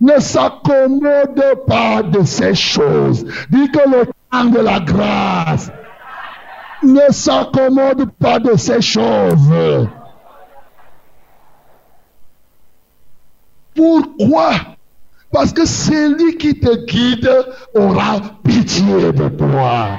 ne 0.00 0.18
s'accommode 0.18 1.64
pas 1.66 2.02
de 2.02 2.24
ces 2.24 2.54
choses. 2.54 3.24
Dis 3.50 3.70
que 3.70 3.88
le 3.88 4.06
temps 4.30 4.44
de 4.46 4.58
la 4.58 4.80
grâce 4.80 5.70
ne 6.82 7.12
s'accommode 7.12 8.10
pas 8.20 8.38
de 8.40 8.56
ces 8.56 8.80
choses. 8.80 9.86
Pourquoi? 13.74 14.50
Parce 15.32 15.52
que 15.52 15.64
celui 15.64 16.36
qui 16.38 16.58
te 16.58 16.86
guide 16.86 17.30
aura 17.74 18.20
pitié 18.42 19.12
de 19.12 19.28
toi. 19.28 19.90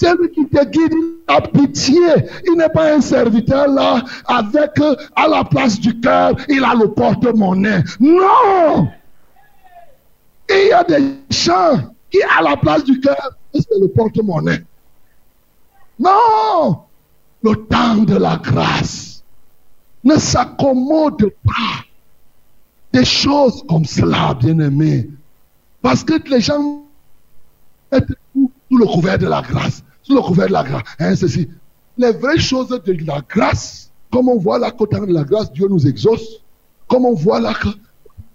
Celui 0.00 0.30
qui 0.30 0.46
te 0.46 0.64
guide 0.64 0.94
a 1.26 1.40
pitié. 1.40 1.98
Il 2.46 2.56
n'est 2.56 2.68
pas 2.68 2.94
un 2.94 3.00
serviteur 3.00 3.66
là 3.66 4.04
avec 4.26 4.78
à 5.16 5.26
la 5.26 5.42
place 5.42 5.80
du 5.80 5.98
cœur, 5.98 6.36
il 6.48 6.62
a 6.62 6.72
le 6.76 6.92
porte-monnaie. 6.92 7.82
Non! 7.98 8.88
il 10.50 10.68
y 10.68 10.72
a 10.72 10.84
des 10.84 11.02
gens 11.30 11.90
qui 12.12 12.22
à 12.22 12.42
la 12.42 12.56
place 12.56 12.84
du 12.84 13.00
cœur, 13.00 13.32
c'est 13.52 13.66
le 13.80 13.88
porte-monnaie. 13.88 14.62
Non! 15.98 16.84
Le 17.42 17.56
temps 17.66 17.96
de 17.96 18.16
la 18.16 18.36
grâce 18.36 19.24
ne 20.04 20.16
s'accommode 20.16 21.28
pas 21.44 21.84
des 22.92 23.04
choses 23.04 23.64
comme 23.68 23.84
cela, 23.84 24.34
bien-aimé. 24.34 25.10
Parce 25.82 26.04
que 26.04 26.14
les 26.30 26.40
gens 26.40 26.84
mettent 27.90 28.06
sous 28.32 28.78
le 28.78 28.86
couvert 28.86 29.18
de 29.18 29.26
la 29.26 29.42
grâce. 29.42 29.82
Sous 30.08 30.14
le 30.14 30.22
couvert 30.22 30.46
de 30.46 30.52
la 30.52 30.62
grâce. 30.62 30.84
Hein, 30.98 31.14
ceci. 31.14 31.50
Les 31.98 32.12
vraies 32.12 32.38
choses 32.38 32.68
de 32.70 33.06
la 33.06 33.20
grâce, 33.28 33.90
comme 34.10 34.30
on 34.30 34.38
voit 34.38 34.58
là 34.58 34.70
qu'au 34.70 34.86
temps 34.86 35.04
de 35.04 35.12
la 35.12 35.22
grâce, 35.22 35.52
Dieu 35.52 35.68
nous 35.68 35.86
exauce. 35.86 36.42
Comme 36.86 37.04
on 37.04 37.12
voit 37.12 37.40
là 37.40 37.52
que 37.52 37.68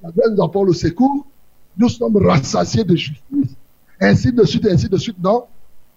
la 0.03 0.11
grâce 0.11 0.29
nous 0.35 0.43
apporte 0.43 0.67
le 0.67 0.73
secours. 0.73 1.25
Nous 1.75 1.89
sommes 1.89 2.17
rassasiés 2.17 2.83
de 2.83 2.95
justice. 2.95 3.55
Ainsi 3.99 4.31
de 4.31 4.43
suite, 4.43 4.67
ainsi 4.67 4.87
de 4.87 4.97
suite. 4.97 5.17
Non. 5.19 5.45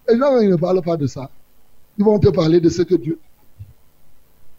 Les 0.09 0.19
gens 0.19 0.39
ils 0.41 0.49
ne 0.49 0.57
parlent 0.57 0.81
pas 0.81 0.97
de 0.97 1.07
ça. 1.07 1.29
Ils 1.99 2.05
vont 2.05 2.19
te 2.19 2.29
parler 2.29 2.59
de 2.59 2.71
ce 2.71 2.81
que 2.81 2.95
Dieu. 2.95 3.19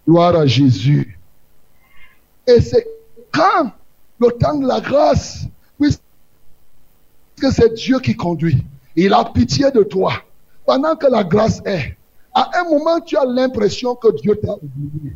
Gloire 0.07 0.35
à 0.35 0.45
Jésus. 0.45 1.19
Et 2.45 2.61
c'est 2.61 2.85
quand 3.31 3.71
le 4.19 4.29
temps 4.37 4.59
de 4.59 4.67
la 4.67 4.81
grâce, 4.81 5.45
puisque 5.79 5.99
c'est 7.39 7.73
Dieu 7.73 7.99
qui 7.99 8.15
conduit, 8.15 8.63
il 8.95 9.13
a 9.13 9.25
pitié 9.25 9.71
de 9.71 9.81
toi. 9.81 10.13
Pendant 10.67 10.95
que 10.95 11.07
la 11.07 11.23
grâce 11.23 11.61
est, 11.65 11.97
à 12.35 12.59
un 12.59 12.65
moment, 12.65 12.99
tu 12.99 13.17
as 13.17 13.25
l'impression 13.25 13.95
que 13.95 14.15
Dieu 14.21 14.35
t'a 14.35 14.53
oublié. 14.53 15.15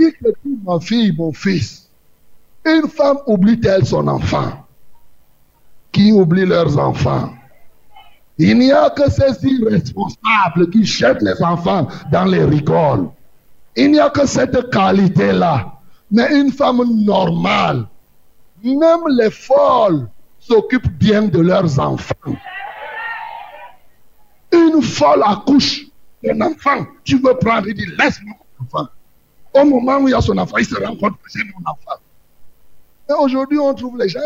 Il 0.00 0.12
te 0.14 0.28
dit, 0.44 0.58
ma 0.64 0.80
fille, 0.80 1.14
mon 1.16 1.32
fils, 1.32 1.88
une 2.64 2.88
femme 2.88 3.18
oublie-t-elle 3.28 3.86
son 3.86 4.08
enfant? 4.08 4.66
Qui 5.92 6.10
oublie 6.10 6.46
leurs 6.46 6.76
enfants 6.78 7.30
il 8.38 8.58
n'y 8.58 8.72
a 8.72 8.90
que 8.90 9.10
ces 9.10 9.46
irresponsables 9.46 10.70
qui 10.70 10.84
jettent 10.84 11.22
les 11.22 11.40
enfants 11.42 11.86
dans 12.10 12.24
les 12.24 12.44
rigoles. 12.44 13.08
Il 13.76 13.92
n'y 13.92 14.00
a 14.00 14.10
que 14.10 14.26
cette 14.26 14.70
qualité-là. 14.70 15.74
Mais 16.10 16.34
une 16.40 16.50
femme 16.50 16.82
normale, 17.04 17.86
même 18.64 19.06
les 19.10 19.30
folles 19.30 20.08
s'occupent 20.38 20.98
bien 20.98 21.22
de 21.22 21.40
leurs 21.40 21.78
enfants. 21.78 22.34
Une 24.72 24.82
folle 24.82 25.22
accouche 25.24 25.86
d'un 26.22 26.40
enfant. 26.40 26.86
Tu 27.04 27.16
veux 27.18 27.34
prendre, 27.34 27.68
il 27.68 27.74
dit, 27.74 27.86
laisse-moi 27.98 28.34
mon 28.58 28.64
enfant. 28.64 28.88
Au 29.54 29.64
moment 29.64 29.98
où 29.98 30.08
il 30.08 30.12
y 30.12 30.14
a 30.14 30.20
son 30.20 30.38
enfant, 30.38 30.56
il 30.58 30.64
se 30.64 30.74
rend 30.76 30.96
compte 30.96 31.14
que 31.22 31.30
c'est 31.30 31.44
mon 31.44 31.70
enfant. 31.70 32.00
Et 33.10 33.12
aujourd'hui, 33.12 33.58
on 33.58 33.74
trouve 33.74 33.98
les 33.98 34.08
gens, 34.08 34.20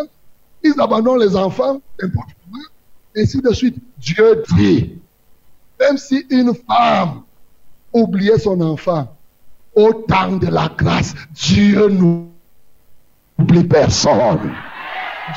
ils 0.63 0.75
abandonnent 0.79 1.21
les 1.21 1.35
enfants 1.35 1.81
n'importe 2.01 2.31
comment 2.45 2.63
ainsi 3.17 3.41
de 3.41 3.53
suite. 3.53 3.77
Dieu 3.99 4.43
dit, 4.57 4.99
même 5.81 5.97
si 5.97 6.27
une 6.31 6.53
femme 6.55 7.23
oubliait 7.93 8.39
son 8.39 8.61
enfant, 8.61 9.17
au 9.75 9.93
temps 9.93 10.37
de 10.37 10.47
la 10.47 10.69
grâce, 10.77 11.15
Dieu 11.33 11.89
n'oublie 11.89 13.65
personne. 13.65 14.53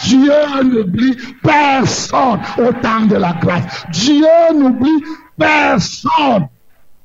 Dieu 0.03 0.63
n'oublie 0.63 1.17
personne 1.41 2.39
au 2.57 2.71
temps 2.81 3.05
de 3.05 3.15
la 3.15 3.33
grâce. 3.33 3.85
Dieu 3.91 4.27
n'oublie 4.55 5.03
personne 5.37 6.47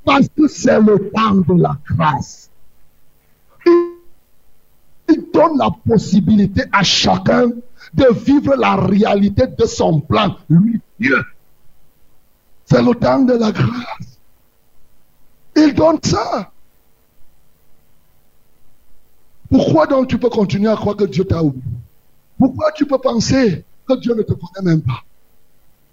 parce 0.05 0.29
que 0.37 0.49
c'est 0.49 0.81
le 0.81 1.11
temps 1.11 1.35
de 1.35 1.61
la 1.63 1.77
grâce. 1.91 2.51
Il 3.67 5.25
donne 5.33 5.59
la 5.59 5.71
possibilité 5.87 6.65
à 6.73 6.83
chacun 6.83 7.51
de 7.93 8.13
vivre 8.13 8.55
la 8.57 8.77
réalité 8.77 9.47
de 9.47 9.65
son 9.67 10.01
plan, 10.01 10.37
lui, 10.49 10.81
Dieu. 10.99 11.23
C'est 12.65 12.83
le 12.83 12.95
temps 12.95 13.21
de 13.21 13.35
la 13.35 13.53
grâce. 13.53 14.19
Il 15.57 15.75
donne 15.75 15.99
ça. 16.03 16.51
Pourquoi 19.51 19.87
donc 19.87 20.09
tu 20.09 20.19
peux 20.19 20.31
continuer 20.31 20.69
à 20.69 20.75
croire 20.75 20.97
que 20.97 21.05
Dieu 21.05 21.25
t'a 21.25 21.43
oublié? 21.43 21.63
Pourquoi 22.39 22.73
tu 22.73 22.87
peux 22.87 22.99
penser 22.99 23.65
que 23.87 23.99
Dieu 23.99 24.15
ne 24.15 24.23
te 24.23 24.33
connaît 24.33 24.71
même 24.71 24.83
pas? 24.83 25.03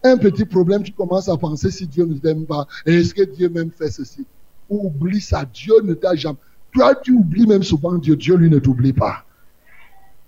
Un 0.04 0.18
petit 0.18 0.46
problème, 0.46 0.82
tu 0.82 0.92
commences 0.92 1.30
à 1.30 1.38
penser 1.38 1.70
si 1.70 1.86
Dieu 1.86 2.06
ne 2.06 2.16
t'aime 2.16 2.46
pas. 2.46 2.66
Est-ce 2.86 3.14
que 3.14 3.24
Dieu 3.24 3.50
même 3.50 3.72
fait 3.72 3.92
ceci? 3.92 4.26
Oublie 4.70 5.22
ça. 5.22 5.46
Dieu 5.46 5.76
ne 5.84 5.94
t'a 5.94 6.16
jamais. 6.16 6.40
Toi, 6.74 6.96
tu 6.96 7.12
oublies 7.12 7.46
même 7.46 7.64
souvent 7.64 7.94
Dieu. 7.96 8.16
Dieu, 8.16 8.36
lui, 8.36 8.50
ne 8.50 8.60
t'oublie 8.60 8.94
pas. 8.94 9.26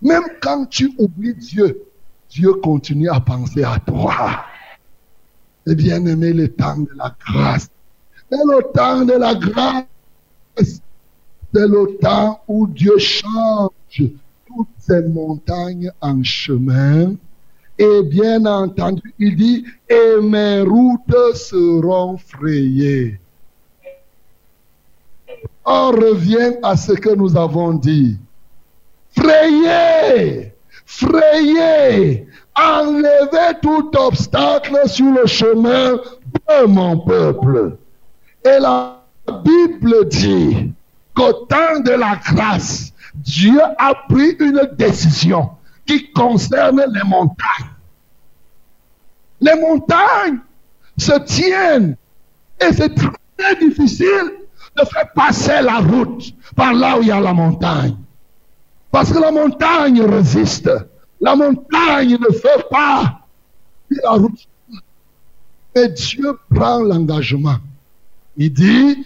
Même 0.01 0.23
quand 0.41 0.65
tu 0.65 0.93
oublies 0.99 1.33
Dieu, 1.33 1.81
Dieu 2.29 2.53
continue 2.55 3.09
à 3.09 3.19
penser 3.19 3.63
à 3.63 3.79
toi. 3.79 4.45
Et 5.65 5.75
bien 5.75 6.05
aimé, 6.05 6.33
le 6.33 6.49
temps 6.49 6.77
de 6.77 6.89
la 6.95 7.15
grâce. 7.25 7.69
C'est 8.29 8.37
le 8.37 8.71
temps 8.73 9.05
de 9.05 9.13
la 9.13 9.33
grâce. 9.33 9.85
C'est 10.57 11.67
le 11.67 11.97
temps 11.99 12.43
où 12.47 12.67
Dieu 12.67 12.97
change 12.97 13.69
toutes 14.55 14.67
ces 14.79 15.01
montagnes 15.07 15.91
en 16.01 16.23
chemin. 16.23 17.15
Et 17.77 18.03
bien 18.03 18.45
entendu, 18.45 19.13
il 19.17 19.35
dit, 19.35 19.65
et 19.89 20.21
mes 20.21 20.61
routes 20.61 21.35
seront 21.35 22.17
frayées. 22.17 23.19
On 25.65 25.91
revient 25.91 26.55
à 26.61 26.75
ce 26.75 26.93
que 26.93 27.15
nous 27.15 27.35
avons 27.37 27.73
dit. 27.73 28.17
Frayez, 29.17 30.53
frayez, 30.85 32.27
enlevez 32.55 33.59
tout 33.61 33.91
obstacle 33.97 34.81
sur 34.87 35.11
le 35.11 35.25
chemin 35.25 35.93
de 35.95 36.65
mon 36.65 36.99
peuple. 36.99 37.77
Et 38.45 38.59
la 38.59 39.03
Bible 39.43 40.07
dit 40.09 40.73
qu'au 41.15 41.33
temps 41.33 41.79
de 41.83 41.91
la 41.91 42.19
grâce, 42.23 42.92
Dieu 43.15 43.59
a 43.77 43.93
pris 44.09 44.35
une 44.39 44.69
décision 44.77 45.51
qui 45.85 46.11
concerne 46.11 46.83
les 46.93 47.03
montagnes. 47.03 47.71
Les 49.41 49.55
montagnes 49.59 50.39
se 50.97 51.19
tiennent 51.19 51.95
et 52.59 52.73
c'est 52.73 52.95
très 52.95 53.55
difficile 53.59 54.43
ne 54.77 54.85
fait 54.85 55.07
passer 55.13 55.61
la 55.61 55.79
route 55.79 56.33
par 56.55 56.73
là 56.73 56.97
où 56.97 57.01
il 57.01 57.07
y 57.07 57.11
a 57.11 57.19
la 57.19 57.33
montagne. 57.33 57.95
Parce 58.91 59.11
que 59.11 59.19
la 59.19 59.31
montagne 59.31 60.01
résiste. 60.01 60.69
La 61.19 61.35
montagne 61.35 62.17
ne 62.19 62.33
fait 62.33 62.69
pas 62.69 63.21
la 63.89 64.11
route. 64.11 64.47
Mais 65.75 65.89
Dieu 65.89 66.37
prend 66.53 66.79
l'engagement. 66.79 67.57
Il 68.37 68.51
dit, 68.53 68.97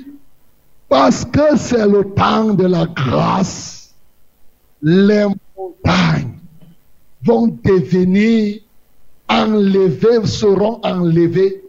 parce 0.89 1.25
que 1.25 1.57
c'est 1.57 1.87
le 1.87 2.03
temps 2.13 2.53
de 2.53 2.65
la 2.65 2.85
grâce, 2.85 3.76
les 4.81 5.25
montagnes 5.57 6.39
vont 7.23 7.47
devenir 7.63 8.59
enlevées, 9.29 10.25
seront 10.25 10.79
enlevées, 10.83 11.63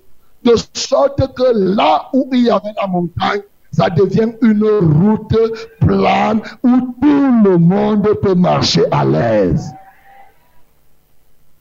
de 0.44 0.54
sorte 0.72 1.34
que 1.34 1.52
là 1.54 2.08
où 2.12 2.28
il 2.32 2.44
y 2.44 2.50
avait 2.50 2.74
la 2.80 2.86
montagne, 2.86 3.42
ça 3.72 3.90
devient 3.90 4.32
une 4.40 4.64
route 4.64 5.36
plane 5.80 6.40
où 6.62 6.80
tout 7.00 7.42
le 7.44 7.58
monde 7.58 8.08
peut 8.22 8.34
marcher 8.34 8.84
à 8.90 9.04
l'aise. 9.04 9.70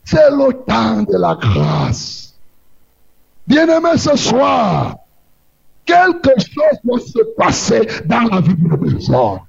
C'est 0.04 0.30
le 0.30 0.54
temps 0.66 1.04
de 1.04 1.18
la 1.18 1.36
grâce. 1.36 2.34
Bien-aimé, 3.46 3.98
ce 3.98 4.16
soir, 4.16 4.96
quelque 5.86 6.30
chose 6.40 6.80
doit 6.84 7.00
se 7.00 7.24
passer 7.36 7.88
dans 8.06 8.24
la 8.24 8.42
vie 8.42 8.56
de 8.56 8.76
personne. 8.76 9.40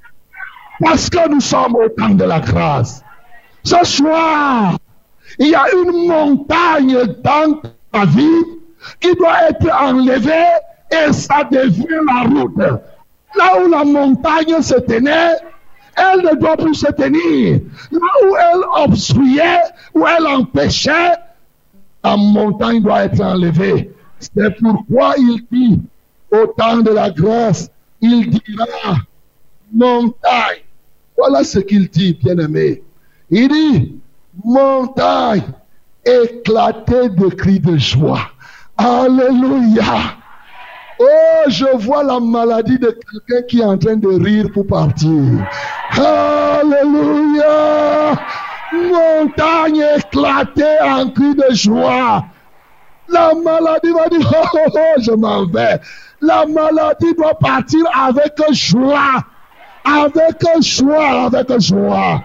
Parce 0.81 1.11
que 1.11 1.29
nous 1.29 1.41
sommes 1.41 1.76
au 1.76 1.89
temps 1.89 2.11
de 2.11 2.24
la 2.24 2.41
grâce. 2.41 3.03
Ce 3.64 3.85
soir, 3.85 4.76
il 5.39 5.49
y 5.49 5.55
a 5.55 5.64
une 5.74 6.09
montagne 6.09 6.97
dans 7.22 7.61
ta 7.93 8.05
vie 8.07 8.45
qui 9.01 9.14
doit 9.14 9.49
être 9.49 9.70
enlevée 9.70 10.31
et 10.91 11.12
ça 11.12 11.45
devient 11.51 12.01
la 12.07 12.29
route. 12.29 12.57
Là 13.37 13.61
où 13.61 13.68
la 13.68 13.85
montagne 13.85 14.62
se 14.62 14.74
tenait, 14.74 15.35
elle 15.97 16.22
ne 16.22 16.35
doit 16.37 16.57
plus 16.57 16.74
se 16.74 16.91
tenir. 16.93 17.61
Là 17.91 18.01
où 18.24 18.37
elle 18.37 18.85
obstruait, 18.85 19.62
où 19.95 20.07
elle 20.07 20.26
empêchait, 20.26 21.14
la 22.05 22.16
montagne 22.16 22.81
doit 22.83 23.05
être 23.05 23.20
enlevée. 23.20 23.93
C'est 24.20 24.57
pourquoi 24.61 25.14
il 25.18 25.45
dit, 25.51 25.81
au 26.31 26.47
temps 26.47 26.79
de 26.79 26.91
la 26.91 27.11
grâce, 27.11 27.70
il 28.01 28.31
dira, 28.31 28.97
montagne. 29.72 30.62
Voilà 31.19 31.43
ce 31.43 31.59
qu'il 31.59 31.89
dit, 31.89 32.14
bien-aimé. 32.23 32.83
Il 33.29 33.49
dit, 33.49 34.01
montagne, 34.45 35.43
éclatée 36.05 37.09
de 37.09 37.27
cris 37.29 37.59
de 37.59 37.77
joie. 37.77 38.31
Alléluia. 38.77 40.14
Oh, 41.01 41.05
je 41.49 41.77
vois 41.79 42.05
la 42.05 42.21
maladie 42.21 42.79
de 42.79 42.91
quelqu'un 42.91 43.43
qui 43.49 43.61
est 43.61 43.64
en 43.64 43.77
train 43.77 43.97
de 43.97 44.09
rire 44.09 44.47
pour 44.55 44.66
partir. 44.69 45.11
Alléluia. 45.91 47.45
Montagne 48.73 49.83
éclatée 49.97 50.77
en 50.83 51.11
cris 51.11 51.35
de 51.35 51.53
joie. 51.53 52.25
La 53.09 53.33
maladie 53.35 53.91
va 53.91 54.09
dire, 54.09 54.33
oh, 54.37 54.47
oh, 54.55 54.71
oh, 54.73 55.01
je 55.01 55.12
m'en 55.12 55.47
vais. 55.47 55.81
La 56.21 56.47
maladie 56.47 57.12
doit 57.14 57.39
partir 57.39 57.81
avec 57.93 58.35
joie. 58.53 59.25
Avec 59.89 60.45
joie, 60.61 61.24
avec 61.26 61.61
joie. 61.61 62.22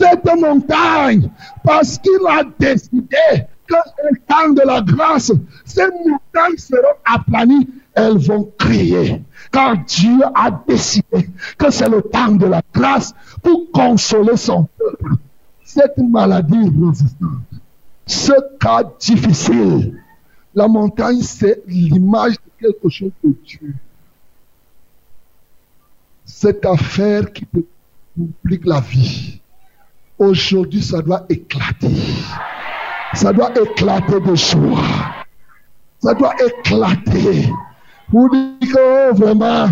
Cette 0.00 0.24
montagne, 0.40 1.30
parce 1.62 1.98
qu'il 1.98 2.20
a 2.26 2.42
décidé 2.58 3.46
que 3.66 3.74
le 4.04 4.18
temps 4.26 4.52
de 4.54 4.62
la 4.66 4.80
grâce, 4.80 5.30
ces 5.64 5.82
montagnes 5.82 6.56
seront 6.56 6.96
aplanies, 7.04 7.68
elles 7.94 8.16
vont 8.16 8.50
crier. 8.58 9.22
Car 9.52 9.76
Dieu 9.84 10.20
a 10.34 10.50
décidé 10.66 11.28
que 11.58 11.70
c'est 11.70 11.88
le 11.88 12.00
temps 12.00 12.32
de 12.32 12.46
la 12.46 12.62
grâce 12.72 13.14
pour 13.42 13.70
consoler 13.72 14.36
son 14.36 14.68
peuple. 14.78 15.16
Cette 15.64 15.98
maladie 15.98 16.70
résistante, 16.80 17.42
ce 18.06 18.32
cas 18.58 18.84
difficile, 18.98 20.00
la 20.54 20.66
montagne, 20.66 21.20
c'est 21.20 21.62
l'image 21.66 22.34
de 22.34 22.66
quelque 22.66 22.88
chose 22.88 23.12
de 23.22 23.34
Dieu. 23.44 23.74
Cette 26.40 26.64
affaire 26.64 27.32
qui 27.32 27.46
te 27.46 27.58
complique 28.16 28.64
la 28.64 28.78
vie, 28.78 29.40
aujourd'hui, 30.20 30.80
ça 30.80 31.02
doit 31.02 31.26
éclater. 31.28 31.90
Ça 33.12 33.32
doit 33.32 33.50
éclater 33.60 34.20
de 34.20 34.36
joie. 34.36 34.78
Ça 35.98 36.14
doit 36.14 36.34
éclater. 36.40 37.50
Vous 38.10 38.30
dites 38.30 38.72
que 38.72 39.10
oh, 39.10 39.14
vraiment, 39.16 39.66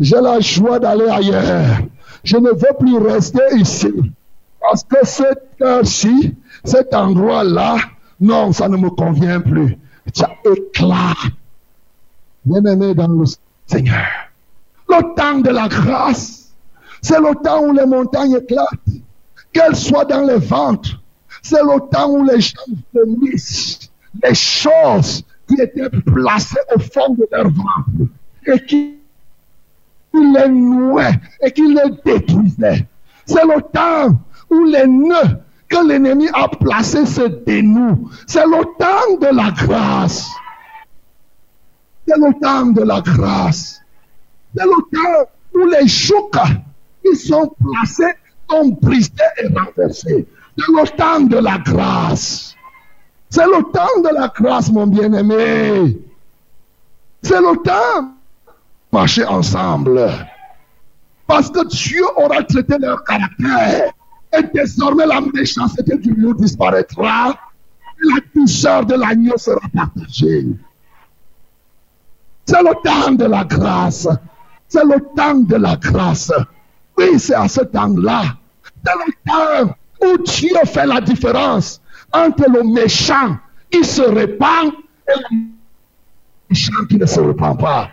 j'ai 0.00 0.20
la 0.20 0.40
joie 0.40 0.80
d'aller 0.80 1.08
ailleurs. 1.08 1.82
Je 2.24 2.36
ne 2.36 2.48
veux 2.48 2.76
plus 2.80 2.98
rester 2.98 3.54
ici. 3.54 3.92
Parce 4.60 4.82
que 4.82 4.96
cette 5.04 5.54
heure-ci, 5.62 6.34
cet 6.64 6.94
endroit-là, 6.94 7.76
non, 8.18 8.50
ça 8.50 8.68
ne 8.68 8.76
me 8.76 8.90
convient 8.90 9.40
plus. 9.40 9.78
Ça 10.12 10.30
éclate. 10.44 11.30
Bien-aimé 12.44 12.92
dans 12.92 13.06
le 13.06 13.24
Seigneur. 13.68 14.21
Le 14.92 15.14
temps 15.14 15.38
de 15.38 15.48
la 15.48 15.68
grâce, 15.68 16.52
c'est 17.00 17.18
le 17.18 17.34
temps 17.42 17.64
où 17.64 17.72
les 17.72 17.86
montagnes 17.86 18.36
éclatent. 18.36 18.68
Qu'elles 19.50 19.76
soient 19.76 20.04
dans 20.04 20.22
les 20.22 20.36
ventres, 20.36 21.00
c'est 21.42 21.62
le 21.62 21.80
temps 21.90 22.10
où 22.10 22.24
les 22.24 22.40
gens 22.40 22.60
vomissent 22.92 23.90
les 24.22 24.34
choses 24.34 25.24
qui 25.48 25.60
étaient 25.60 25.88
placées 25.88 26.60
au 26.74 26.78
fond 26.78 27.14
de 27.14 27.26
leur 27.32 27.44
ventre 27.44 28.10
et 28.46 28.64
qui 28.66 28.98
les 30.14 30.48
nouaient 30.48 31.18
et 31.42 31.50
qui 31.52 31.74
les 31.74 31.90
détruisaient. 32.04 32.86
C'est 33.24 33.44
le 33.44 33.62
temps 33.62 34.18
où 34.50 34.64
les 34.64 34.86
nœuds 34.86 35.40
que 35.68 35.86
l'ennemi 35.86 36.28
a 36.34 36.48
placés 36.48 37.06
se 37.06 37.22
dénouent. 37.46 38.10
C'est 38.26 38.44
le 38.44 38.62
temps 38.78 39.18
de 39.20 39.34
la 39.34 39.50
grâce. 39.52 40.28
C'est 42.06 42.18
le 42.18 42.38
temps 42.40 42.66
de 42.66 42.82
la 42.82 43.00
grâce. 43.00 43.81
C'est 44.56 44.64
le 44.64 44.70
temps 44.70 45.30
où 45.54 45.66
les 45.66 45.88
chocs 45.88 46.36
qui 47.04 47.16
sont 47.16 47.54
placés 47.60 48.14
sont 48.50 48.68
brisés 48.80 49.10
et 49.42 49.46
renversés. 49.48 50.26
C'est 50.58 50.68
le 50.68 50.96
temps 50.96 51.20
de 51.20 51.38
la 51.38 51.58
grâce. 51.58 52.54
C'est 53.30 53.46
le 53.46 53.62
temps 53.72 54.00
de 54.02 54.14
la 54.14 54.28
grâce, 54.28 54.70
mon 54.70 54.86
bien-aimé. 54.86 55.98
C'est 57.22 57.40
le 57.40 57.56
temps 57.62 58.02
de 58.02 58.52
marcher 58.92 59.24
ensemble. 59.24 60.10
Parce 61.26 61.48
que 61.48 61.66
Dieu 61.66 62.04
aura 62.16 62.42
traité 62.42 62.76
leur 62.78 63.02
caractère. 63.04 63.92
Et 64.36 64.42
désormais, 64.54 65.06
la 65.06 65.20
méchanceté 65.20 65.96
du 65.96 66.12
lieu 66.12 66.34
disparaîtra. 66.34 67.30
Et 67.30 68.08
la 68.12 68.20
douceur 68.34 68.84
de 68.84 68.94
l'agneau 68.94 69.38
sera 69.38 69.60
partagée. 69.74 70.46
C'est 72.44 72.62
le 72.62 72.74
temps 72.82 73.12
de 73.12 73.24
la 73.24 73.44
grâce. 73.44 74.08
C'est 74.72 74.84
le 74.84 75.00
temps 75.14 75.34
de 75.34 75.56
la 75.56 75.76
grâce. 75.76 76.32
Oui, 76.96 77.18
c'est 77.18 77.34
à 77.34 77.46
ce 77.46 77.60
temps-là. 77.60 78.22
C'est 78.82 78.94
le 79.06 79.12
temps 79.66 79.76
où 80.00 80.16
Dieu 80.22 80.56
fait 80.64 80.86
la 80.86 80.98
différence 81.02 81.82
entre 82.10 82.50
le 82.50 82.62
méchant 82.62 83.36
qui 83.70 83.84
se 83.84 84.00
répand 84.00 84.72
et 85.06 85.20
le 85.30 85.36
méchant 86.48 86.86
qui 86.88 86.96
ne 86.96 87.04
se 87.04 87.20
répand 87.20 87.58
pas. 87.60 87.90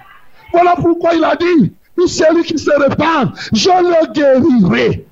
Voilà 0.53 0.75
pourquoi 0.77 1.15
il 1.15 1.23
a 1.25 1.35
dit, 1.35 1.73
pour 1.97 2.07
celui 2.07 2.43
qui 2.43 2.57
se 2.57 2.71
répand, 2.71 3.33
je 3.51 3.69
le 3.69 4.13
guérirai. 4.13 5.05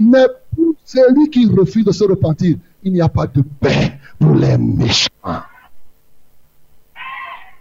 Mais 0.00 0.26
pour 0.56 0.74
celui 0.84 1.30
qui 1.30 1.46
refuse 1.46 1.84
de 1.84 1.92
se 1.92 2.02
repentir, 2.02 2.56
il 2.82 2.92
n'y 2.92 3.00
a 3.00 3.08
pas 3.08 3.28
de 3.28 3.42
paix 3.60 3.96
pour 4.18 4.34
les 4.34 4.58
méchants. 4.58 5.08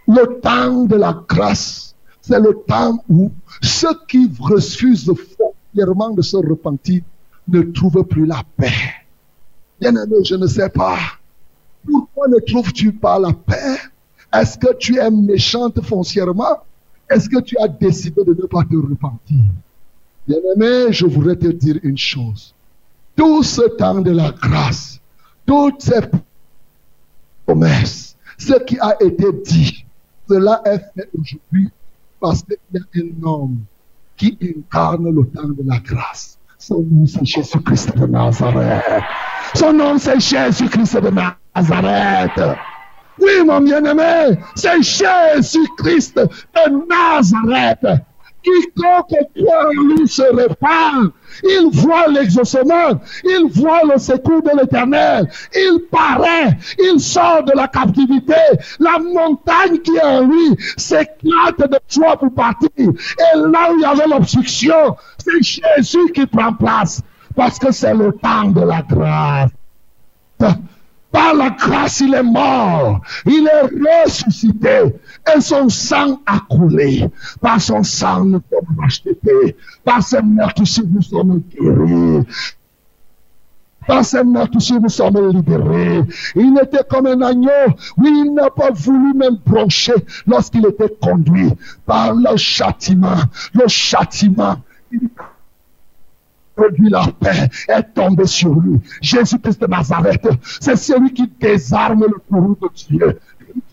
Le 0.07 0.39
temps 0.39 0.85
de 0.85 0.95
la 0.95 1.23
grâce, 1.27 1.94
c'est 2.28 2.39
le 2.39 2.55
temps 2.67 3.03
où 3.07 3.32
ceux 3.61 3.93
qui 4.07 4.32
refusent 4.39 5.13
foncièrement 5.13 6.09
de 6.09 6.23
se 6.23 6.38
repentir 6.38 7.03
ne 7.47 7.61
trouve 7.61 8.03
plus 8.03 8.26
la 8.26 8.41
paix. 8.57 8.71
Bien-aimé, 9.80 10.23
je 10.23 10.36
ne 10.36 10.47
sais 10.47 10.69
pas. 10.69 10.97
Pourquoi 11.86 12.28
ne 12.28 12.39
trouves-tu 12.39 12.93
pas 12.93 13.19
la 13.19 13.32
paix? 13.32 13.78
Est-ce 14.34 14.57
que 14.57 14.73
tu 14.73 14.97
es 14.97 15.11
méchante 15.11 15.80
foncièrement? 15.82 16.63
Est-ce 17.09 17.30
que 17.30 17.39
tu 17.41 17.55
as 17.59 17.67
décidé 17.67 18.23
de 18.23 18.34
ne 18.34 18.47
pas 18.47 18.63
te 18.63 18.76
repentir? 18.76 19.38
Bien-aimé, 20.28 20.91
je 20.91 21.05
voudrais 21.05 21.36
te 21.36 21.47
dire 21.47 21.78
une 21.84 21.97
chose. 21.97 22.55
Tout 23.15 23.43
ce 23.43 23.61
temps 23.78 24.01
de 24.01 24.09
la 24.11 24.32
grâce, 24.32 24.99
toutes 25.45 25.84
ces 25.84 26.01
promesses, 27.45 28.15
ce 28.39 28.55
qui 28.63 28.80
a 28.80 28.97
été 28.99 29.32
dit, 29.45 29.86
cela 30.28 30.63
est 30.65 30.80
fait 30.95 31.09
aujourd'hui 31.13 31.69
parce 32.26 32.41
qu'il 32.41 32.57
y 32.73 32.78
a 32.78 33.03
un 33.03 33.28
homme 33.28 33.57
qui 34.17 34.36
incarne 34.41 35.13
le 35.13 35.28
temps 35.28 35.47
de 35.47 35.63
la 35.63 35.78
grâce. 35.78 36.39
Son 36.57 36.82
nom, 36.82 37.05
c'est 37.05 37.23
Jésus-Christ 37.23 37.95
de 37.95 38.07
Nazareth. 38.07 39.03
Son 39.53 39.73
nom, 39.73 39.99
c'est 39.99 40.19
Jésus-Christ 40.19 41.01
de 41.01 41.11
Nazareth. 41.11 42.57
Oui, 43.21 43.45
mon 43.45 43.61
bien-aimé, 43.61 44.39
c'est 44.55 44.82
Jésus-Christ 44.82 46.17
de 46.17 46.88
Nazareth. 46.89 48.01
Quiconque 48.45 49.17
croit 49.35 49.67
en 49.67 49.95
lui 49.95 50.07
se 50.07 50.21
répand. 50.21 51.11
Il 51.43 51.69
voit 51.73 52.07
l'exaucement, 52.07 53.01
il 53.23 53.47
voit 53.51 53.81
le 53.91 53.97
secours 53.99 54.41
de 54.41 54.57
l'éternel, 54.57 55.27
il 55.53 55.79
paraît, 55.91 56.57
il 56.79 56.99
sort 56.99 57.43
de 57.43 57.51
la 57.53 57.67
captivité, 57.67 58.35
la 58.79 58.99
montagne 58.99 59.79
qui 59.79 59.95
est 59.97 60.01
en 60.01 60.21
lui 60.21 60.55
s'éclate 60.77 61.59
de 61.59 61.77
joie 61.89 62.15
pour 62.17 62.33
partir. 62.33 62.69
Et 62.77 63.37
là 63.37 63.71
où 63.71 63.75
il 63.77 63.81
y 63.81 63.85
avait 63.85 64.07
l'obstruction, 64.07 64.95
c'est 65.17 65.41
Jésus 65.41 66.11
qui 66.13 66.25
prend 66.25 66.53
place, 66.53 67.01
parce 67.35 67.59
que 67.59 67.71
c'est 67.71 67.93
le 67.93 68.13
temps 68.13 68.45
de 68.45 68.61
la 68.61 68.81
grâce. 68.81 69.51
Par 71.16 71.34
la 71.34 71.49
grâce, 71.49 72.01
il 72.01 72.13
est 72.13 72.24
mort. 72.24 72.99
Il 73.26 73.47
est 73.47 74.03
ressuscité. 74.03 74.82
Et 75.34 75.39
son 75.39 75.70
sang 75.70 76.20
a 76.26 76.39
coulé. 76.39 77.09
Par 77.39 77.61
son 77.61 77.84
sang, 77.84 78.26
nous 78.26 78.41
sommes 78.51 78.78
rachetés. 78.78 79.55
Par 79.86 80.03
ses 80.03 80.22
meurtres, 80.22 80.63
nous 80.93 81.01
sommes 81.01 81.41
guéris. 81.49 82.28
Par 83.88 84.03
ses 84.03 84.26
meurtres, 84.26 84.57
nous 84.82 84.89
sommes 84.89 85.30
libérés. 85.32 86.01
Il 86.36 86.59
était 86.61 86.84
comme 86.89 87.05
un 87.07 87.22
agneau. 87.22 87.49
Oui, 87.95 88.11
il 88.26 88.34
n'a 88.34 88.49
pas 88.49 88.72
voulu 88.72 89.13
même 89.13 89.38
broncher 89.45 89.95
lorsqu'il 90.28 90.66
était 90.66 90.93
conduit 91.01 91.53
par 91.86 92.13
le 92.13 92.36
châtiment. 92.36 93.22
Le 93.53 93.70
châtiment. 93.70 94.57
Produit 96.55 96.89
la 96.89 97.07
paix 97.19 97.49
est 97.67 97.93
tombé 97.93 98.25
sur 98.25 98.53
lui. 98.55 98.79
Jésus-Christ 99.01 99.61
de 99.61 99.67
Nazareth, 99.67 100.27
c'est 100.59 100.75
celui 100.75 101.13
qui 101.13 101.27
désarme 101.39 102.05
le 102.05 102.17
courroux 102.29 102.57
de 102.61 102.69
Dieu. 102.75 103.19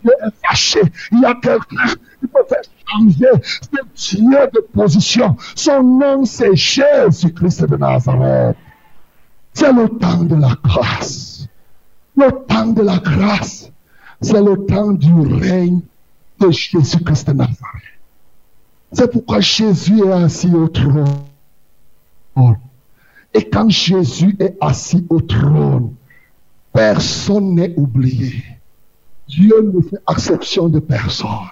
Dieu 0.02 0.12
est 0.24 0.46
fâché. 0.46 0.80
Il 1.10 1.20
y 1.20 1.24
a 1.24 1.34
quelqu'un 1.34 1.88
qui 2.20 2.26
peut 2.26 2.44
faire 2.48 2.62
changer 2.88 3.26
ce 3.96 4.16
Dieu 4.16 4.38
de 4.52 4.60
position. 4.72 5.36
Son 5.54 5.82
nom, 5.82 6.24
c'est 6.24 6.54
Jésus-Christ 6.54 7.64
de 7.66 7.76
Nazareth. 7.76 8.56
C'est 9.54 9.72
le 9.72 9.88
temps 9.88 10.24
de 10.24 10.36
la 10.36 10.56
grâce. 10.62 11.48
Le 12.16 12.30
temps 12.46 12.66
de 12.66 12.82
la 12.82 12.98
grâce, 12.98 13.70
c'est 14.20 14.42
le 14.42 14.66
temps 14.66 14.92
du 14.92 15.12
règne 15.12 15.80
de 16.38 16.50
Jésus-Christ 16.50 17.28
de 17.28 17.32
Nazareth. 17.32 17.82
C'est 18.92 19.10
pourquoi 19.10 19.40
Jésus 19.40 20.00
est 20.04 20.12
assis 20.12 20.52
au 20.54 20.68
trône. 20.68 21.06
Et 23.34 23.48
quand 23.48 23.70
Jésus 23.70 24.36
est 24.38 24.56
assis 24.60 25.06
au 25.08 25.20
trône, 25.20 25.94
personne 26.72 27.54
n'est 27.54 27.74
oublié. 27.76 28.44
Dieu 29.28 29.62
ne 29.62 29.80
fait 29.80 29.96
exception 30.10 30.68
de 30.68 30.80
personne. 30.80 31.48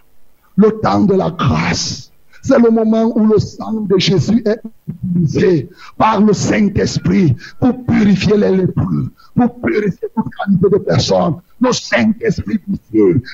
Le 0.57 0.71
temps 0.81 1.05
de 1.05 1.15
la 1.15 1.31
grâce, 1.31 2.11
c'est 2.43 2.59
le 2.59 2.71
moment 2.71 3.13
où 3.17 3.27
le 3.27 3.39
sang 3.39 3.73
de 3.73 3.99
Jésus 3.99 4.43
est 4.45 4.61
utilisé 4.89 5.69
par 5.97 6.21
le 6.21 6.33
Saint-Esprit 6.33 7.37
pour 7.59 7.85
purifier 7.85 8.37
les 8.37 8.57
lépreux, 8.57 9.11
pour 9.35 9.61
purifier 9.61 10.09
toute 10.15 10.35
qualité 10.35 10.69
de 10.71 10.79
personnes. 10.79 11.37
Le 11.61 11.73
Saint-Esprit 11.73 12.59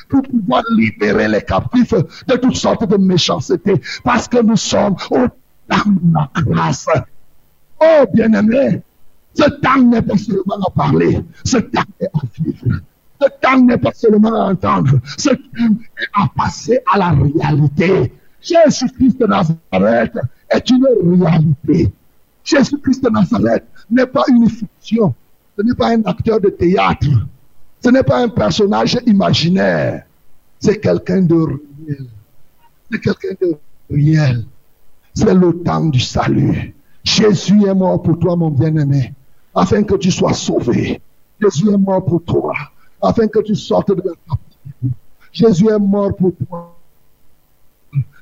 pour 0.09 0.23
pouvoir 0.23 0.63
libérer 0.71 1.29
les 1.29 1.43
captifs 1.43 1.95
de 1.95 2.37
toutes 2.37 2.57
sortes 2.57 2.89
de 2.89 2.97
méchanceté, 2.97 3.81
parce 4.05 4.29
que 4.29 4.43
nous 4.43 4.57
sommes 4.57 4.97
au 5.11 5.27
temps 5.69 5.91
de 5.91 6.15
la 6.15 6.31
grâce. 6.43 6.87
Oh, 7.81 8.05
bien-aimé, 8.13 8.83
ce 9.35 9.45
temps 9.61 9.83
n'est 9.83 10.03
pas 10.03 10.17
seulement 10.17 10.67
à 10.67 10.71
parler, 10.71 11.21
ce 11.45 11.59
temps 11.59 11.83
est 12.01 12.07
à 12.07 12.21
vivre. 12.39 12.81
Ce 13.21 13.29
temps 13.41 13.61
n'est 13.61 13.79
pas 13.79 13.93
seulement 13.93 14.35
à 14.35 14.53
entendre, 14.53 14.99
ce 15.19 15.31
temps 15.31 15.77
est 16.01 16.09
à 16.15 16.29
passer 16.37 16.81
à 16.93 16.99
la 16.99 17.11
réalité. 17.11 18.13
Jésus-Christ 18.41 19.19
de 19.21 19.27
Nazareth 19.27 20.19
est 20.51 20.71
une 20.71 20.87
réalité. 21.23 21.93
Jésus-Christ 22.45 23.03
de 23.05 23.11
Nazareth 23.11 23.65
n'est 23.91 24.07
pas 24.07 24.25
une 24.29 24.49
fiction. 24.49 25.15
Ce 25.59 25.63
n'est 25.63 25.75
pas 25.75 25.89
un 25.89 26.03
acteur 26.05 26.41
de 26.41 26.51
théâtre. 26.51 27.09
Ce 27.83 27.91
n'est 27.91 28.03
pas 28.03 28.23
un 28.23 28.29
personnage 28.29 28.99
imaginaire. 29.07 30.05
C'est 30.61 30.79
quelqu'un 30.79 31.23
de 31.23 31.35
réel. 31.35 32.07
C'est 32.91 33.01
quelqu'un 33.01 33.35
de 33.41 33.57
réel. 33.91 34.45
C'est 35.15 35.35
le 35.35 35.53
temps 35.63 35.87
du 35.87 36.01
salut. 36.01 36.76
Jésus 37.07 37.65
est 37.65 37.75
mort 37.75 38.03
pour 38.03 38.19
toi, 38.19 38.35
mon 38.37 38.51
bien-aimé, 38.51 39.15
afin 39.55 39.83
que 39.85 39.95
tu 39.95 40.11
sois 40.11 40.33
sauvé. 40.33 41.01
Jésus 41.41 41.71
est 41.71 41.79
mort 41.79 42.05
pour 42.05 42.23
toi, 42.25 42.53
afin 43.01 43.29
que 43.29 43.39
tu 43.41 43.55
sortes 43.55 43.91
de 43.91 44.03
la 44.03 44.13
captivité. 44.29 44.99
Jésus 45.33 45.69
est 45.69 45.79
mort 45.79 46.15
pour 46.17 46.33
toi, 46.49 46.77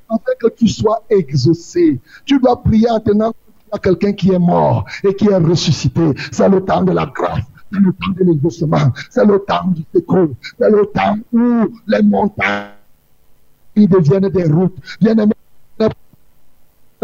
afin 0.09 0.33
que 0.39 0.49
tu 0.49 0.69
sois 0.69 1.03
exaucé. 1.09 1.99
Tu 2.27 2.39
dois 2.39 2.63
prier 2.63 2.89
maintenant 2.93 3.33
à 3.73 3.79
quelqu'un 3.79 4.13
qui 4.13 4.31
est 4.31 4.39
mort 4.39 4.85
et 5.03 5.15
qui 5.15 5.29
est 5.29 5.37
ressuscité. 5.37 6.13
C'est 6.31 6.49
le 6.49 6.63
temps 6.63 6.83
de 6.83 6.93
la 6.93 7.07
grâce. 7.07 7.45
C'est 7.73 7.81
le 7.81 7.93
temps 7.93 8.13
de 8.17 8.25
l'exaucement. 8.25 8.93
C'est 9.11 9.25
le 9.25 9.39
temps 9.41 9.67
du 9.69 9.83
secours. 9.95 10.29
C'est 10.59 10.71
le 10.71 10.87
temps 10.95 11.17
où 11.33 11.75
les 11.87 12.03
montagnes 12.03 12.69
deviennent 13.77 14.29
des 14.29 14.45
routes. 14.45 14.77
Bien-aimé, 15.01 15.33
je 15.33 15.34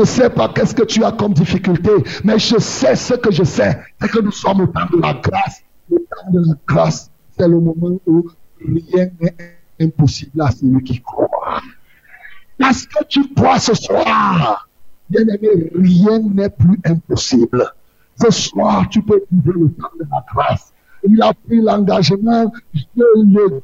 ne 0.01 0.05
sais 0.05 0.31
pas 0.31 0.49
qu'est-ce 0.49 0.75
que 0.75 0.85
tu 0.85 1.05
as 1.05 1.13
comme 1.13 1.35
difficulté, 1.35 1.91
mais 2.25 2.39
je 2.39 2.59
sais 2.59 2.97
ce 2.97 3.15
que 3.15 3.31
je 3.31 3.45
sais, 3.45 3.79
c'est 4.01 4.11
que 4.11 4.21
nous 4.21 4.33
sommes 4.33 4.63
au 4.63 4.67
temps 4.67 4.87
de 4.93 5.01
la 5.01 5.15
grâce. 5.15 5.63
Le 5.91 5.99
temps 5.99 6.31
de 6.33 6.41
la 6.41 6.55
grâce, 6.67 7.11
c'est 7.39 7.49
le 7.49 7.61
moment 7.61 7.99
où 8.07 8.29
rien 8.61 9.09
n'est 9.21 9.35
impossible 9.81 10.41
à 10.41 10.51
celui 10.51 10.83
qui 10.85 11.01
croit. 11.01 11.61
Parce 12.59 12.87
que 12.87 13.05
tu 13.09 13.33
crois 13.35 13.59
ce 13.59 13.75
soir, 13.75 14.69
bien 15.09 15.23
aimé, 15.23 15.71
rien 15.75 16.19
n'est 16.21 16.51
plus 16.51 16.79
impossible. 16.85 17.73
Ce 18.23 18.31
soir, 18.31 18.87
tu 18.91 19.03
peux 19.03 19.23
vivre 19.31 19.59
le 19.59 19.71
temps 19.73 19.89
de 19.99 20.07
la 20.11 20.25
grâce. 20.33 20.73
Il 21.09 21.21
a 21.23 21.33
pris 21.33 21.61
l'engagement, 21.61 22.53
de 22.75 23.05
le 23.17 23.63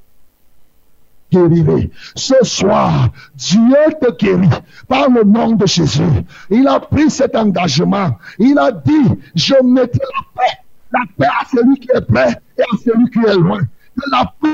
Ce 2.15 2.35
soir, 2.43 3.09
Dieu 3.35 3.77
te 4.01 4.11
guérit 4.17 4.49
par 4.89 5.11
le 5.11 5.23
nom 5.25 5.53
de 5.53 5.67
Jésus. 5.67 6.03
Il 6.51 6.67
a 6.69 6.81
pris 6.81 7.11
cet 7.11 7.37
engagement. 7.37 8.17
Il 8.39 8.59
a 8.59 8.73
dit, 8.73 9.09
je 9.35 9.55
mettrai 9.63 10.01
la 10.01 10.43
paix. 10.43 10.59
La 10.93 11.01
paix 11.19 11.33
à 11.41 11.45
celui 11.45 11.79
qui 11.79 11.89
est 11.95 12.01
prêt 12.01 12.41
et 12.57 12.63
à 12.63 12.77
celui 12.85 13.11
qui 13.11 13.19
est 13.19 13.35
loin. 13.35 13.61
Que 13.61 14.11
la 14.11 14.33
paix 14.41 14.49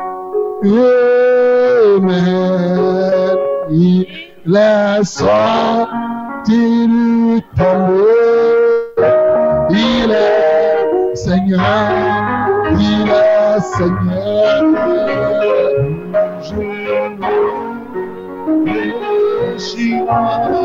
Amen. 1.93 2.36
Il 3.69 4.05
est 4.55 5.03
sorti 5.03 6.88
du 6.88 7.41
tombeau. 7.57 8.07
Il 9.69 10.11
est 10.11 11.15
Seigneur, 11.15 11.59
il 12.78 13.09
est 13.09 13.59
Seigneur. 13.61 14.63
Je 19.57 20.64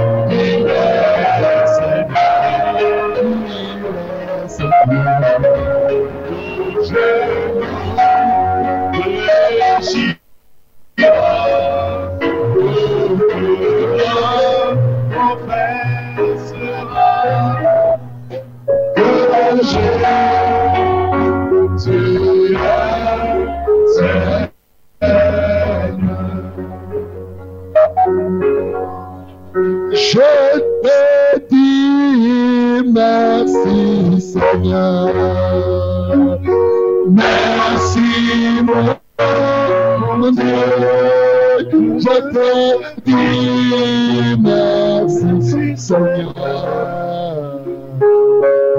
Seigneur. 34.39 35.13
Merci, 37.09 38.63
mon 38.63 40.31
Dieu. 40.31 40.43
Je 41.99 42.15
te 42.33 42.49
dis 43.05 44.41
merci, 44.41 45.77
Seigneur. 45.77 46.33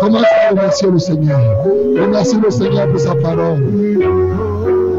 Commence 0.00 0.24
à 0.24 0.50
remercier 0.50 0.90
le 0.90 0.98
Seigneur? 0.98 1.40
Remercie 1.64 2.38
le 2.38 2.50
Seigneur 2.50 2.88
pour 2.88 3.00
sa 3.00 3.14
parole. 3.14 3.64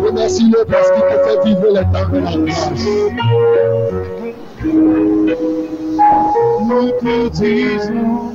Remercie-le 0.05 0.65
parce 0.65 0.89
qu'il 0.91 1.01
te 1.01 1.17
fait 1.23 1.43
vivre 1.45 1.67
les 1.67 1.84
temps 1.84 2.09
de 2.11 2.19
la 2.19 2.32
grâce. 2.36 2.71
Nous 6.67 6.89
te 6.99 7.30
disons 7.30 8.30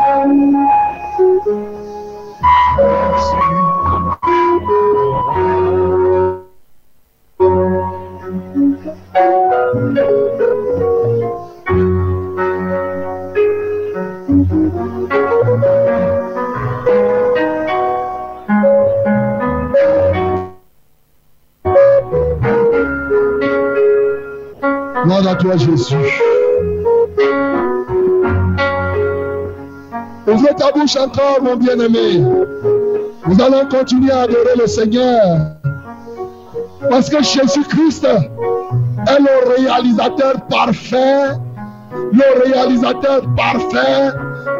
Jésus. 25.57 25.95
Ouvre 30.27 30.55
ta 30.57 30.71
bouche 30.71 30.97
encore, 30.97 31.41
mon 31.41 31.55
bien-aimé. 31.55 32.23
Nous 33.27 33.41
allons 33.41 33.67
continuer 33.69 34.11
à 34.11 34.21
adorer 34.21 34.55
le 34.59 34.67
Seigneur. 34.67 35.21
Parce 36.89 37.09
que 37.09 37.23
Jésus-Christ 37.23 38.05
est 38.05 39.19
le 39.19 39.55
réalisateur 39.55 40.45
parfait, 40.49 41.29
le 42.11 42.43
réalisateur 42.43 43.21
parfait 43.35 44.11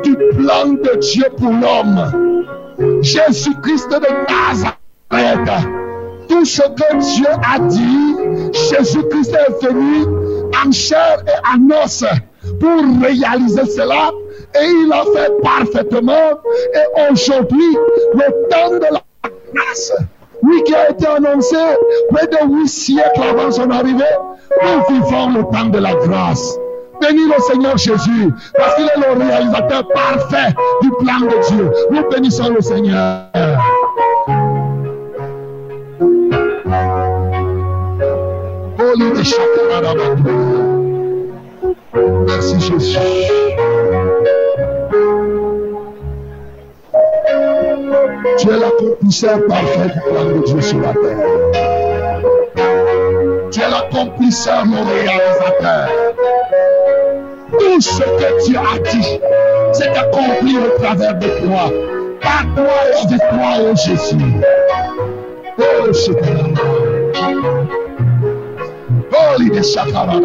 du 0.03 0.15
plan 0.37 0.67
de 0.67 0.99
Dieu 0.99 1.25
pour 1.37 1.51
l'homme. 1.51 3.01
Jésus-Christ 3.01 3.89
de 3.89 4.07
Nazareth. 4.31 5.65
Tout 6.29 6.45
ce 6.45 6.61
que 6.61 7.15
Dieu 7.15 7.27
a 7.27 7.59
dit, 7.59 8.15
Jésus-Christ 8.53 9.33
est 9.35 9.65
venu 9.65 10.05
en 10.65 10.71
chair 10.71 11.23
et 11.27 11.47
en 11.47 11.83
os 11.83 12.03
pour 12.59 13.01
réaliser 13.01 13.65
cela. 13.65 14.11
Et 14.59 14.65
il 14.65 14.91
a 14.91 15.03
fait 15.13 15.31
parfaitement. 15.43 16.39
Et 16.73 17.11
aujourd'hui, 17.11 17.77
le 18.13 18.49
temps 18.49 18.71
de 18.71 18.93
la 18.93 19.01
grâce, 19.53 19.93
oui, 20.41 20.63
qui 20.65 20.73
a 20.73 20.89
été 20.89 21.05
annoncé 21.05 21.57
près 22.11 22.27
de 22.27 22.53
huit 22.53 22.67
siècles 22.67 23.21
avant 23.29 23.51
son 23.51 23.69
arrivée, 23.69 24.03
nous 24.63 24.95
vivons 24.95 25.29
le 25.29 25.43
temps 25.51 25.69
de 25.69 25.79
la 25.79 25.93
grâce. 25.93 26.57
Bénis 27.01 27.27
le 27.27 27.41
Seigneur 27.41 27.77
Jésus, 27.77 28.29
parce 28.57 28.75
qu'il 28.75 28.85
est 28.85 28.97
le 28.97 29.23
réalisateur 29.23 29.87
parfait 29.93 30.53
du 30.81 30.89
plan 30.99 31.21
de 31.21 31.47
Dieu. 31.47 31.71
Nous 31.91 32.09
bénissons 32.09 32.49
le 32.49 32.61
Seigneur. 32.61 33.25
nom 42.59 42.79
Jésus. 42.79 42.97
Tu 48.37 48.49
es 48.49 48.57
l'accomplisseur 48.57 49.39
parfait 49.47 49.93
du 49.93 49.99
plan 50.01 50.25
de 50.25 50.45
Dieu 50.45 50.61
sur 50.61 50.79
la 50.79 50.93
terre. 50.93 52.21
Tu 53.51 53.59
es 53.59 53.69
l'accomplisseur, 53.69 54.65
mon 54.65 54.83
réalisateur. 54.85 55.89
Tout 57.51 57.81
ce 57.81 58.01
que 58.01 58.45
tu 58.45 58.57
as 58.57 58.91
dit 58.91 59.19
s'est 59.73 59.89
accompli 59.89 60.57
au 60.57 60.79
travers 60.81 61.15
de 61.15 61.27
toi. 61.27 61.71
Par 62.21 62.45
toi 62.55 62.65
et 62.87 63.07
avec 63.07 63.19
toi, 63.29 63.49
oh 63.61 63.75
Jésus. 63.75 64.15
Oh, 65.57 65.93
Shekara. 65.93 66.47
Oh, 69.11 69.41
l'idée 69.41 69.63
Shakara 69.63 70.19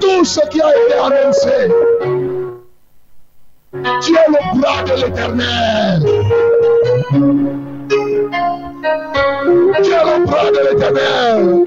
tout 0.00 0.24
ce 0.24 0.40
qui 0.48 0.60
a 0.60 0.70
été 0.70 0.94
annoncé. 0.94 1.68
Tu 4.02 4.12
es 4.12 4.28
le 4.28 4.60
bras 4.60 4.82
de 4.82 4.94
l'éternel. 5.04 6.02
Tu 9.82 9.90
es 9.90 10.04
le 10.04 10.26
bras 10.26 10.50
de 10.50 10.60
l'éternel 10.70 11.64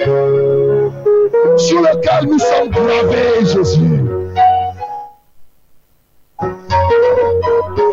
sur 1.58 1.82
lequel 1.82 2.30
nous 2.30 2.40
sommes 2.40 2.70
gravés, 2.70 3.46
Jésus. 3.46 4.02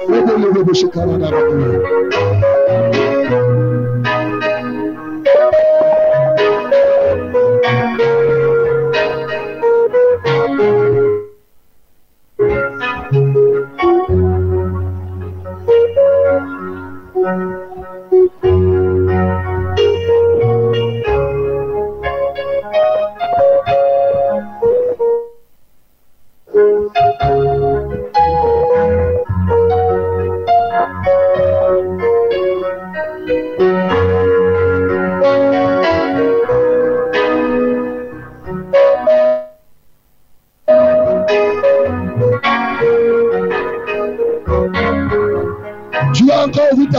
Levez-le, 0.08 0.64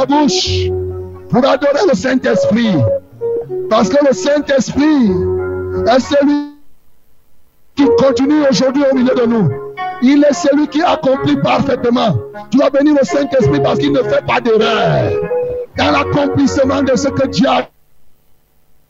Bouche 0.06 0.70
pour 1.30 1.46
adorer 1.48 1.86
le 1.90 1.96
Saint-Esprit. 1.96 2.76
Parce 3.70 3.90
que 3.90 4.06
le 4.06 4.14
Saint-Esprit 4.14 5.12
est 5.88 6.00
celui 6.00 6.56
qui 7.76 7.86
continue 7.98 8.44
aujourd'hui 8.50 8.84
au 8.92 8.96
milieu 8.96 9.14
de 9.14 9.26
nous. 9.26 9.50
Il 10.02 10.24
est 10.24 10.34
celui 10.34 10.68
qui 10.68 10.82
accomplit 10.82 11.38
parfaitement. 11.38 12.16
Tu 12.52 12.58
vas 12.58 12.70
bénir 12.70 12.96
le 13.00 13.06
Saint-Esprit 13.06 13.60
parce 13.62 13.80
qu'il 13.80 13.92
ne 13.92 14.04
fait 14.04 14.26
pas 14.26 14.40
d'erreur. 14.40 15.12
Dans 15.78 15.92
l'accomplissement 15.92 16.84
de 16.84 16.96
ce 16.96 17.10
que 17.10 17.28
Dieu 17.28 17.48
a 17.50 17.68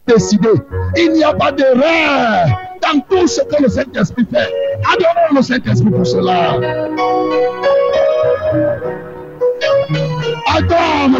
décidé, 0.07 0.49
il 0.97 1.13
n'y 1.13 1.23
a 1.23 1.33
pas 1.33 1.51
d'erreur 1.51 2.47
dans 2.81 2.99
tout 3.09 3.27
ce 3.27 3.41
que 3.41 3.63
le 3.63 3.69
Saint-Esprit 3.69 4.25
fait. 4.31 4.51
Adorons 4.93 5.35
le 5.35 5.41
Saint-Esprit 5.41 5.89
pour 5.89 6.05
cela. 6.05 6.57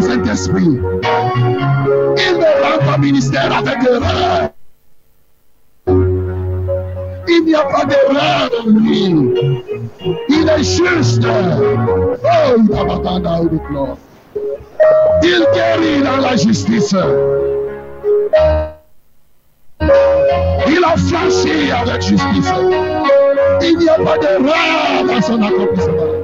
Saint-Esprit. 0.01 0.79
Il 2.17 2.37
ne 2.37 2.89
rend 2.89 2.97
ministère 2.99 3.57
avec 3.57 3.83
erreur. 3.83 4.49
Il 7.27 7.43
n'y 7.45 7.55
a 7.55 7.63
pas 7.63 7.85
d'erreur 7.85 8.49
en 8.63 8.69
lui. 8.69 9.13
Il 10.29 10.49
est 10.49 10.63
juste. 10.63 11.23
Oh, 11.25 12.55
il 12.57 12.63
m'attendre 12.63 13.41
au 13.41 13.49
déclare. 13.49 13.97
Il 15.23 15.45
guérit 15.53 16.01
dans 16.01 16.17
la 16.17 16.35
justice. 16.37 16.95
Il 20.67 20.83
a 20.83 20.97
franchi 20.97 21.71
avec 21.71 22.01
justice. 22.01 22.53
Il 23.61 23.77
n'y 23.79 23.89
a 23.89 23.95
pas 23.95 24.17
d'erreur 24.17 25.03
dans 25.07 25.21
son 25.21 25.41
accomplissement. 25.41 26.14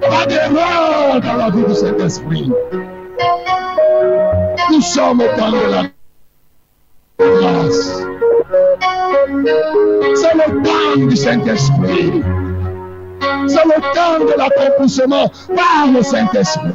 Pas 0.00 0.26
d'erreur 0.26 1.20
dans 1.20 1.34
la 1.36 1.50
vie 1.50 1.64
du 1.64 1.74
Saint-Esprit. 1.74 2.52
Nous 4.70 4.80
sommes 4.80 5.20
au 5.20 5.28
temps 5.36 5.50
de 5.50 5.70
la 5.70 5.82
grâce. 7.18 8.02
C'est 10.14 10.34
le 10.34 10.62
temps 10.62 11.06
du 11.06 11.16
Saint-Esprit. 11.16 12.22
C'est 13.48 13.64
le 13.64 13.80
temps 13.94 14.24
de 14.24 14.38
l'accomplissement 14.38 15.30
par 15.54 15.86
le 15.92 16.02
Saint-Esprit. 16.02 16.72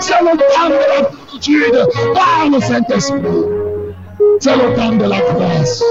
C'est 0.00 0.20
le 0.20 0.36
temps 0.36 0.68
de 0.68 1.02
la 1.02 1.08
plénitude 1.08 1.86
par 2.14 2.48
le 2.50 2.60
Saint-Esprit. 2.60 3.20
C'est 4.40 4.56
le 4.56 4.74
temps 4.74 4.92
de 4.92 5.04
la 5.04 5.20
grâce. 5.20 5.84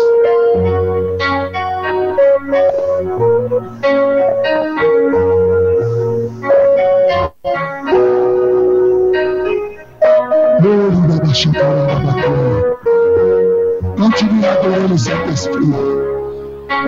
Continue 13.97 14.45
à 14.45 14.53
adorer 14.53 14.87
le 14.89 14.97
Saint-Esprit. 14.97 15.73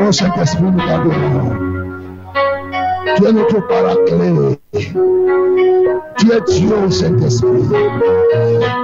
Oh 0.02 0.12
Saint-Esprit, 0.12 0.64
nous 0.64 0.80
t'adorons. 0.80 1.56
Tu 3.16 3.26
es 3.26 3.32
notre 3.32 3.68
paraclet. 3.68 4.60
Tu 6.18 6.32
es 6.32 6.42
Dieu, 6.48 6.90
Saint-Esprit. 6.90 7.64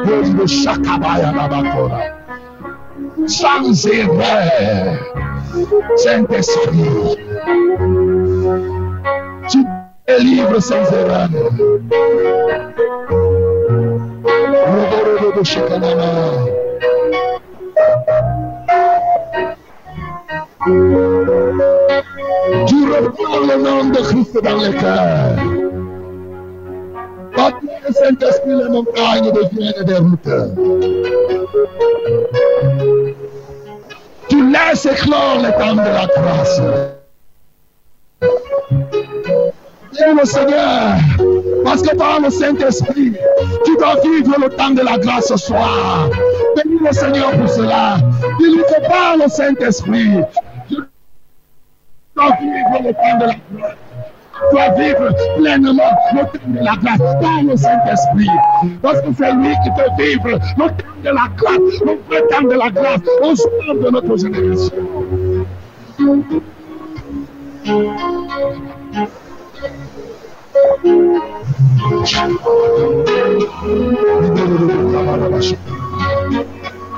Gloire 0.05 0.33
de 0.39 0.45
Shakabaya 0.45 1.31
Nabakora. 1.31 1.99
Sans 3.27 3.85
erreur, 3.87 4.97
Saint-Esprit. 5.97 7.17
Tu 9.49 9.65
délivres 10.07 10.61
sans 10.61 10.83
erreur. 10.91 11.29
Gloire 14.31 15.33
de 15.37 15.43
Shakanana. 15.43 16.09
Tu 22.67 22.77
reprends 22.91 23.39
le 23.39 23.55
nom 23.63 23.89
de 23.89 24.01
Christ 24.01 24.35
dans 24.43 24.57
les 24.57 24.73
cœurs. 24.73 25.35
Par 27.35 27.51
le 27.87 27.93
Saint-Esprit, 27.93 28.55
les 28.55 28.69
montagnes 28.69 29.31
deviennent 29.31 29.83
des 29.85 29.97
routes. 29.97 30.29
Tu 34.39 34.49
laisses 34.49 34.85
éclore 34.85 35.41
le 35.43 35.51
temps 35.51 35.75
de 35.75 35.81
la 35.81 36.07
grâce. 36.07 36.61
Viens 39.91 40.15
le 40.15 40.25
Seigneur, 40.25 40.95
parce 41.65 41.81
que 41.81 41.93
par 41.97 42.21
le 42.21 42.29
Saint-Esprit, 42.29 43.17
tu 43.65 43.75
dois 43.75 43.95
vivre 44.01 44.39
le 44.39 44.49
temps 44.55 44.69
de 44.69 44.81
la 44.81 44.97
grâce 44.97 45.27
ce 45.27 45.35
soir. 45.35 46.09
Bénis 46.55 46.79
le 46.79 46.93
Seigneur 46.93 47.31
pour 47.31 47.49
cela. 47.49 47.97
Il 48.39 48.63
faut 48.69 48.87
par 48.87 49.17
le 49.17 49.27
Saint-Esprit. 49.27 50.21
Tu 50.69 50.75
dois 52.15 52.37
vivre 52.39 52.79
le 52.81 52.93
temps 52.93 53.17
de 53.19 53.25
la 53.25 53.35
grâce. 53.51 53.88
Tu 54.39 54.55
dois 54.55 54.69
vivre 54.69 55.09
pleinement 55.37 55.91
le 56.13 56.21
temps 56.21 56.47
de 56.47 56.59
la 56.59 56.75
grâce 56.81 57.21
par 57.21 57.43
le 57.43 57.57
Saint-Esprit. 57.57 58.29
Parce 58.81 59.01
que 59.01 59.07
c'est 59.17 59.33
lui 59.33 59.53
qui 59.63 59.69
peut 59.71 60.03
vivre 60.03 60.39
le 60.57 60.67
temps 60.67 60.75
de 61.03 61.09
la 61.09 61.27
grâce, 61.37 61.79
le 61.85 61.99
vrai 62.07 62.21
temps 62.29 62.47
de 62.47 62.55
la 62.55 62.69
grâce 62.69 63.01
au 63.21 63.35
sein 63.35 63.73
de 63.75 63.89
notre 63.89 64.17
génération. 64.17 64.73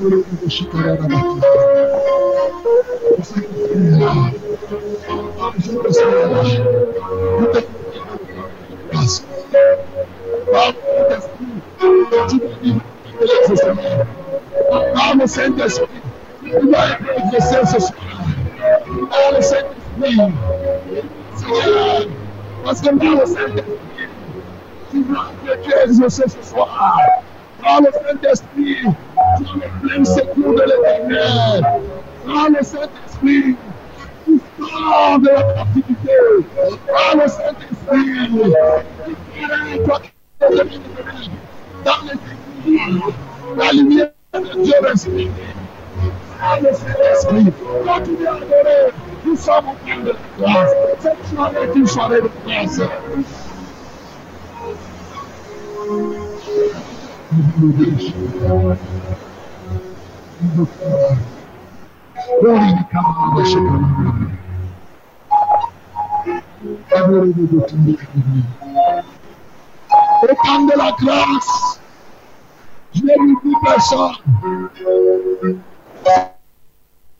le 0.00 0.24
Saint-Esprit 0.48 0.70
est 3.72 3.98
là. 3.98 4.12
Jésus-Christ. 5.58 6.54
Le 13.20 13.26
Saint-Esprit. 13.26 13.78
Par 14.94 15.16
le 15.16 15.26
Saint-Esprit, 15.26 15.86
tu 16.42 16.66
dois 16.66 16.86
être 16.90 17.34
exaucé 17.34 17.58
ce 17.72 17.80
soir. 17.80 17.94
Par 19.10 19.32
le 19.32 19.42
Saint-Esprit, 19.42 20.34
Seigneur, 21.36 22.06
parce 22.64 22.80
que 22.80 22.96
par 22.96 23.14
le 23.14 23.26
Saint-Esprit, 23.26 24.08
tu 24.90 25.04
dois 25.04 25.32
être 25.52 25.84
exaucé 25.84 26.22
ce 26.28 26.42
soir. 26.50 26.98
Par 27.66 27.80
le 27.80 27.88
Saint-Esprit, 27.90 28.76
as 28.86 29.40
le 29.40 29.88
plein 29.88 30.04
secours 30.04 30.54
de 30.54 30.62
l'éternel. 30.62 31.62
Par 32.24 32.48
le 32.48 32.62
Saint-Esprit, 32.62 33.56
tu 34.24 34.40
sors 34.56 35.18
de 35.18 35.28
la 35.28 35.42
captivité. 35.42 36.12
Par 36.86 37.16
le 37.16 37.28
Saint-Esprit, 37.28 38.30
toi 39.84 40.00
qui 40.00 40.10
le 40.48 40.64
dans 41.84 42.02
les 42.04 42.18
ténèbres, 42.64 43.12
la 43.56 43.72
lumière 43.72 44.10
de 44.34 44.62
Dieu 44.62 44.74
respire. 44.82 45.30
Par 46.38 46.60
le 46.60 46.72
Saint-Esprit, 46.72 47.52
continue 47.84 48.26
à 48.28 48.34
adorer. 48.34 48.92
Nous 49.24 49.36
sommes 49.36 49.70
au 49.70 49.72
temps 49.72 50.02
de 50.04 50.14
la 50.40 50.52
grâce. 50.52 50.70
Cette 51.00 51.34
soirée 51.34 51.64
est 51.64 51.74
une 51.74 51.86
soirée 51.88 52.20
de 52.20 52.30
grâce. 52.46 52.80
Au 57.28 57.34
temps 70.44 70.64
de 70.64 70.78
la 70.78 70.92
grâce, 71.00 71.80
je 72.94 73.02
n'ai 73.02 73.16
vu 73.16 73.54
personne. 73.64 74.14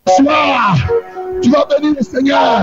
Soir, 0.08 0.76
tu 1.42 1.50
vas 1.50 1.66
bénir 1.66 1.96
le 1.98 2.04
Seigneur 2.04 2.62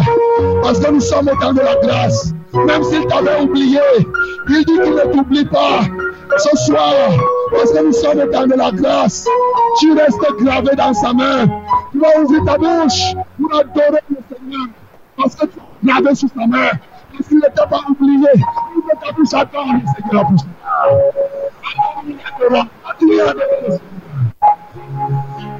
parce 0.62 0.80
que 0.80 0.92
nous 0.92 1.02
sommes 1.02 1.28
au 1.28 1.36
temps 1.36 1.52
de 1.54 1.60
la 1.60 1.76
grâce. 1.76 2.34
même 2.54 2.84
s'il 2.84 3.06
t'avait 3.08 3.42
oublié. 3.42 3.80
Il 4.50 4.66
dit 4.66 4.80
qu'il 4.80 4.96
ne 4.96 5.12
t'oublie 5.12 5.46
pas. 5.46 5.82
Ce 6.38 6.58
soir, 6.66 6.94
parce 7.52 7.72
que 7.72 7.84
nous 7.86 7.92
sommes 7.92 8.20
au 8.22 8.28
temps 8.28 8.48
de 8.48 8.54
la 8.56 8.72
grâce, 8.72 9.28
tu 9.80 9.94
restes 9.94 10.20
gravé 10.40 10.76
dans 10.76 10.94
sa 10.94 11.14
main. 11.14 11.46
Tu 11.92 12.00
vas 12.00 12.22
ouvrir 12.22 12.46
ta 12.46 12.58
bouche 12.58 13.14
pour 13.40 13.60
adorer 13.60 14.02
le 14.10 14.18
Seigneur. 14.36 14.68
Parce 15.18 15.36
que 15.36 15.46
tu 15.46 15.60
es 15.60 15.88
gravé 15.88 16.16
sous 16.16 16.30
sa 16.30 16.48
main. 16.48 16.70
Parce 17.12 17.28
qu'il 17.28 17.38
ne 17.38 17.50
t'a 17.54 17.68
pas 17.68 17.82
oublié. 17.90 18.30
Ouvre 18.76 18.94
ta 19.04 19.12
bouche, 19.12 19.34
attends 19.34 19.74
le 19.74 19.82
Seigneur. 19.96 20.26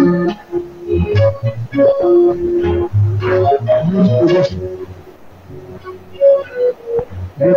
adore-le. 0.00 0.26
C'est 7.38 7.54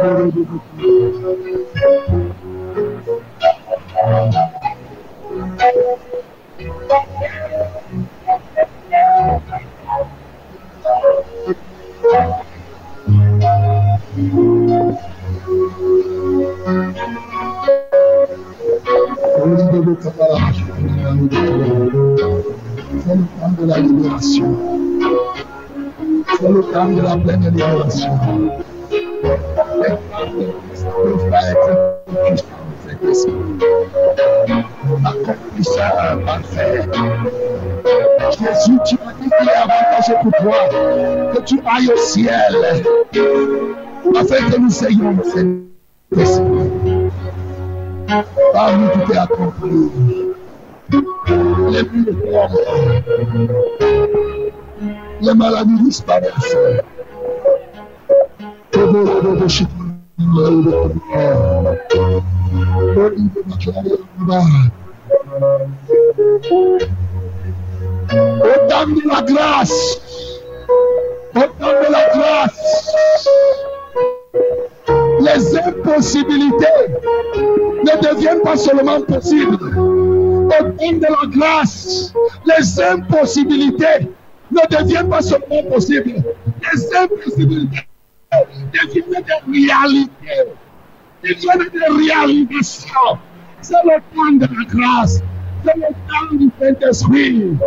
De 26.84 27.02
la 27.02 27.16
pleine 27.16 27.50
libération. 27.50 28.20
Le 31.06 31.18
frère 31.18 31.56
de 31.68 33.10
esprit. 33.10 33.34
Accomplisseur 35.06 36.20
parfait. 36.26 36.82
Jésus, 38.32 38.80
tu 38.86 38.96
m'as 39.04 39.14
dit 39.14 39.30
qu'il 39.40 39.50
est 39.50 39.56
avantageux 39.56 40.20
pour 40.24 40.32
toi 40.42 40.60
que 41.34 41.42
tu 41.42 41.62
ailles 41.66 41.92
au 41.94 41.98
ciel 41.98 42.84
afin 44.16 44.50
que 44.50 44.58
nous 44.60 44.86
ayons 44.86 45.18
cet 45.24 45.48
esprit. 46.20 47.12
Parmi 48.54 48.88
tout 48.90 49.14
est 49.14 49.18
accompli. 49.18 49.80
Les 51.72 51.84
murs 51.84 52.16
tombent. 52.26 53.73
Les 55.34 55.40
maladies 55.40 55.84
disparaissent. 55.84 56.56
Au 58.76 58.80
temps 68.70 68.86
de 68.86 69.08
la 69.10 69.22
grâce, 69.24 70.02
au 71.36 71.40
temps 71.40 71.78
de 71.82 71.92
la 71.92 72.04
grâce, 72.14 72.94
les 75.20 75.58
impossibilités 75.58 76.94
ne 77.84 78.14
deviennent 78.14 78.42
pas 78.42 78.56
seulement 78.56 79.02
possibles. 79.02 79.56
Au 79.56 80.64
temps 80.64 80.94
de 80.94 81.02
la 81.02 81.26
grâce, 81.36 82.14
les 82.46 82.84
impossibilités 82.84 84.08
ne 84.54 84.78
deviennent 84.78 85.10
pas 85.10 85.22
seulement 85.22 85.64
possibles. 85.70 86.24
Les 86.74 86.96
impossibilités 86.96 87.88
deviennent 88.74 89.24
des 89.48 89.66
réalités. 89.66 90.12
Deviennent 91.24 91.70
des 91.72 92.08
réalisations. 92.08 93.18
C'est 93.62 93.76
le 93.86 94.00
temps 94.16 94.32
de 94.34 94.46
la 94.46 94.66
grâce. 94.66 95.22
C'est 95.66 95.76
le 95.76 95.82
temps 95.82 96.36
du 96.36 96.50
Saint-Esprit. 96.60 97.58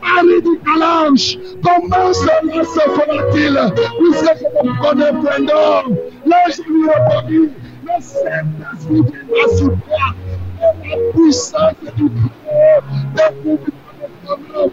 Marie 0.00 0.42
du 0.42 0.58
Calange, 0.64 1.38
comment 1.62 2.12
cela 2.12 2.64
se 2.64 2.80
fera-t-il? 2.80 3.58
Puisque 3.98 4.38
je 4.38 4.68
ne 4.68 4.80
connais 4.80 5.12
point 5.20 5.40
d'homme 5.40 5.96
L'ange 6.24 6.60
lui 6.68 6.88
répondit, 6.88 7.50
le 7.82 8.00
Saint-Esprit 8.00 9.02
viendra 9.02 9.56
sur 9.56 9.72
toi 9.86 10.14
et 10.62 10.88
la 10.88 11.12
puissance 11.12 11.74
du 11.96 12.10
Créateur 12.44 13.32
découvrira 13.42 13.80
le 14.28 14.58
homme. 14.60 14.70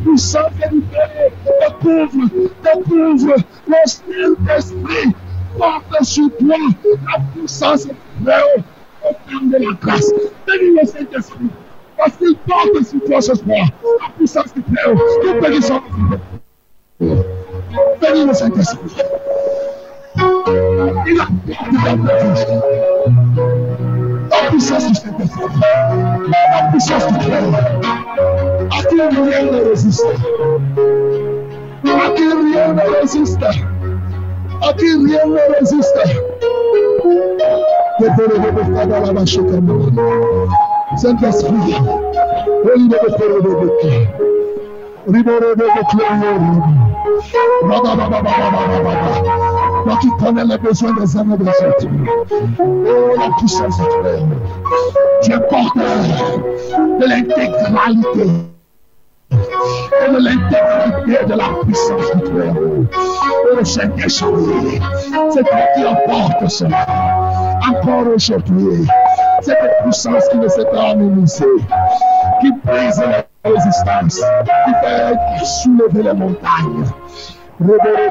La 0.00 0.06
puissance 0.06 0.52
du 0.72 0.82
Créateur 0.90 1.30
découvre, 1.60 2.28
découvre 2.64 3.34
le 3.68 3.74
Saint-Esprit 3.86 5.14
porte 5.58 6.04
sur 6.04 6.28
toi 6.38 6.56
la 6.86 7.22
puissance 7.34 7.86
Créateur 7.86 8.46
au 9.04 9.12
temps 9.12 9.44
de 9.44 9.56
la 9.58 9.74
grâce. 9.80 10.10
Bénis 10.46 10.78
le 10.80 10.86
Saint-Esprit. 10.86 11.50
Parce 11.98 12.16
qu'il 12.16 12.34
porte 12.36 12.82
sur 12.88 13.04
toi 13.04 13.20
ce 13.20 13.34
soir 13.34 13.66
la 14.00 14.08
puissance 14.16 14.54
du 14.54 14.62
Père. 14.62 14.94
Nous 14.94 15.40
bénissons 15.40 15.82
Bénis 18.00 18.26
le 18.26 18.34
Saint-Esprit. 18.34 18.96
Il 21.06 21.20
apporte 24.50 24.70
dans 24.70 24.78
ta 24.78 24.78
vie. 24.78 24.80
La 24.80 24.80
puissance 24.80 24.86
du 24.88 24.94
Saint-Esprit. 24.94 25.10
La 26.52 26.62
puissance 26.70 27.06
du 27.06 27.14
Père. 27.18 27.44
À 28.70 28.82
qui 28.84 29.00
rien 29.00 29.44
ne 29.44 29.68
résiste. 29.68 30.06
À 31.84 32.10
qui 32.10 32.22
rien 32.22 32.72
ne 32.72 33.00
résiste. 33.00 33.44
À 34.62 34.72
qui 34.74 34.86
rien 34.86 35.26
ne 35.26 35.40
résiste. 35.58 35.98
Saint-Esprit, 40.96 41.74
toi 49.84 49.98
qui 50.00 50.08
connais 50.18 50.44
les 50.44 50.58
besoins 50.58 50.94
des 50.94 51.16
hommes 51.16 51.34
et 51.34 51.38
des 51.38 51.48
autres. 51.48 51.86
Oh, 52.58 53.16
la 53.18 53.30
puissance 53.38 53.78
du 53.78 53.84
Père. 54.02 54.26
Tu 55.22 55.32
es 55.32 55.40
porteur 55.40 56.40
de 56.98 57.06
l'intégralité 57.06 58.30
et 59.32 60.12
de 60.12 60.18
l'intégrité 60.18 61.24
de 61.26 61.34
la 61.34 61.48
puissance 61.64 62.10
du 62.16 62.30
Père. 62.30 62.54
Oh, 63.52 63.64
Saint-Esprit, 63.64 64.80
c'est 65.30 65.42
toi 65.42 65.60
qui 65.74 65.86
emporte 65.86 66.48
cela. 66.48 66.86
Encore 67.68 68.06
aujourd'hui, 68.14 68.86
cette 69.42 69.82
puissance 69.82 70.28
qui 70.30 70.38
ne 70.38 70.48
s'est 70.48 70.64
pas 70.64 70.94
qui 72.40 72.52
brise 72.64 73.00
la 73.00 73.24
résistance, 73.44 74.20
qui 74.64 74.72
fait 74.82 75.44
soulever 75.44 76.02
les 76.02 76.12
montagnes. 76.12 76.84
Voilà 77.60 78.08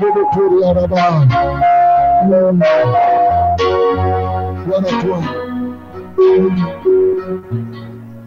toi. 5.02 5.20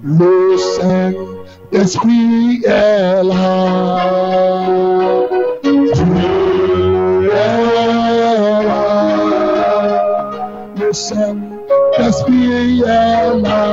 Le 0.02 0.56
Saint-Esprit 0.58 2.62
est 2.64 3.22
là. 3.22 4.00
Dieu 10.90 11.24
est 12.84 13.42
là. 13.42 13.72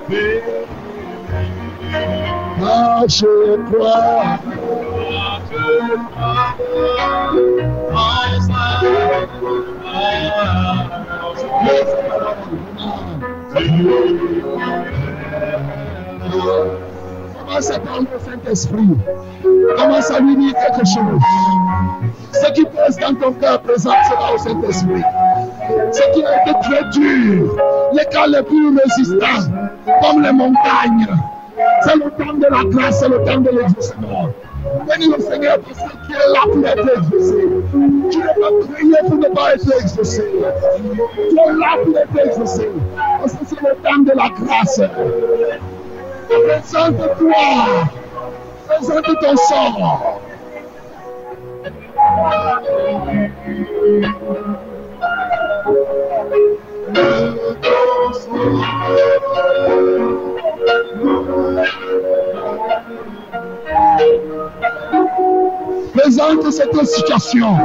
Oh, 0.07 0.13
Ah, 2.63 3.03
je 3.07 3.57
crois. 3.71 4.39
Commence 17.39 17.71
à 17.71 17.79
parler 17.79 18.07
au 18.15 18.19
Saint-Esprit. 18.19 18.97
Commence 19.77 20.11
à 20.11 20.19
lui 20.19 20.35
dire 20.35 20.53
quelque 20.53 20.85
chose. 20.85 21.21
Ce 22.33 22.51
qui 22.51 22.65
pèse 22.65 22.97
dans 22.97 23.15
ton 23.15 23.33
cœur 23.33 23.61
présent 23.61 23.91
sera 24.09 24.33
au 24.33 24.37
Saint-Esprit. 24.37 25.01
Ce 25.91 26.01
qui 26.13 26.23
a 26.25 26.41
été 26.41 26.51
très 26.61 26.89
dur, 26.89 27.55
les 27.93 28.05
cas 28.05 28.43
plus 28.43 28.77
résistants, 28.77 29.51
comme 30.01 30.21
les 30.21 30.31
montagnes. 30.31 31.07
C'est 31.83 31.95
le 31.95 32.11
temps 32.11 32.33
de 32.33 32.47
la 32.49 32.63
grâce, 32.65 32.99
c'est 32.99 33.09
le 33.09 33.23
temps 33.23 33.39
de 33.39 33.49
l'exaucement. 33.49 34.29
Bénis 34.87 35.13
le 35.15 35.21
Seigneur 35.21 35.59
parce 35.59 35.79
que 35.79 35.97
tu 36.07 36.13
es 36.13 36.27
là 36.33 36.41
pour 36.51 36.65
être 36.65 36.89
exaucé. 36.97 37.47
Tu 38.11 38.17
n'es 38.17 38.25
pas 38.25 38.51
prié 38.73 38.95
pour 39.07 39.17
ne 39.17 39.27
pas 39.27 39.53
être 39.53 39.81
exaucé. 39.81 40.23
Tu 41.15 41.37
es 41.37 41.53
là 41.53 41.77
pour 41.83 41.97
être 41.97 42.27
exaucé. 42.27 42.71
Parce 43.19 43.33
que 43.33 43.45
c'est 43.45 43.61
le 43.61 43.75
temps 43.75 43.99
de 43.99 44.11
la 44.11 44.29
grâce. 44.29 44.81
Présente-toi. 46.27 47.43
Présente 48.67 49.05
ton 49.21 49.37
sort. 49.37 50.21
Présente 65.93 66.51
cette 66.51 66.85
situation 66.85 67.57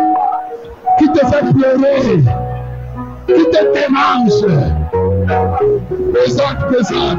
qui 0.99 1.07
te 1.13 1.19
fait 1.27 1.53
pleurer, 1.53 2.23
qui 3.27 3.45
te 3.51 3.61
dérange. 3.73 4.45
Présente, 6.13 6.59
présente. 6.69 7.19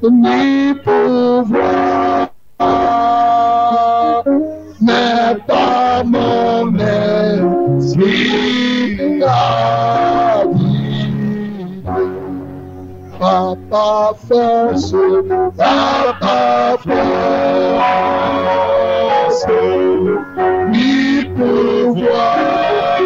ni 0.03 0.75
pouvoir 0.83 2.29
n'est 4.81 5.37
pas 5.47 6.03
mon 6.05 6.75
esprit 6.77 8.03
à 9.23 9.27
vivre. 9.27 10.22
Papa 13.23 14.15
force, 14.27 14.91
papa 15.57 16.77
ni 20.73 21.25
pouvoir, 21.37 22.99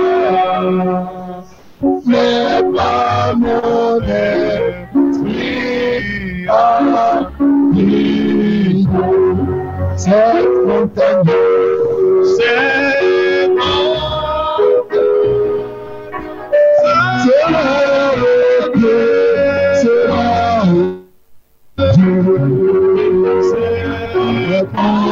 mais 2.06 2.62
pas 2.74 3.34
mon. 3.36 3.76
Cette 9.96 10.46
montagne, 10.66 11.30
Dieu. 22.06 22.46
Cette 23.42 25.05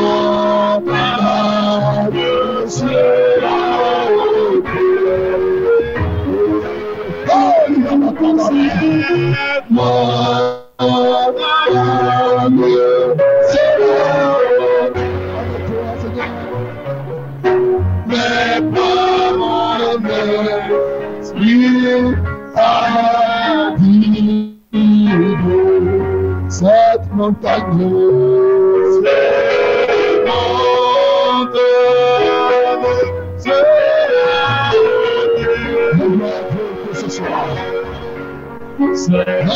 montagne. 27.73 28.15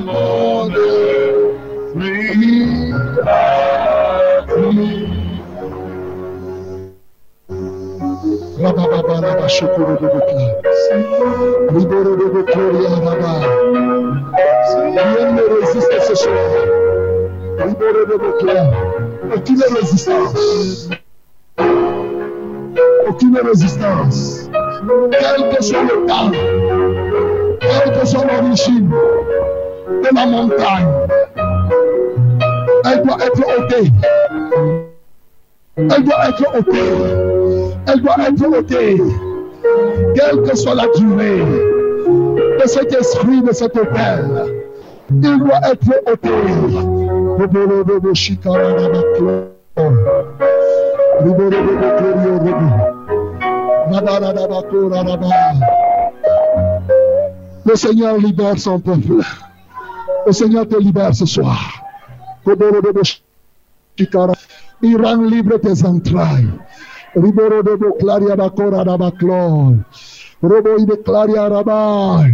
mon 0.03 0.71
esprit 0.71 2.93
a 3.27 4.43
dit. 4.73 5.09
Rabababa, 8.63 9.21
rabashokoro 9.21 9.95
de 10.01 10.07
Bokla. 10.07 10.47
Libero 11.73 12.13
de 12.17 12.25
Bokloria, 12.35 12.91
Rabba. 13.05 13.35
Rien 14.95 15.33
ne 15.33 15.43
résiste 15.61 15.99
ce 16.09 16.15
soir. 16.15 16.37
Libéré 17.67 18.05
de 18.11 18.17
Bokla. 18.17 18.71
Aucune 19.35 19.63
résistance. 19.75 20.89
Aucune 23.09 23.39
résistance. 23.39 24.49
Quel 25.11 25.49
que 25.57 25.63
soit 25.63 25.83
le 25.83 26.07
temps, 26.07 26.31
quelle 27.73 27.99
que 27.99 28.07
soit 28.07 28.24
l'origine 28.24 28.90
de 28.90 30.15
la 30.15 30.27
montagne, 30.27 30.89
elle 32.85 33.03
doit 33.03 33.19
être 33.24 33.40
ôtée. 33.59 33.90
Elle 35.77 36.05
doit 36.05 36.28
être 36.28 36.59
ôtée. 36.59 36.93
Elle 37.86 38.03
doit 38.03 38.16
être 38.28 38.59
ôtée. 38.59 39.03
Quelle 40.15 40.43
que 40.43 40.57
soit 40.57 40.74
la 40.74 40.86
durée 40.97 41.40
de 42.62 42.66
cet 42.66 42.93
esprit, 42.94 43.43
de 43.43 43.53
cet 43.53 43.77
hôtel, 43.77 44.44
il 45.11 45.39
doit 45.39 45.61
être 45.70 46.12
ôté. 46.12 46.31
Le 57.65 57.77
Seigneur 57.77 58.19
libère 58.19 58.59
son 58.59 58.81
peuple. 58.81 59.23
Le 60.27 60.33
Seigneur 60.33 60.67
te 60.69 60.77
libère 60.77 61.15
ce 61.15 61.27
soir. 61.27 61.85
Il 64.83 64.97
rend 65.01 65.23
libre 65.23 65.59
tes 65.59 65.85
entrailles. 65.85 66.49
De 67.15 67.99
claria, 67.99 68.37
Bakora, 68.37 68.85
Rabaklo. 68.85 69.77
Robo, 70.43 70.71
Rabat. 71.07 72.25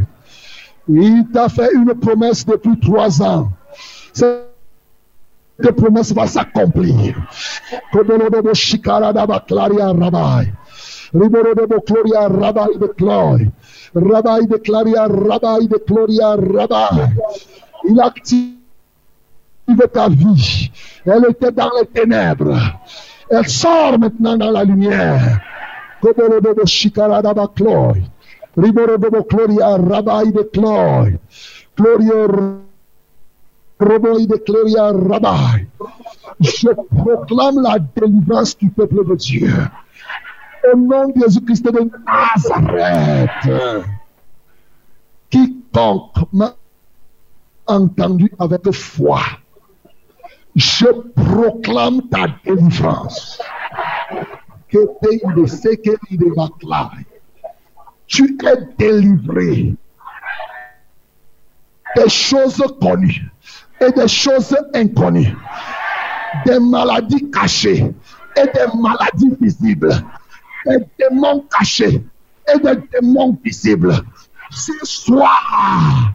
Il 0.88 1.26
t'a 1.32 1.48
fait 1.48 1.74
une 1.74 1.94
promesse 1.94 2.46
depuis 2.46 2.78
trois 2.80 3.22
ans. 3.22 3.50
Cette 4.12 5.76
promesse 5.76 6.12
va 6.12 6.26
s'accomplir. 6.26 7.16
Riborodobo 11.14 11.80
gloria 11.86 12.28
rabai 12.28 12.78
de 12.78 12.88
glory. 12.96 13.50
Rabai 13.94 14.46
de 14.46 14.58
claria 14.58 15.06
rabai 15.06 15.66
de 15.68 15.78
gloria 15.86 16.36
rabai. 16.36 17.12
Il 17.88 18.00
active 18.00 18.54
ta 19.92 20.08
vie. 20.08 20.70
Elle 21.06 21.26
était 21.30 21.52
dans 21.52 21.70
les 21.78 21.86
ténèbres. 21.86 22.58
Elle 23.30 23.48
sort 23.48 23.98
maintenant 23.98 24.36
dans 24.36 24.50
la 24.50 24.64
lumière. 24.64 25.40
Riborodobo 26.02 26.64
gloria 29.22 29.76
rabai 29.76 30.32
de 30.32 30.42
glory. 30.52 31.16
Gloria 31.76 32.26
Roboï 33.80 34.26
de 34.26 34.36
Cléria 34.36 34.90
Rabai. 34.92 35.68
Je 36.40 36.68
proclame 36.96 37.62
la 37.62 37.78
délivrance 37.78 38.58
du 38.58 38.70
peuple 38.70 39.06
de 39.06 39.14
Dieu. 39.14 39.52
Au 40.72 40.76
nom 40.76 41.08
de 41.08 41.20
Jésus-Christ 41.20 41.64
de 41.64 41.90
Nazareth. 42.06 43.84
Quiconque 45.30 46.32
m'a 46.32 46.54
entendu 47.66 48.32
avec 48.38 48.70
foi, 48.72 49.20
je 50.56 50.86
proclame 51.14 52.02
ta 52.08 52.26
délivrance. 52.44 53.40
Que 54.68 54.78
de. 56.66 57.04
Tu 58.06 58.24
es 58.24 58.56
délivré 58.78 59.74
des 61.96 62.08
choses 62.08 62.62
connues 62.80 63.30
et 63.80 63.92
des 63.92 64.08
choses 64.08 64.56
inconnues, 64.74 65.34
des 66.44 66.58
maladies 66.58 67.30
cachées 67.30 67.94
et 68.36 68.42
des 68.42 68.78
maladies 68.78 69.34
visibles, 69.40 69.94
des 70.68 70.84
démons 70.98 71.44
cachés 71.50 72.02
et 72.52 72.58
des 72.58 72.82
démons 72.92 73.38
visibles. 73.44 73.94
Ce 74.50 74.72
soir, 74.84 76.12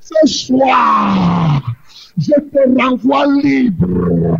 ce 0.00 0.26
soir, 0.26 1.62
je 2.18 2.32
te 2.32 2.80
renvoie 2.80 3.26
libre, 3.42 4.38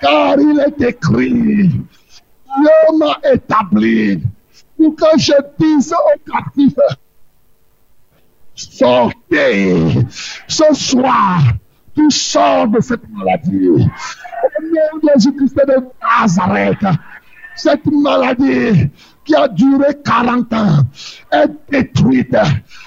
car 0.00 0.38
il 0.38 0.60
est 0.60 0.88
écrit, 0.88 1.68
Dieu 1.68 2.98
m'a 2.98 3.18
établi 3.32 4.22
pour 4.76 4.94
que 4.94 5.18
je 5.18 5.32
dise 5.58 5.92
aux 5.92 6.30
captifs, 6.30 6.74
sortez 8.54 10.06
ce 10.46 10.74
soir 10.74 11.40
tu 11.94 12.10
sors 12.10 12.68
de 12.68 12.80
cette 12.80 13.08
maladie. 13.08 13.68
Au 13.68 14.62
nom 14.62 15.00
de 15.02 15.08
Jésus-Christ 15.14 15.56
de 15.56 15.76
Nazareth, 16.02 16.84
cette 17.56 17.86
maladie 17.86 18.90
qui 19.24 19.34
a 19.34 19.48
duré 19.48 19.94
40 20.04 20.52
ans 20.52 20.82
est 21.32 21.50
détruite. 21.70 22.36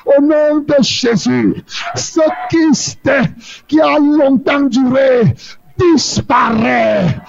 Au 0.05 0.21
nom 0.21 0.59
de 0.59 0.75
Jésus, 0.81 1.63
ce 1.95 2.21
kyste 2.49 3.11
qui 3.67 3.81
a 3.81 3.97
longtemps 3.99 4.61
duré 4.61 5.35
disparaît. 5.77 7.19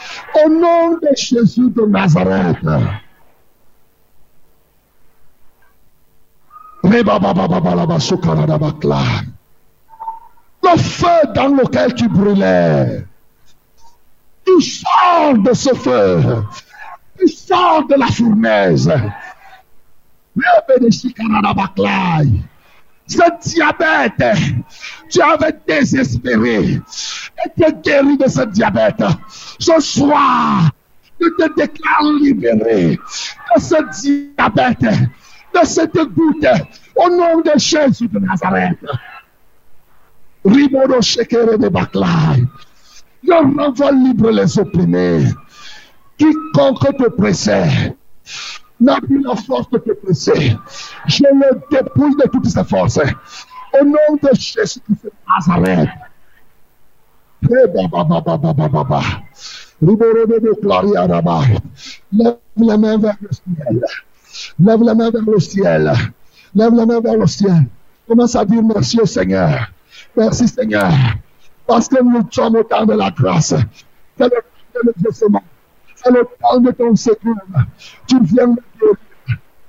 Au 0.44 0.48
nom 0.48 0.92
de 0.94 1.08
Jésus 1.16 1.70
de 1.70 1.86
Nazareth. 1.86 2.58
Le 10.62 10.76
feu 10.76 11.32
dans 11.34 11.48
lequel 11.48 11.94
tu 11.94 12.08
brûlais. 12.08 13.04
Tu 14.46 14.60
sors 14.62 15.34
de 15.34 15.52
ce 15.52 15.74
feu. 15.74 16.44
Tu 17.18 17.28
sors 17.28 17.86
de 17.86 17.94
la 17.94 18.06
fournaise. 18.06 18.92
Ce 23.06 23.48
diabète, 23.48 24.38
tu 25.10 25.20
avais 25.22 25.56
désespéré. 25.66 26.80
et 27.44 27.50
te 27.56 27.70
guérit 27.82 28.18
de 28.18 28.28
ce 28.28 28.42
diabète. 28.46 29.02
Ce 29.58 29.80
soir, 29.80 30.70
je 31.20 31.26
te 31.26 31.54
déclare 31.56 32.02
libéré 32.20 32.98
de 33.56 33.60
ce 33.60 34.00
diabète, 34.02 34.80
de 34.80 35.66
cette 35.66 35.96
goutte, 35.96 36.46
au 36.94 37.08
nom 37.10 37.40
de 37.40 37.58
Jésus 37.58 38.08
de 38.08 38.18
Nazareth. 38.18 38.78
Ribodo 40.44 41.00
Shekere 41.00 41.58
de 41.58 41.68
Baklai. 41.68 42.44
Je 43.22 43.32
renvoie 43.32 43.92
libre 43.92 44.30
les 44.30 44.58
opprimés. 44.58 45.24
Quiconque 46.18 46.96
te 46.98 47.08
pressait 47.10 47.96
n'a 48.80 49.00
plus 49.00 49.22
la 49.22 49.34
force 49.34 49.68
de 49.70 49.78
te 49.78 49.92
presser. 49.92 50.56
Je 51.06 51.22
le 51.24 51.60
dépouille 51.70 52.16
de 52.16 52.28
toutes 52.30 52.46
ses 52.46 52.64
forces. 52.64 52.98
Au 52.98 53.84
nom 53.84 54.16
de 54.22 54.28
Jésus 54.34 54.80
Christ 54.80 55.04
de 55.04 55.10
Nazareth. 55.28 55.88
Lève 57.42 57.70
les 62.56 62.76
mains 62.76 62.98
vers 62.98 63.16
le 63.20 63.32
ciel. 63.32 63.80
Lève 64.58 64.82
les 64.82 64.94
mains 64.94 65.10
vers 65.10 65.22
le 65.26 65.40
ciel. 65.40 65.92
Lève 66.54 66.72
les 66.74 66.86
mains 66.86 67.00
vers 67.00 67.16
le 67.16 67.26
ciel. 67.26 67.66
Commence 68.06 68.36
à 68.36 68.44
dire 68.44 68.62
merci 68.62 69.00
au 69.00 69.06
Seigneur. 69.06 69.70
Merci 70.16 70.48
Seigneur. 70.48 70.90
Parce 71.66 71.88
que 71.88 72.02
nous 72.02 72.26
sommes 72.30 72.56
au 72.56 72.64
temps 72.64 72.86
de 72.86 72.94
la 72.94 73.10
grâce. 73.10 73.54
C'est 74.16 74.24
le 74.24 74.30
temps 74.30 74.80
de. 74.84 75.38
C'est 76.02 76.12
le 76.12 76.24
temps 76.40 76.60
de 76.60 76.70
ton 76.70 76.94
secours. 76.94 77.34
Tu 78.06 78.16
viens 78.22 78.46
me 78.46 78.56
guérir. 78.78 78.96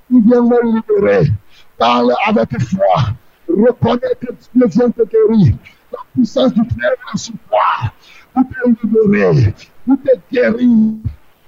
Tu 0.08 0.22
viens 0.22 0.42
me 0.42 0.76
libérer. 0.76 1.32
Parle 1.78 2.14
avec 2.28 2.50
foi. 2.62 3.14
Reconnais 3.48 4.16
que 4.22 4.28
Dieu 4.54 4.68
vient 4.68 4.92
te 4.92 5.02
guérir. 5.04 5.56
La 5.92 6.00
puissance 6.14 6.54
du 6.54 6.62
Père 6.62 6.92
est 7.14 7.18
sur 7.18 7.34
toi. 7.50 7.92
Pour 8.34 8.44
te 8.44 8.86
libérer. 8.86 9.56
Pour 9.88 9.98
te 10.04 10.12
guérir 10.32 10.70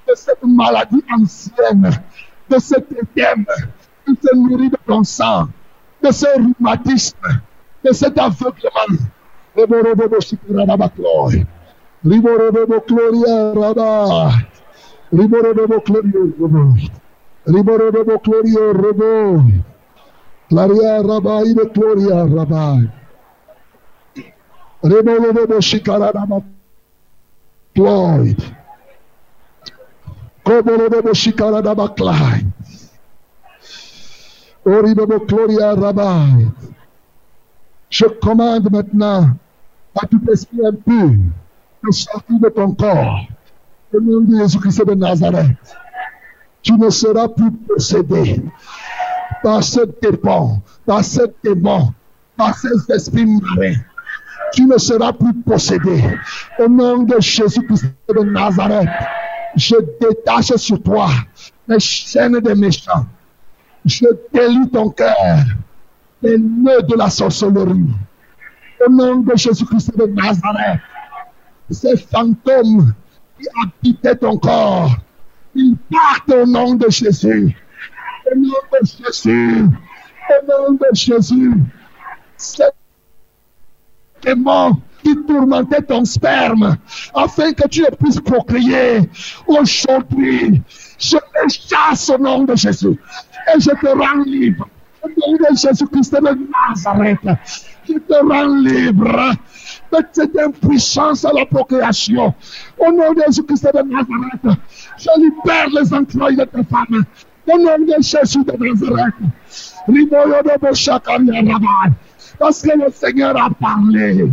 de 0.07 0.15
cette 0.15 0.43
maladie 0.43 1.03
ancienne. 1.13 1.91
De 2.49 2.59
cet 2.59 2.87
édème. 2.91 3.45
Qui 4.05 4.17
se 4.19 4.35
nourrit 4.35 4.69
de 4.69 4.77
ton 4.87 5.03
sang. 5.03 5.47
De 6.03 6.11
ce 6.11 6.25
rhumatisme. 6.37 7.39
De 7.85 7.91
cet 7.93 8.17
aveuglement. 8.17 9.05
Riborobebo 9.55 10.19
Shikirabakloy. 10.19 11.45
Riborobebo 12.03 12.83
Gloria. 12.87 14.31
Riborobebo 15.11 15.79
Gloria 15.85 16.33
Robo. 16.39 16.75
Riborobebo 17.45 18.17
Gloria 18.23 18.73
Robo. 18.73 19.43
Claria 20.49 21.01
Rabba 21.01 21.43
de 21.43 21.65
Gloria 21.73 22.25
Rabba. 22.25 22.77
Riborobebo 24.83 25.61
Shikarabakloy. 25.61 26.43
Koborobebo 30.45 31.13
Shikarabakloy. 31.13 32.45
Oribebo 34.65 35.19
Gloria 35.27 35.75
Rabba. 35.75 36.27
Je 37.89 38.05
commande 38.21 38.69
maintenant 38.71 39.35
à 40.01 40.07
tout 40.07 40.21
esprit 40.31 40.65
impur 40.65 41.11
de 41.83 41.91
sortir 41.91 42.39
de 42.39 42.49
ton 42.49 42.73
corps. 42.75 43.27
Au 43.93 43.99
nom 43.99 44.21
de 44.21 44.37
Jésus-Christ 44.37 44.85
de 44.85 44.93
Nazareth, 44.93 45.77
tu 46.61 46.73
ne 46.73 46.89
seras 46.89 47.27
plus 47.27 47.51
possédé 47.51 48.41
par 49.43 49.63
ce 49.63 49.81
démon, 50.01 50.61
par 50.85 51.03
ce 51.03 51.21
démon, 51.43 51.93
par 52.37 52.57
ces 52.57 52.69
esprits 52.93 53.25
marins. 53.25 53.79
Tu 54.53 54.65
ne 54.65 54.77
seras 54.77 55.11
plus 55.11 55.33
possédé. 55.33 56.03
Au 56.59 56.67
nom 56.69 57.03
de 57.03 57.19
Jésus-Christ 57.19 57.85
de 58.09 58.23
Nazareth, 58.23 58.89
je 59.55 59.75
détache 59.99 60.55
sur 60.55 60.81
toi 60.81 61.09
les 61.67 61.79
chaînes 61.79 62.39
des 62.39 62.55
méchants. 62.55 63.05
Je 63.85 64.05
délie 64.33 64.69
ton 64.69 64.89
cœur 64.89 65.15
les 66.21 66.37
nœuds 66.37 66.83
de 66.83 66.95
la 66.95 67.09
sorcellerie. 67.09 67.89
Au 68.85 68.89
nom 68.89 69.17
de 69.17 69.35
Jésus-Christ 69.35 69.97
de 69.97 70.05
Nazareth, 70.05 70.79
ces 71.69 71.97
fantômes 71.97 72.93
qui 73.41 73.47
habitaient 73.61 74.15
ton 74.15 74.37
corps, 74.37 74.95
ils 75.55 75.75
partent 75.91 76.31
au 76.31 76.45
nom 76.45 76.75
de 76.75 76.89
Jésus. 76.89 77.55
Au 78.31 78.35
nom 78.37 78.49
de 78.71 78.85
Jésus. 78.85 79.65
Au 80.29 80.47
nom 80.47 80.73
de 80.73 80.87
Jésus. 80.93 81.53
Ces 82.37 82.63
démons 84.23 84.77
qui 85.03 85.15
tourmentaient 85.25 85.81
ton 85.81 86.05
sperme 86.05 86.77
afin 87.13 87.53
que 87.53 87.67
tu 87.67 87.81
ne 87.81 87.89
puisses 87.89 88.19
procréer. 88.19 89.09
Aujourd'hui, 89.47 90.61
je 90.99 91.17
les 91.17 91.49
chasse 91.49 92.09
au 92.09 92.17
nom 92.17 92.43
de 92.43 92.55
Jésus 92.55 92.97
et 93.55 93.59
je 93.59 93.71
te 93.71 93.87
rends 93.87 94.23
libre. 94.23 94.67
Au 95.03 95.07
nom 95.07 95.37
de 95.37 95.57
Jésus-Christ 95.57 96.13
de 96.13 96.47
Nazareth, 96.69 97.19
je 97.91 97.97
te 97.99 98.13
rends 98.13 98.55
libre 98.55 99.33
de 99.91 99.97
cette 100.11 100.37
impuissance 100.37 101.25
à 101.25 101.31
la 101.33 101.45
procréation. 101.45 102.33
Au 102.77 102.91
nom 102.91 103.13
de 103.13 103.23
Jésus-Christ 103.27 103.69
de 103.73 103.81
Nazareth, 103.83 104.59
je 104.97 105.09
libère 105.19 105.69
les 105.69 105.93
entrailles 105.93 106.35
de 106.37 106.43
ta 106.43 106.63
femme. 106.63 107.03
Au 107.51 107.57
nom 107.57 107.77
de 107.79 107.93
Jésus 108.01 108.43
de 108.43 108.51
Nazareth, 108.51 109.15
de. 109.87 111.93
Parce 112.39 112.61
que 112.61 112.77
le 112.77 112.91
Seigneur 112.91 113.35
a 113.37 113.49
parlé. 113.49 114.29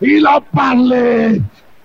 Il 0.00 0.26
a 0.26 0.40
parlé. 0.40 1.40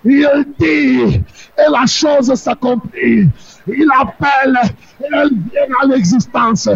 Il 0.06 0.28
dit, 0.60 1.22
et 1.58 1.72
la 1.72 1.86
chose 1.86 2.34
s'accomplit. 2.34 3.30
Il 3.68 3.88
appelle 3.98 4.60
et 5.02 5.06
elle 5.14 5.30
vient 5.30 5.76
à 5.82 5.86
l'existence. 5.88 6.68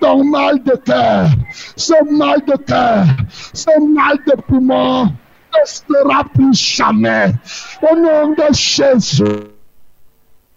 Ton 0.00 0.24
mal 0.24 0.62
de 0.64 0.76
cœur, 0.84 1.28
ce 1.76 1.94
mal 2.10 2.40
de 2.44 2.56
cœur, 2.56 3.04
ce 3.52 3.94
mal 3.94 4.18
de 4.26 4.32
poumon 4.42 5.04
ne 5.04 5.64
sera 5.64 6.24
plus 6.24 6.54
jamais. 6.54 7.32
Au 7.82 7.94
nom 7.94 8.30
de 8.30 8.52
Jésus. 8.52 9.22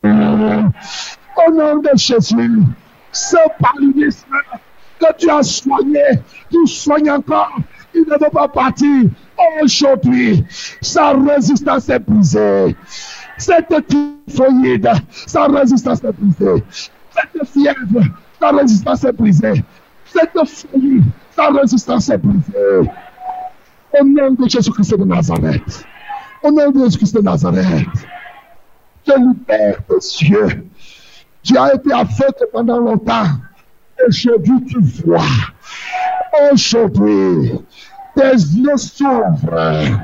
Au 0.03 1.52
nom 1.52 1.77
de 1.77 1.90
Jésus. 1.95 2.64
Ce 3.11 3.38
paludisme 3.60 4.36
que 4.99 5.14
tu 5.18 5.30
as 5.30 5.44
soigné, 5.44 6.03
tu 6.52 6.65
soignes 6.65 7.11
encore. 7.11 7.56
Il 7.94 8.02
ne 8.02 8.14
veut 8.14 8.32
pas 8.32 8.48
partir. 8.48 9.10
Aujourd'hui, 9.61 10.44
sa 10.82 11.11
résistance 11.11 11.88
est 11.90 11.99
brisée. 11.99 12.76
Cette 13.38 13.73
typhoïde, 13.88 14.90
sa 15.27 15.45
résistance 15.45 16.03
est 16.03 16.11
brisée. 16.11 16.64
Cette 17.16 17.48
fièvre, 17.48 18.04
sa 18.40 18.50
résistance 18.52 19.04
est 19.06 19.12
brisée. 19.14 19.64
Cette 20.06 20.48
folie, 20.48 21.04
sa 21.36 21.48
résistance 21.50 22.10
est 22.10 22.18
brisée. 22.18 22.90
Au 24.00 24.04
nom 24.04 24.32
de 24.32 24.50
Jésus-Christ 24.50 24.98
de 24.98 25.06
Nazareth. 25.06 25.86
Au 26.44 26.52
nom 26.52 26.70
de 26.72 26.80
Jésus-Christ 26.84 27.16
de 27.16 27.22
Nazareth. 27.22 27.88
Je 29.08 29.14
libère 29.14 29.78
tes 29.88 30.26
yeux. 30.26 30.68
Tu 31.44 31.58
as 31.58 31.76
été 31.76 31.94
aveugle 31.94 32.48
pendant 32.52 32.80
longtemps. 32.80 33.28
Aujourd'hui, 34.08 34.66
tu 34.66 34.80
vois. 35.06 35.22
Aujourd'hui, 36.52 37.54
tes 38.16 38.32
yeux 38.32 38.78
s'ouvrent. 38.78 40.00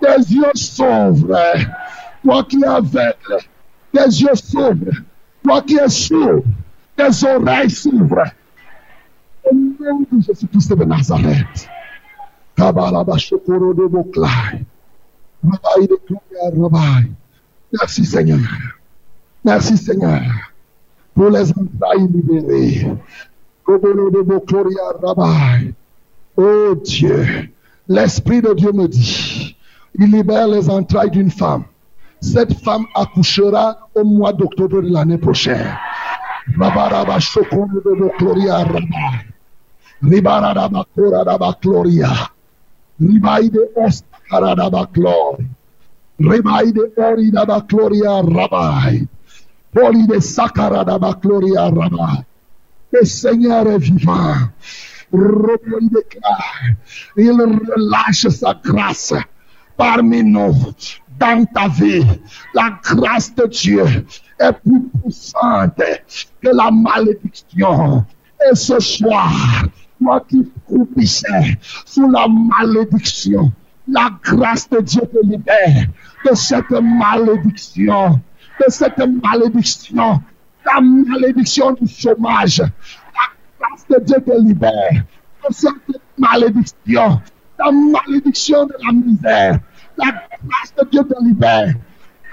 Tes 0.00 0.34
yeux 0.34 0.50
s'ouvrent. 0.54 1.38
Toi 2.24 2.44
qui 2.44 2.60
es 2.62 2.66
aveugle, 2.66 3.38
tes 3.92 4.04
yeux 4.04 4.34
s'ouvrent. 4.34 5.02
Toi 5.44 5.62
qui 5.62 5.76
es 5.76 5.88
sourd, 5.88 6.42
tes 6.96 7.26
oreilles 7.26 7.70
s'ouvrent. 7.70 8.30
Au 9.44 9.54
nom 9.54 10.06
de 10.12 10.22
Jésus-Christ 10.22 10.74
de 10.74 10.84
Nazareth. 10.84 11.68
Merci 17.72 18.04
Seigneur. 18.04 18.38
Merci 19.44 19.76
Seigneur 19.76 20.22
pour 21.14 21.30
les 21.30 21.50
entrailles 21.50 22.08
libérées. 22.08 22.86
Oh 26.36 26.74
Dieu, 26.84 27.26
l'Esprit 27.88 28.42
de 28.42 28.54
Dieu 28.54 28.72
me 28.72 28.86
dit, 28.86 29.56
il 29.98 30.10
libère 30.10 30.48
les 30.48 30.70
entrailles 30.70 31.10
d'une 31.10 31.30
femme. 31.30 31.64
Cette 32.22 32.54
femme 32.62 32.86
accouchera 32.94 33.88
au 33.96 34.04
mois 34.04 34.32
d'octobre 34.32 34.80
de 34.80 34.88
l'année 34.92 35.18
prochaine. 35.18 35.76
Le 52.92 53.04
Seigneur 53.04 53.66
est 53.66 53.78
vivant. 53.78 54.34
Il 57.16 57.32
relâche 57.76 58.28
sa 58.28 58.54
grâce 58.62 59.14
parmi 59.76 60.22
nous, 60.22 60.54
dans 61.18 61.44
ta 61.46 61.68
vie. 61.68 62.04
La 62.54 62.78
grâce 62.82 63.34
de 63.34 63.46
Dieu 63.46 63.84
est 64.38 64.52
plus 64.52 64.82
puissante 65.02 65.80
que 66.42 66.48
la 66.48 66.70
malédiction. 66.70 68.04
Et 68.50 68.54
ce 68.54 68.78
soir, 68.80 69.30
toi 70.00 70.24
qui 70.28 70.50
croupissais 70.66 71.58
sous 71.84 72.10
la 72.10 72.26
malédiction, 72.28 73.52
la 73.88 74.10
grâce 74.22 74.68
de 74.68 74.80
Dieu 74.80 75.02
te 75.02 75.26
libère 75.26 75.86
de 76.28 76.34
cette 76.34 76.70
malédiction, 76.70 78.20
de 78.60 78.70
cette 78.70 78.98
malédiction, 78.98 80.20
la 80.64 80.80
malédiction 80.80 81.72
du 81.72 81.86
chômage. 81.88 82.58
La 82.60 82.68
grâce 83.60 83.86
de 83.90 84.04
Dieu 84.04 84.16
te 84.20 84.40
libère 84.40 85.04
de 85.48 85.54
cette 85.54 86.00
malédiction, 86.18 87.20
la 87.58 87.72
malédiction 87.72 88.66
de 88.66 88.74
la 88.84 88.92
misère. 88.92 89.58
La 89.96 90.22
grâce 90.44 90.74
de 90.78 90.88
Dieu 90.90 91.02
te 91.04 91.24
libère. 91.24 91.74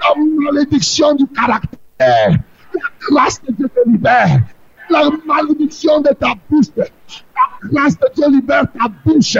La 0.00 0.14
malédiction 0.50 1.14
du 1.14 1.26
caractère. 1.26 2.38
La 2.72 2.80
grâce 3.08 3.42
de 3.42 3.52
Dieu 3.52 3.68
te 3.68 3.88
libère. 3.88 4.40
La 4.88 5.10
malédiction 5.26 6.00
de 6.00 6.10
ta 6.14 6.34
bouche. 6.48 6.66
La 6.76 7.68
grâce 7.68 7.98
de 7.98 8.06
Dieu 8.14 8.30
libère 8.30 8.64
ta 8.72 8.88
bouche. 9.04 9.36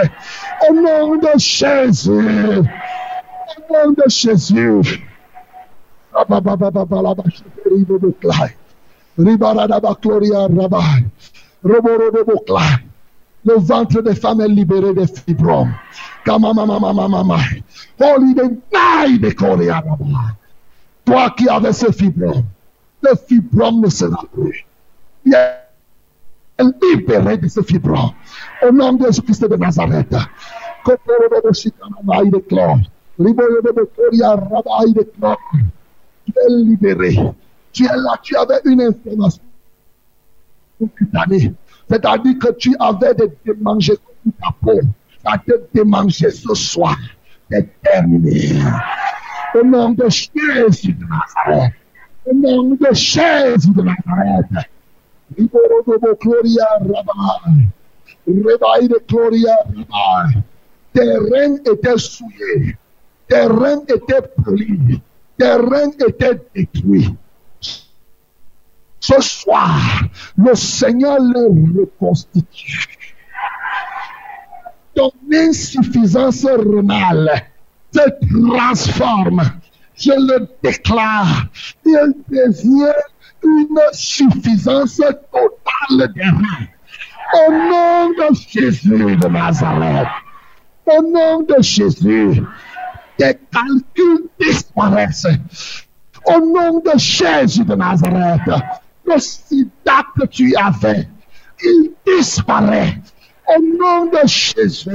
Au 0.69 0.75
nom 0.75 1.17
de 1.17 1.39
Jésus. 1.39 2.11
Au 2.11 3.73
nom 3.73 3.93
de 3.93 4.03
Jésus. 4.09 5.03
Le 13.43 13.55
ventre 13.59 14.03
des 14.03 14.15
femmes 14.15 14.41
est 14.43 14.49
libéré 14.49 14.93
des 14.93 15.07
fibromes. 15.07 15.73
Toi 21.05 21.31
qui 21.37 21.49
avais 21.49 21.73
ce 21.73 21.93
fibrome, 21.93 22.45
le 23.03 23.11
fibrome 23.29 23.83
ne 23.83 23.89
sera 23.91 24.25
plus. 24.33 24.65
Est 25.27 26.65
libéré 26.83 27.37
de 27.37 27.49
ce 27.49 27.61
fibrome. 27.63 28.13
Au 28.67 28.73
nom 28.73 28.95
de 28.95 29.05
Jésus-Christ 29.07 29.47
de 29.49 29.57
Nazareth. 29.57 30.17
Tu 30.83 30.93
es 36.37 36.49
libéré. 36.49 37.17
Tu 37.73 37.85
es 37.85 37.97
là, 37.97 38.17
tu 38.23 38.37
avais 38.37 38.61
une 38.65 38.81
information 38.81 39.43
cutanée. 40.97 41.53
C'est-à-dire 41.89 42.39
que 42.39 42.53
tu 42.53 42.75
avais 42.79 43.15
des 43.15 43.31
démangeaisons 43.45 44.01
sur 44.23 44.33
ta 44.41 44.49
peau. 44.59 44.81
Ça 45.23 45.33
te 45.47 45.53
démanger 45.75 46.31
ce 46.31 46.55
soir. 46.55 46.97
Terminé. 47.83 48.63
Au 49.55 49.65
nom 49.65 49.91
de 49.91 50.09
Jésus 50.09 50.93
de 50.93 51.05
Nazareth. 51.05 51.73
Au 52.27 52.35
nom 52.35 52.75
de 52.75 52.89
Jésus 52.93 53.71
de 53.73 53.83
Nazareth. 53.83 54.69
Libero 55.37 55.83
de 55.87 56.17
Gloria 56.21 56.67
Rabbi. 56.81 57.67
Réveil 58.27 58.89
de 58.89 59.03
Gloria 59.09 59.57
Rabbi. 59.65 60.39
Tes 60.93 61.17
reins 61.17 61.57
étaient 61.65 61.99
souillés. 61.99 62.77
Tes 63.29 63.43
reins 63.43 63.83
étaient 63.89 64.29
polis. 64.45 65.01
Tes 65.39 65.53
reins 65.53 65.91
étaient 66.07 66.41
détruits. 66.55 67.15
Ce 69.01 69.21
soir, 69.21 70.03
le 70.37 70.55
Seigneur 70.55 71.19
les 71.21 71.81
reconstitue. 71.81 73.00
Ton 75.01 75.13
insuffisance 75.33 76.45
rénale 76.45 77.47
se 77.91 78.01
transforme. 78.29 79.43
Je 79.95 80.11
le 80.11 80.47
déclare. 80.63 81.47
Il 81.87 82.13
devient 82.29 82.93
une 83.43 83.79
suffisance 83.95 84.97
totale 84.97 86.13
des 86.13 86.21
reins. 86.21 86.67
Au 87.33 87.51
nom 87.51 88.11
de 88.11 88.35
Jésus 88.47 89.17
de 89.17 89.27
Nazareth. 89.29 90.09
Au 90.85 91.03
nom 91.03 91.45
de 91.45 91.63
Jésus, 91.63 92.43
tes 93.17 93.39
calculs 93.51 94.29
disparaissent. 94.39 95.27
Au 96.27 96.41
nom 96.41 96.81
de 96.81 96.99
Jésus 96.99 97.65
de 97.65 97.75
Nazareth, 97.75 98.43
le 99.07 99.19
sida 99.19 100.03
que 100.15 100.27
tu 100.27 100.55
avais, 100.57 101.09
il 101.65 101.93
disparaît. 102.07 102.99
Au 103.51 103.61
nom 103.61 104.07
de 104.07 104.27
Jésus, 104.27 104.91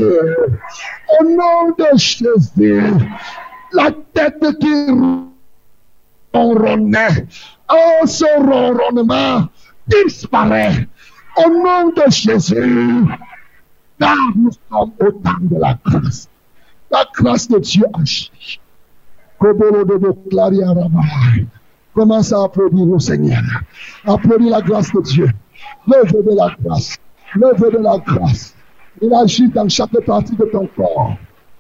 au 1.20 1.24
nom 1.26 1.76
de 1.78 1.98
Jésus, 1.98 2.84
la 3.74 3.92
tête 4.14 4.46
qui 4.60 4.88
ronronnait, 6.34 7.28
oh, 7.70 8.06
ce 8.06 8.26
ronronnement 8.38 9.50
disparaît. 9.88 10.88
Au 11.38 11.50
nom 11.50 11.90
de 11.90 12.10
Jésus, 12.10 13.06
car 14.00 14.16
nous 14.36 14.52
sommes 14.70 14.94
au 15.02 15.12
temps 15.12 15.32
de 15.42 15.60
la 15.60 15.78
grâce. 15.86 16.30
La 16.92 17.06
grâce 17.14 17.50
de 17.50 17.60
Dieu 17.60 17.86
agit. 17.94 18.60
Commence 21.94 22.32
à 22.32 22.44
applaudir 22.44 22.86
le 22.86 23.00
Seigneur. 23.00 23.42
Applaudis 24.06 24.50
la 24.50 24.62
grâce 24.62 24.94
de 24.94 25.02
Dieu. 25.02 25.30
De 25.88 26.36
la 26.36 26.56
grâce. 26.64 26.98
L'œuvre 27.36 27.70
de 27.70 27.78
la 27.78 27.98
grâce. 27.98 28.56
Il 29.02 29.14
agit 29.14 29.50
dans 29.50 29.68
chaque 29.68 30.00
partie 30.06 30.36
de 30.36 30.46
ton 30.46 30.68
corps. 30.76 31.16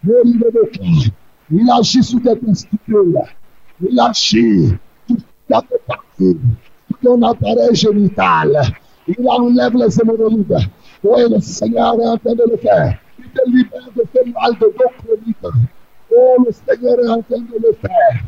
Il 0.08 1.70
agit 1.70 2.04
sous 2.04 2.20
tes 2.22 2.40
testicules. 2.40 3.20
Il 3.82 4.00
agit 4.00 4.70
sur 5.08 5.18
chaque 5.52 5.66
partie. 5.86 6.38
Tout 6.88 6.98
ton 7.04 7.22
appareil 7.24 7.76
génital. 7.76 8.62
Il 9.08 9.28
enlève 9.28 9.76
les 9.76 10.00
hémorroïdes. 10.00 10.58
Oui, 11.04 11.22
le 11.30 11.40
Seigneur 11.42 12.00
est 12.00 12.08
en 12.08 12.18
train 12.18 12.34
de 12.34 12.44
le 12.50 12.58
faire. 12.58 12.98
Il 13.20 13.26
te 13.26 13.50
libère 13.50 13.90
de 13.96 14.04
ce 14.14 14.30
mal 14.32 14.54
de 14.54 14.74
dos 14.78 14.92
chronique. 14.98 15.38
Oh, 16.16 16.46
le 16.46 16.52
Seigneur 16.54 17.00
est 17.00 17.10
en 17.10 17.22
train 17.22 17.40
de 17.40 17.58
le 17.62 17.74
faire. 17.74 18.24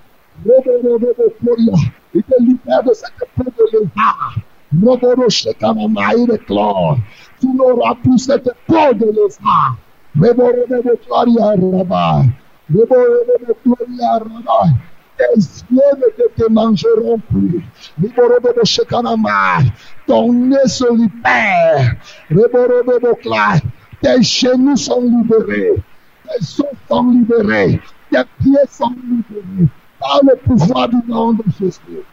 Il 2.13 2.23
te 2.23 2.43
libère 2.43 2.83
de 2.83 2.93
cette 2.93 3.13
peau 3.35 3.43
de 3.43 3.63
lézard. 3.71 4.35
De 4.73 6.37
chlore. 6.45 6.97
Tu 7.39 7.47
n'auras 7.47 7.95
plus 7.95 8.19
cette 8.19 8.49
peau 8.65 8.93
de 8.93 9.05
lézard. 9.05 9.77
Reboro 10.19 10.65
Gloria 10.67 11.45
Rabbi. 11.49 12.29
Reboro 12.73 13.55
Gloria 13.63 14.13
Rabbi. 14.13 14.73
Tes 15.17 15.39
yeux 15.71 15.95
ne 15.97 16.09
te 16.17 16.41
démangeront 16.41 17.19
plus. 17.29 17.63
Reboro 18.01 18.63
Shekamamaï. 18.65 19.71
Ton 20.07 20.33
nez 20.33 20.67
se 20.67 20.91
libère. 20.95 21.95
Reboro 22.29 23.15
Gloria. 23.21 23.61
Tes 24.01 24.21
genoux 24.23 24.75
sont 24.75 25.01
libérés. 25.01 25.75
Tes 26.23 26.61
os 26.61 26.65
sont 26.89 27.11
libérés. 27.11 27.81
Tes 28.11 28.23
pieds 28.39 28.67
sont 28.69 28.95
libérés. 29.09 29.69
Par 29.99 30.21
le 30.23 30.35
pouvoir 30.37 30.89
du 30.89 30.97
nom 31.07 31.33
de 31.33 31.43
Jésus. 31.59 32.03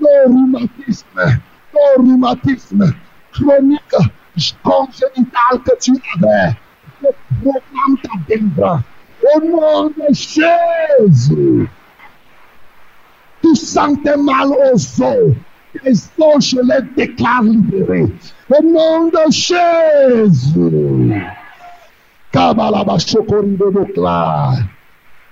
Le 0.00 0.26
rhumatisme, 0.26 1.06
le 1.16 2.02
rhumatisme 2.02 2.92
chronique, 3.32 3.94
congénital 4.62 5.62
que 5.64 5.78
tu 5.80 5.92
avais, 6.16 6.56
je 7.02 7.08
proclame 7.40 7.96
ta 8.02 8.10
délivrance. 8.28 8.82
Au 9.34 9.40
nom 9.40 9.88
de 9.88 10.12
Jésus. 10.12 11.68
Tu 13.42 13.56
sentais 13.56 14.16
mal 14.16 14.48
aux 14.48 14.74
os. 14.74 15.34
Les 15.82 16.10
os, 16.18 16.44
je 16.48 16.56
les 16.60 16.82
déclare 16.96 17.42
libérés. 17.42 18.06
Au 18.50 18.62
nom 18.62 19.06
de 19.08 19.30
Jésus. 19.30 21.14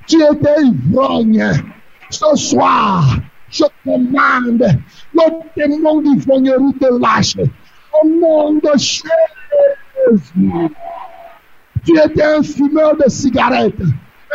Tu 0.06 0.16
étais 0.22 0.62
ivrogne. 0.62 1.52
Ce 2.10 2.36
soir, 2.36 3.04
je 3.50 3.64
commande 3.84 4.66
le 5.14 5.22
démon 5.56 6.00
d'ivrognerie 6.02 6.74
te 6.78 7.00
lâche. 7.00 7.36
Au 7.92 8.08
nom 8.08 8.54
de 8.54 8.70
Jésus. 8.76 9.02
Tu 11.84 11.98
étais 11.98 12.22
un 12.22 12.42
fumeur 12.42 12.96
de 12.96 13.08
cigarettes, 13.08 13.82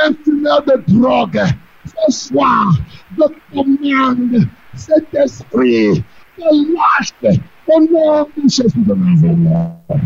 un 0.03 0.13
fumeur 0.23 0.63
de 0.65 0.83
drogue. 0.87 1.41
Ce 1.85 2.27
soir, 2.27 2.73
je 3.17 3.23
commande 3.53 4.49
cet 4.73 5.13
esprit 5.13 6.03
de 6.37 6.73
lâche 6.75 7.39
au 7.67 7.79
nom 7.81 8.29
de 8.35 8.49
Jésus 8.49 8.83
de 8.83 8.93
Nazareth. 8.93 10.01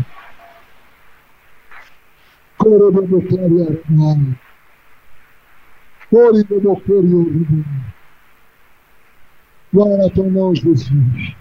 Gloire 9.73 10.05
à 10.05 10.09
ton 10.09 10.29
nom, 10.29 10.53
Jésus. 10.53 11.40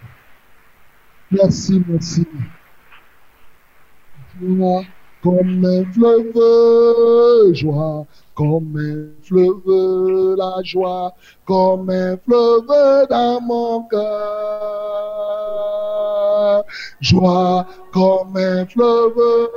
Merci, 1.33 1.81
merci. 1.87 2.27
joie, 4.41 4.83
comme 5.23 5.65
un 5.65 5.85
fleuve, 5.93 7.55
joie, 7.55 8.05
comme 8.35 8.77
un 8.77 9.11
fleuve, 9.23 10.35
la 10.37 10.61
joie, 10.65 11.15
comme 11.47 11.89
un 11.91 12.17
fleuve 12.17 13.07
dans 13.09 13.41
mon 13.43 13.85
cœur. 13.85 14.01
Joie, 17.01 17.65
comme 17.93 18.37
un 18.37 18.67
fleuve, 18.67 19.49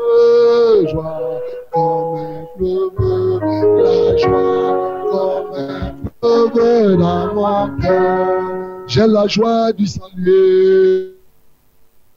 joie, 0.92 1.42
comme 1.74 2.20
un 2.20 2.46
fleuve, 2.56 3.42
la 3.78 4.18
joie, 4.18 5.08
comme 5.10 5.56
un 5.56 5.96
fleuve 6.22 6.98
dans 7.00 7.34
mon 7.34 7.78
cœur. 7.82 8.44
J'ai 8.86 9.08
la 9.08 9.26
joie 9.26 9.74
du 9.74 9.88
salut. 9.88 11.13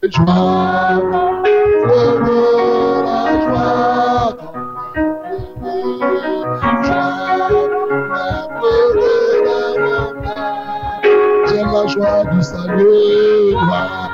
Joie, 0.03 0.27
la 3.05 3.41
joie, 3.41 4.37
j'ai 11.47 11.63
la 11.63 11.87
joie 11.87 12.25
du 12.31 12.43
salut, 12.43 13.55
la 13.57 14.11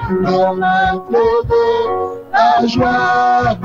joie, 2.69 3.59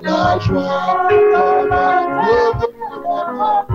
la 0.00 0.38
joie, 0.38 1.08
un 1.34 1.68
fleuve, 1.68 2.05
la 3.26 3.66